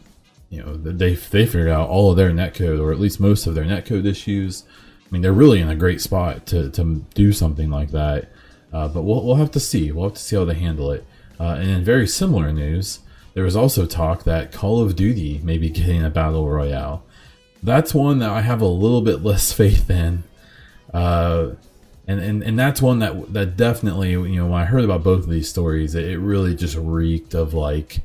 you 0.50 0.64
know, 0.64 0.76
they 0.76 1.16
they 1.16 1.16
figured 1.16 1.68
out 1.68 1.90
all 1.90 2.12
of 2.12 2.18
their 2.18 2.32
netcode 2.32 2.80
or 2.80 2.92
at 2.92 3.00
least 3.00 3.20
most 3.20 3.48
of 3.48 3.56
their 3.56 3.64
netcode 3.64 4.06
issues. 4.06 4.64
I 5.00 5.08
mean, 5.12 5.22
they're 5.22 5.34
really 5.34 5.60
in 5.60 5.70
a 5.70 5.76
great 5.76 6.02
spot 6.02 6.46
to, 6.48 6.70
to 6.72 7.04
do 7.14 7.34
something 7.34 7.70
like 7.70 7.92
that. 7.92 8.30
Uh, 8.72 8.88
but 8.88 9.04
we'll, 9.04 9.24
we'll 9.24 9.36
have 9.36 9.52
to 9.52 9.60
see. 9.60 9.92
We'll 9.92 10.06
have 10.10 10.16
to 10.16 10.22
see 10.22 10.36
how 10.36 10.46
they 10.46 10.56
handle 10.56 10.92
it. 10.92 11.06
Uh, 11.40 11.58
and 11.60 11.70
in 11.70 11.84
very 11.84 12.08
similar 12.08 12.52
news, 12.52 13.00
there 13.34 13.44
was 13.44 13.56
also 13.56 13.86
talk 13.86 14.24
that 14.24 14.52
Call 14.52 14.82
of 14.82 14.96
Duty 14.96 15.40
may 15.44 15.58
be 15.58 15.70
getting 15.70 16.04
a 16.04 16.10
battle 16.10 16.50
royale. 16.50 17.04
That's 17.62 17.94
one 17.94 18.20
that 18.20 18.30
I 18.30 18.42
have 18.42 18.62
a 18.62 18.68
little 18.68 19.02
bit 19.02 19.24
less 19.24 19.52
faith 19.54 19.90
in. 19.90 20.24
Uh, 20.94 21.52
and, 22.06 22.20
and 22.20 22.44
and 22.44 22.60
that's 22.60 22.82
one 22.82 23.00
that 23.00 23.34
that 23.34 23.56
definitely 23.56 24.12
you 24.12 24.36
know 24.36 24.48
when 24.48 24.62
I 24.62 24.66
heard 24.66 24.84
about 24.84 25.04
both 25.04 25.24
of 25.24 25.30
these 25.30 25.48
stories, 25.48 25.96
it, 25.96 26.06
it 26.06 26.20
really 26.20 26.54
just 26.54 26.76
reeked 26.76 27.34
of 27.34 27.54
like 27.54 28.00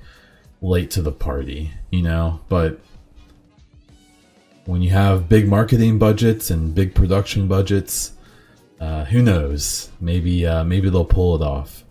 late 0.61 0.91
to 0.93 1.03
the 1.03 1.13
party, 1.13 1.73
you 1.91 2.03
know. 2.03 2.41
But 2.49 2.81
when 4.65 4.83
you 4.83 4.91
have 4.91 5.29
big 5.29 5.49
marketing 5.49 5.99
budgets 5.99 6.51
and 6.51 6.75
big 6.75 6.95
production 6.95 7.49
budgets, 7.49 8.13
uh, 8.81 9.05
who 9.07 9.23
knows? 9.23 9.91
Maybe 10.01 10.47
uh, 10.47 10.65
maybe 10.65 10.91
they'll 10.91 11.05
pull 11.05 11.37
it 11.37 11.43
off. 11.43 11.85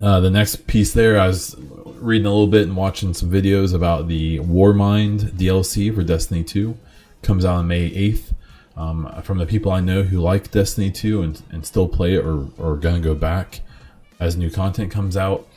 Uh, 0.00 0.20
the 0.20 0.30
next 0.30 0.66
piece 0.66 0.92
there, 0.92 1.18
I 1.18 1.28
was 1.28 1.56
reading 1.58 2.26
a 2.26 2.30
little 2.30 2.46
bit 2.46 2.66
and 2.66 2.76
watching 2.76 3.14
some 3.14 3.30
videos 3.30 3.74
about 3.74 4.06
the 4.08 4.38
Warmind 4.40 5.32
DLC 5.32 5.94
for 5.94 6.02
Destiny 6.02 6.44
2. 6.44 6.76
Comes 7.22 7.44
out 7.44 7.56
on 7.56 7.68
May 7.68 7.90
8th. 7.90 8.34
Um, 8.76 9.22
from 9.22 9.38
the 9.38 9.46
people 9.46 9.70
I 9.70 9.80
know 9.80 10.02
who 10.02 10.20
like 10.20 10.50
Destiny 10.50 10.90
2 10.90 11.22
and, 11.22 11.42
and 11.50 11.64
still 11.64 11.88
play 11.88 12.14
it 12.14 12.24
or, 12.24 12.48
or 12.58 12.76
going 12.76 12.96
to 12.96 13.00
go 13.00 13.14
back 13.14 13.60
as 14.20 14.36
new 14.36 14.50
content 14.50 14.90
comes 14.90 15.16
out. 15.16 15.48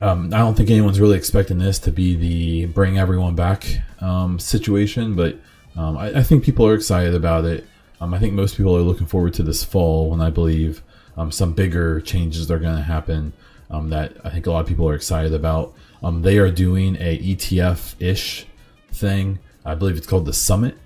Um, 0.00 0.32
I 0.34 0.38
don't 0.38 0.54
think 0.54 0.70
anyone's 0.70 1.00
really 1.00 1.16
expecting 1.16 1.58
this 1.58 1.78
to 1.80 1.90
be 1.90 2.14
the 2.14 2.66
bring 2.66 2.98
everyone 2.98 3.34
back 3.34 3.80
um, 4.00 4.38
situation, 4.38 5.14
but 5.14 5.38
um, 5.76 5.96
I, 5.96 6.18
I, 6.18 6.22
think 6.22 6.44
people 6.44 6.66
are 6.66 6.74
excited 6.74 7.14
about 7.14 7.44
it. 7.46 7.66
Um, 8.00 8.12
I 8.12 8.18
think 8.18 8.34
most 8.34 8.56
people 8.56 8.76
are 8.76 8.82
looking 8.82 9.06
forward 9.06 9.32
to 9.34 9.42
this 9.42 9.64
fall 9.64 10.10
when 10.10 10.20
I 10.20 10.28
believe 10.28 10.82
um, 11.16 11.32
some 11.32 11.54
bigger 11.54 12.00
changes 12.00 12.50
are 12.50 12.58
going 12.58 12.76
to 12.76 12.82
happen 12.82 13.32
um, 13.70 13.88
that 13.88 14.12
I 14.22 14.30
think 14.30 14.46
a 14.46 14.50
lot 14.50 14.60
of 14.60 14.66
people 14.66 14.88
are 14.88 14.94
excited 14.94 15.32
about. 15.32 15.74
They 16.02 16.38
are 16.38 16.52
doing 16.52 16.96
a 17.00 17.18
ETF 17.18 17.96
ish 17.98 18.46
thing. 18.92 19.40
I 19.64 19.74
believe 19.74 19.96
it's 19.96 20.06
called 20.06 20.26
the 20.26 20.32
Summit. 20.32 20.76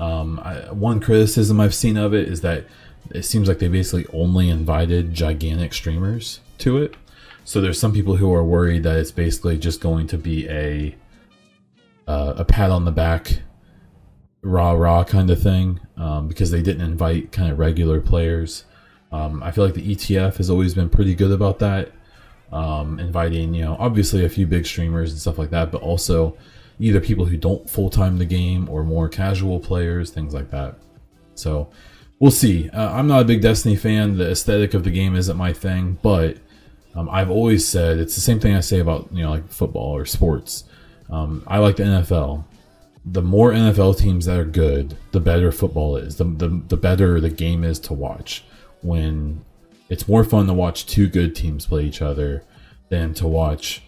Um, 0.00 0.40
I, 0.42 0.72
one 0.72 1.00
criticism 1.00 1.60
I've 1.60 1.74
seen 1.74 1.96
of 1.96 2.14
it 2.14 2.28
is 2.28 2.40
that 2.40 2.64
it 3.10 3.24
seems 3.24 3.48
like 3.48 3.58
they 3.58 3.68
basically 3.68 4.06
only 4.12 4.48
invited 4.48 5.14
gigantic 5.14 5.74
streamers 5.74 6.40
to 6.58 6.78
it. 6.78 6.94
So 7.46 7.60
there's 7.60 7.78
some 7.78 7.92
people 7.92 8.16
who 8.16 8.34
are 8.34 8.42
worried 8.42 8.82
that 8.82 8.96
it's 8.96 9.12
basically 9.12 9.56
just 9.56 9.80
going 9.80 10.08
to 10.08 10.18
be 10.18 10.48
a 10.48 10.96
uh, 12.08 12.34
a 12.38 12.44
pat 12.44 12.72
on 12.72 12.84
the 12.84 12.90
back, 12.90 13.38
rah 14.42 14.72
rah 14.72 15.04
kind 15.04 15.30
of 15.30 15.40
thing, 15.40 15.78
um, 15.96 16.26
because 16.26 16.50
they 16.50 16.60
didn't 16.60 16.82
invite 16.82 17.30
kind 17.30 17.52
of 17.52 17.60
regular 17.60 18.00
players. 18.00 18.64
Um, 19.12 19.44
I 19.44 19.52
feel 19.52 19.64
like 19.64 19.74
the 19.74 19.94
ETF 19.94 20.38
has 20.38 20.50
always 20.50 20.74
been 20.74 20.88
pretty 20.88 21.14
good 21.14 21.30
about 21.30 21.60
that, 21.60 21.92
um, 22.50 22.98
inviting 22.98 23.54
you 23.54 23.64
know 23.64 23.76
obviously 23.78 24.24
a 24.24 24.28
few 24.28 24.48
big 24.48 24.66
streamers 24.66 25.12
and 25.12 25.20
stuff 25.20 25.38
like 25.38 25.50
that, 25.50 25.70
but 25.70 25.82
also 25.82 26.36
either 26.80 27.00
people 27.00 27.26
who 27.26 27.36
don't 27.36 27.70
full 27.70 27.90
time 27.90 28.18
the 28.18 28.24
game 28.24 28.68
or 28.68 28.82
more 28.82 29.08
casual 29.08 29.60
players, 29.60 30.10
things 30.10 30.34
like 30.34 30.50
that. 30.50 30.80
So 31.36 31.70
we'll 32.18 32.32
see. 32.32 32.68
Uh, 32.70 32.90
I'm 32.90 33.06
not 33.06 33.22
a 33.22 33.24
big 33.24 33.40
Destiny 33.40 33.76
fan. 33.76 34.18
The 34.18 34.32
aesthetic 34.32 34.74
of 34.74 34.82
the 34.82 34.90
game 34.90 35.14
isn't 35.14 35.36
my 35.36 35.52
thing, 35.52 36.00
but 36.02 36.38
um, 36.96 37.10
I've 37.10 37.30
always 37.30 37.66
said 37.66 37.98
it's 37.98 38.14
the 38.14 38.20
same 38.22 38.40
thing 38.40 38.54
I 38.54 38.60
say 38.60 38.80
about 38.80 39.08
you 39.12 39.22
know 39.22 39.30
like 39.30 39.48
football 39.48 39.94
or 39.94 40.06
sports. 40.06 40.64
Um, 41.10 41.44
I 41.46 41.58
like 41.58 41.76
the 41.76 41.84
NFL. 41.84 42.44
The 43.04 43.22
more 43.22 43.52
NFL 43.52 43.98
teams 43.98 44.24
that 44.24 44.38
are 44.38 44.44
good, 44.44 44.96
the 45.12 45.20
better 45.20 45.52
football 45.52 45.96
is. 45.96 46.16
The, 46.16 46.24
the 46.24 46.62
the 46.68 46.76
better 46.76 47.20
the 47.20 47.30
game 47.30 47.62
is 47.62 47.78
to 47.80 47.92
watch 47.92 48.44
when 48.82 49.44
it's 49.88 50.08
more 50.08 50.24
fun 50.24 50.46
to 50.46 50.54
watch 50.54 50.86
two 50.86 51.06
good 51.06 51.36
teams 51.36 51.66
play 51.66 51.84
each 51.84 52.02
other 52.02 52.42
than 52.88 53.14
to 53.14 53.26
watch 53.26 53.82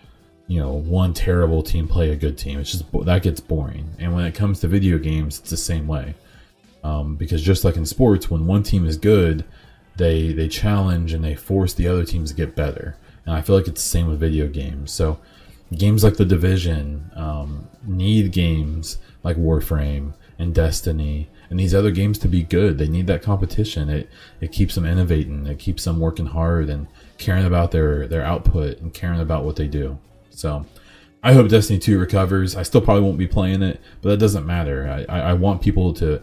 you 0.47 0.61
know 0.61 0.73
one 0.73 1.13
terrible 1.13 1.63
team 1.63 1.87
play 1.87 2.11
a 2.11 2.17
good 2.17 2.39
team 2.39 2.59
it's 2.59 2.73
just 2.73 2.85
that 3.05 3.23
gets 3.23 3.41
boring 3.41 3.89
and 3.99 4.15
when 4.15 4.25
it 4.25 4.35
comes 4.35 4.61
to 4.61 4.69
video 4.69 4.99
games 4.99 5.39
it's 5.39 5.51
the 5.51 5.57
same 5.57 5.87
way 5.87 6.15
um, 6.83 7.17
because 7.17 7.43
just 7.43 7.65
like 7.65 7.77
in 7.77 7.85
sports 7.85 8.31
when 8.31 8.47
one 8.47 8.63
team 8.63 8.87
is 8.87 8.97
good 8.97 9.45
they 9.99 10.33
they 10.33 10.49
challenge 10.49 11.13
and 11.13 11.25
they 11.25 11.35
force 11.35 11.75
the 11.75 11.87
other 11.87 12.05
teams 12.05 12.31
to 12.31 12.37
get 12.37 12.57
better 12.57 12.97
and 13.27 13.35
i 13.35 13.41
feel 13.41 13.57
like 13.57 13.69
it's 13.69 13.83
the 13.83 13.89
same 13.89 14.09
with 14.09 14.19
video 14.19 14.49
games 14.49 14.91
so 14.91 15.19
games 15.77 16.03
like 16.03 16.17
the 16.17 16.25
division 16.25 17.11
um, 17.15 17.69
need 17.85 18.33
games 18.33 18.99
like 19.23 19.37
warframe 19.37 20.15
and 20.39 20.55
destiny 20.55 21.29
and 21.51 21.59
these 21.59 21.75
other 21.75 21.91
games 21.91 22.19
to 22.19 22.29
be 22.29 22.43
good. 22.43 22.79
They 22.79 22.89
need 22.89 23.07
that 23.07 23.23
competition. 23.23 23.89
It 23.89 24.11
it 24.41 24.53
keeps 24.53 24.75
them 24.75 24.85
innovating. 24.85 25.47
It 25.47 25.59
keeps 25.59 25.85
them 25.85 26.01
working 26.01 26.27
hard 26.27 26.69
and 26.69 26.87
caring 27.17 27.45
about 27.45 27.71
their 27.71 28.07
their 28.07 28.23
output 28.23 28.79
and 28.81 28.93
caring 28.93 29.21
about 29.21 29.45
what 29.45 29.57
they 29.57 29.67
do. 29.67 29.99
So 30.31 30.67
I 31.23 31.33
hope 31.33 31.49
Destiny 31.49 31.79
2 31.79 31.99
recovers. 31.99 32.55
I 32.55 32.63
still 32.63 32.81
probably 32.81 33.03
won't 33.03 33.19
be 33.19 33.27
playing 33.27 33.63
it, 33.63 33.81
but 34.03 34.11
that 34.11 34.19
doesn't 34.19 34.47
matter. 34.47 34.89
I, 35.09 35.13
I, 35.13 35.21
I 35.31 35.33
want 35.33 35.63
people 35.63 35.93
to 35.95 36.23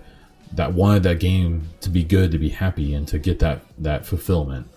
that 0.56 0.74
wanted 0.74 1.04
that 1.04 1.20
game 1.20 1.70
to 1.82 1.90
be 1.90 2.04
good, 2.04 2.32
to 2.32 2.38
be 2.38 2.50
happy, 2.50 2.94
and 2.94 3.08
to 3.08 3.20
get 3.20 3.40
that 3.40 3.62
that 3.78 4.06
fulfillment. 4.06 4.68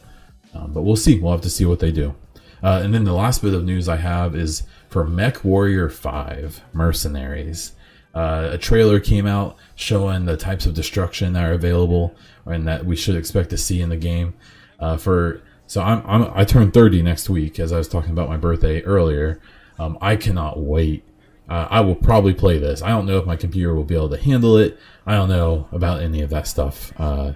Um, 0.54 0.72
but 0.72 0.82
we'll 0.82 0.96
see. 0.96 1.18
We'll 1.18 1.32
have 1.32 1.40
to 1.42 1.50
see 1.50 1.64
what 1.64 1.80
they 1.80 1.92
do. 1.92 2.14
Uh, 2.62 2.80
and 2.82 2.92
then 2.92 3.04
the 3.04 3.12
last 3.12 3.42
bit 3.42 3.54
of 3.54 3.64
news 3.64 3.88
I 3.88 3.96
have 3.96 4.34
is 4.34 4.64
for 4.88 5.06
MechWarrior 5.06 5.92
5 5.92 6.62
Mercenaries. 6.72 7.72
Uh, 8.14 8.50
a 8.52 8.58
trailer 8.58 8.98
came 8.98 9.26
out 9.26 9.56
showing 9.76 10.24
the 10.24 10.36
types 10.36 10.66
of 10.66 10.74
destruction 10.74 11.34
that 11.34 11.44
are 11.44 11.52
available 11.52 12.16
and 12.46 12.66
that 12.66 12.84
we 12.84 12.96
should 12.96 13.14
expect 13.14 13.50
to 13.50 13.56
see 13.56 13.80
in 13.80 13.90
the 13.90 13.96
game. 13.96 14.34
Uh, 14.80 14.96
for 14.96 15.42
so 15.66 15.82
I'm, 15.82 16.02
I'm 16.06 16.32
I 16.34 16.44
turn 16.44 16.70
30 16.70 17.02
next 17.02 17.28
week, 17.28 17.60
as 17.60 17.72
I 17.72 17.78
was 17.78 17.88
talking 17.88 18.10
about 18.10 18.28
my 18.28 18.38
birthday 18.38 18.80
earlier. 18.82 19.40
Um, 19.78 19.98
I 20.00 20.16
cannot 20.16 20.58
wait. 20.58 21.04
Uh, 21.48 21.66
I 21.70 21.80
will 21.80 21.94
probably 21.94 22.34
play 22.34 22.58
this. 22.58 22.82
I 22.82 22.88
don't 22.90 23.06
know 23.06 23.18
if 23.18 23.26
my 23.26 23.36
computer 23.36 23.74
will 23.74 23.84
be 23.84 23.94
able 23.94 24.10
to 24.10 24.18
handle 24.18 24.58
it. 24.58 24.78
I 25.06 25.14
don't 25.14 25.30
know 25.30 25.68
about 25.72 26.02
any 26.02 26.20
of 26.20 26.30
that 26.30 26.46
stuff. 26.46 26.92
Uh, 26.98 27.32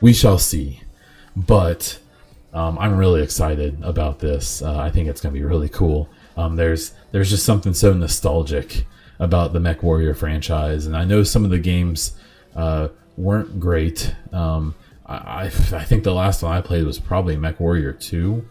we 0.00 0.12
shall 0.12 0.38
see. 0.38 0.82
But 1.36 1.98
um, 2.54 2.78
I'm 2.78 2.96
really 2.96 3.22
excited 3.22 3.78
about 3.82 4.20
this. 4.20 4.62
Uh, 4.62 4.78
I 4.78 4.90
think 4.90 5.08
it's 5.08 5.20
going 5.20 5.34
to 5.34 5.38
be 5.38 5.44
really 5.44 5.68
cool. 5.68 6.08
Um, 6.36 6.56
there's 6.56 6.92
there's 7.12 7.30
just 7.30 7.44
something 7.44 7.74
so 7.74 7.92
nostalgic 7.92 8.86
about 9.18 9.52
the 9.52 9.58
MechWarrior 9.58 10.16
franchise, 10.16 10.86
and 10.86 10.96
I 10.96 11.04
know 11.04 11.22
some 11.22 11.44
of 11.44 11.50
the 11.50 11.58
games 11.58 12.12
uh, 12.54 12.88
weren't 13.16 13.58
great. 13.58 14.14
Um, 14.32 14.74
I, 15.06 15.44
I 15.44 15.84
think 15.84 16.04
the 16.04 16.14
last 16.14 16.42
one 16.42 16.56
I 16.56 16.60
played 16.60 16.84
was 16.84 16.98
probably 16.98 17.36
MechWarrior 17.36 17.98
Two. 17.98 18.48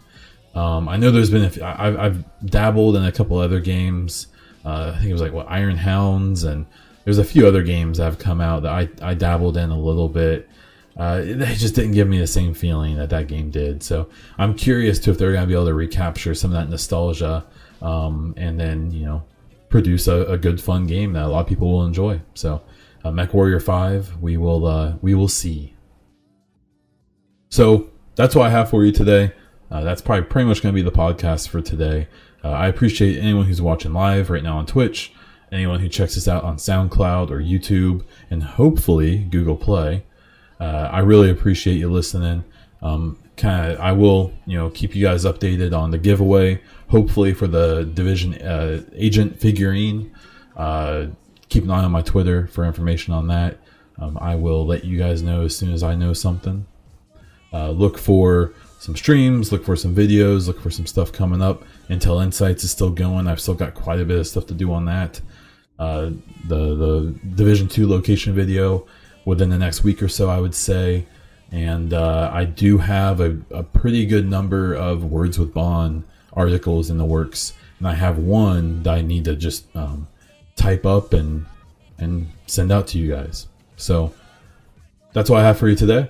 Um, 0.53 0.88
I 0.88 0.97
know 0.97 1.11
there's 1.11 1.30
been 1.30 1.61
I've 1.61 2.24
dabbled 2.45 2.95
in 2.95 3.05
a 3.05 3.11
couple 3.11 3.38
other 3.38 3.59
games. 3.59 4.28
Uh, 4.66 4.93
I 4.93 4.97
think 4.97 5.09
it 5.09 5.13
was 5.13 5.22
like 5.22 5.34
what 5.34 5.49
Iron 5.49 5.78
Hounds, 5.78 6.43
and 6.43 6.66
there's 7.03 7.20
a 7.20 7.24
few 7.24 7.47
other 7.47 7.61
games 7.63 7.97
that 7.97 8.05
have 8.05 8.18
come 8.18 8.41
out 8.41 8.63
that 8.63 8.72
I, 8.72 8.89
I 9.01 9.13
dabbled 9.13 9.57
in 9.57 9.70
a 9.70 9.80
little 9.80 10.09
bit. 10.09 10.49
Uh, 10.97 11.22
they 11.22 11.55
just 11.55 11.76
didn't 11.76 11.91
give 11.91 12.07
me 12.07 12.18
the 12.18 12.28
same 12.28 12.53
feeling 12.53 12.95
that 12.97 13.09
that 13.09 13.28
game 13.28 13.51
did. 13.51 13.84
So 13.84 14.09
I'm 14.38 14.55
curious 14.55 14.97
to 14.99 15.11
if 15.11 15.18
they're 15.18 15.34
going 15.34 15.43
to 15.43 15.47
be 15.47 15.53
able 15.53 15.66
to 15.66 15.74
recapture 15.74 16.34
some 16.34 16.51
of 16.51 16.57
that 16.57 16.70
nostalgia, 16.70 17.45
um, 17.82 18.34
and 18.38 18.59
then 18.59 18.91
you 18.91 19.05
know 19.05 19.24
produce 19.70 20.07
a, 20.07 20.24
a, 20.26 20.38
good 20.38 20.61
fun 20.61 20.88
game 20.88 21.13
that 21.13 21.26
a 21.26 21.28
lot 21.28 21.41
of 21.41 21.47
people 21.47 21.70
will 21.70 21.86
enjoy. 21.86 22.22
So, 22.34 22.61
uh, 23.03 23.11
MechWarrior 23.11 23.61
Five, 23.61 24.16
we 24.22 24.38
will 24.38 24.66
uh, 24.66 24.95
we 25.01 25.13
will 25.13 25.28
see. 25.28 25.74
So 27.49 27.89
that's 28.16 28.36
what 28.36 28.47
I 28.47 28.49
have 28.49 28.70
for 28.70 28.86
you 28.86 28.91
today. 28.91 29.34
Uh, 29.70 29.82
that's 29.82 30.01
probably 30.01 30.26
pretty 30.26 30.47
much 30.47 30.61
going 30.61 30.74
to 30.74 30.82
be 30.82 30.88
the 30.88 30.95
podcast 30.95 31.49
for 31.49 31.61
today. 31.61 32.07
Uh, 32.46 32.52
I 32.52 32.68
appreciate 32.68 33.18
anyone 33.18 33.46
who's 33.46 33.62
watching 33.62 33.91
live 33.91 34.30
right 34.30 34.43
now 34.43 34.58
on 34.58 34.68
Twitch, 34.68 35.12
anyone 35.52 35.80
who 35.80 35.89
checks 35.89 36.16
us 36.16 36.28
out 36.28 36.43
on 36.43 36.58
SoundCloud 36.58 37.32
or 37.32 37.39
YouTube, 37.39 38.06
and 38.30 38.43
hopefully 38.43 39.18
Google 39.18 39.56
Play. 39.56 40.04
Uh, 40.60 40.89
I 40.91 41.00
really 41.00 41.32
appreciate 41.32 41.78
you 41.78 41.91
listening. 41.91 42.43
Um, 42.84 43.18
kind 43.36 43.72
of, 43.72 43.80
I 43.80 43.93
will, 43.93 44.32
you 44.46 44.56
know, 44.56 44.70
keep 44.70 44.96
you 44.96 45.04
guys 45.04 45.26
updated 45.26 45.76
on 45.76 45.89
the 45.89 45.98
giveaway 45.98 46.62
hopefully 46.89 47.34
for 47.34 47.48
the 47.48 47.84
division 47.84 48.36
uh, 48.36 48.84
agent 48.93 49.39
figurine. 49.39 50.14
Uh, 50.56 51.08
keep 51.50 51.64
an 51.64 51.72
eye 51.72 51.84
on 51.84 51.91
my 51.91 52.04
Twitter 52.04 52.46
for 52.48 52.64
information 52.64 53.12
on 53.12 53.28
that. 53.28 53.58
Um, 53.98 54.20
I 54.22 54.36
will 54.36 54.68
let 54.68 54.84
you 54.84 55.00
guys 55.00 55.24
know 55.24 55.46
as 55.46 55.58
soon 55.58 55.74
as 55.74 55.82
I 55.82 55.96
know 55.96 56.14
something. 56.14 56.68
Uh, 57.52 57.72
look 57.72 57.98
for 57.98 58.54
some 58.80 58.96
streams, 58.96 59.52
look 59.52 59.64
for 59.64 59.76
some 59.76 59.96
videos, 59.96 60.48
look 60.48 60.60
for 60.60 60.70
some 60.70 60.86
stuff 60.86 61.12
coming 61.12 61.41
up. 61.41 61.64
Intel 61.90 62.24
Insights 62.24 62.64
is 62.64 62.72
still 62.72 62.90
going. 62.90 63.28
I've 63.28 63.40
still 63.40 63.54
got 63.54 63.74
quite 63.74 64.00
a 64.00 64.06
bit 64.06 64.18
of 64.18 64.28
stuff 64.28 64.48
to 64.48 64.54
do 64.54 64.72
on 64.74 64.86
that. 64.86 65.22
Uh, 65.78 66.12
the 66.48 66.76
the 66.76 67.16
Division 67.36 67.68
Two 67.68 67.88
location 67.88 68.34
video 68.34 68.88
within 69.26 69.50
the 69.50 69.58
next 69.58 69.84
week 69.84 70.02
or 70.02 70.08
so, 70.08 70.30
I 70.30 70.40
would 70.40 70.56
say. 70.56 71.06
And 71.52 71.94
uh, 71.94 72.32
I 72.34 72.46
do 72.46 72.78
have 72.80 73.20
a, 73.22 73.38
a 73.52 73.64
pretty 73.64 74.06
good 74.06 74.28
number 74.28 74.74
of 74.74 75.04
Words 75.06 75.38
with 75.38 75.54
Bond 75.54 76.04
articles 76.34 76.90
in 76.90 76.98
the 76.98 77.06
works, 77.06 77.54
and 77.80 77.88
I 77.88 77.94
have 77.94 78.18
one 78.18 78.84
that 78.84 78.94
I 78.96 79.02
need 79.02 79.26
to 79.26 79.36
just 79.36 79.74
um, 79.76 80.08
type 80.56 80.86
up 80.86 81.14
and 81.14 81.46
and 81.98 82.28
send 82.48 82.72
out 82.72 82.88
to 82.88 82.98
you 82.98 83.12
guys. 83.12 83.48
So 83.78 84.14
that's 85.14 85.30
what 85.30 85.40
I 85.40 85.44
have 85.44 85.58
for 85.58 85.70
you 85.70 85.76
today. 85.76 86.10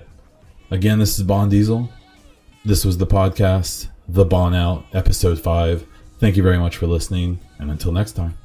Again, 0.70 0.98
this 0.98 1.18
is 1.18 1.24
Bond 1.24 1.50
Diesel. 1.50 1.88
This 2.64 2.84
was 2.84 2.98
the 2.98 3.06
podcast, 3.06 3.88
The 4.08 4.24
Bon 4.24 4.54
Out, 4.54 4.84
episode 4.92 5.40
five. 5.40 5.84
Thank 6.18 6.36
you 6.36 6.42
very 6.42 6.58
much 6.58 6.76
for 6.76 6.86
listening, 6.86 7.40
and 7.58 7.70
until 7.70 7.92
next 7.92 8.12
time. 8.12 8.38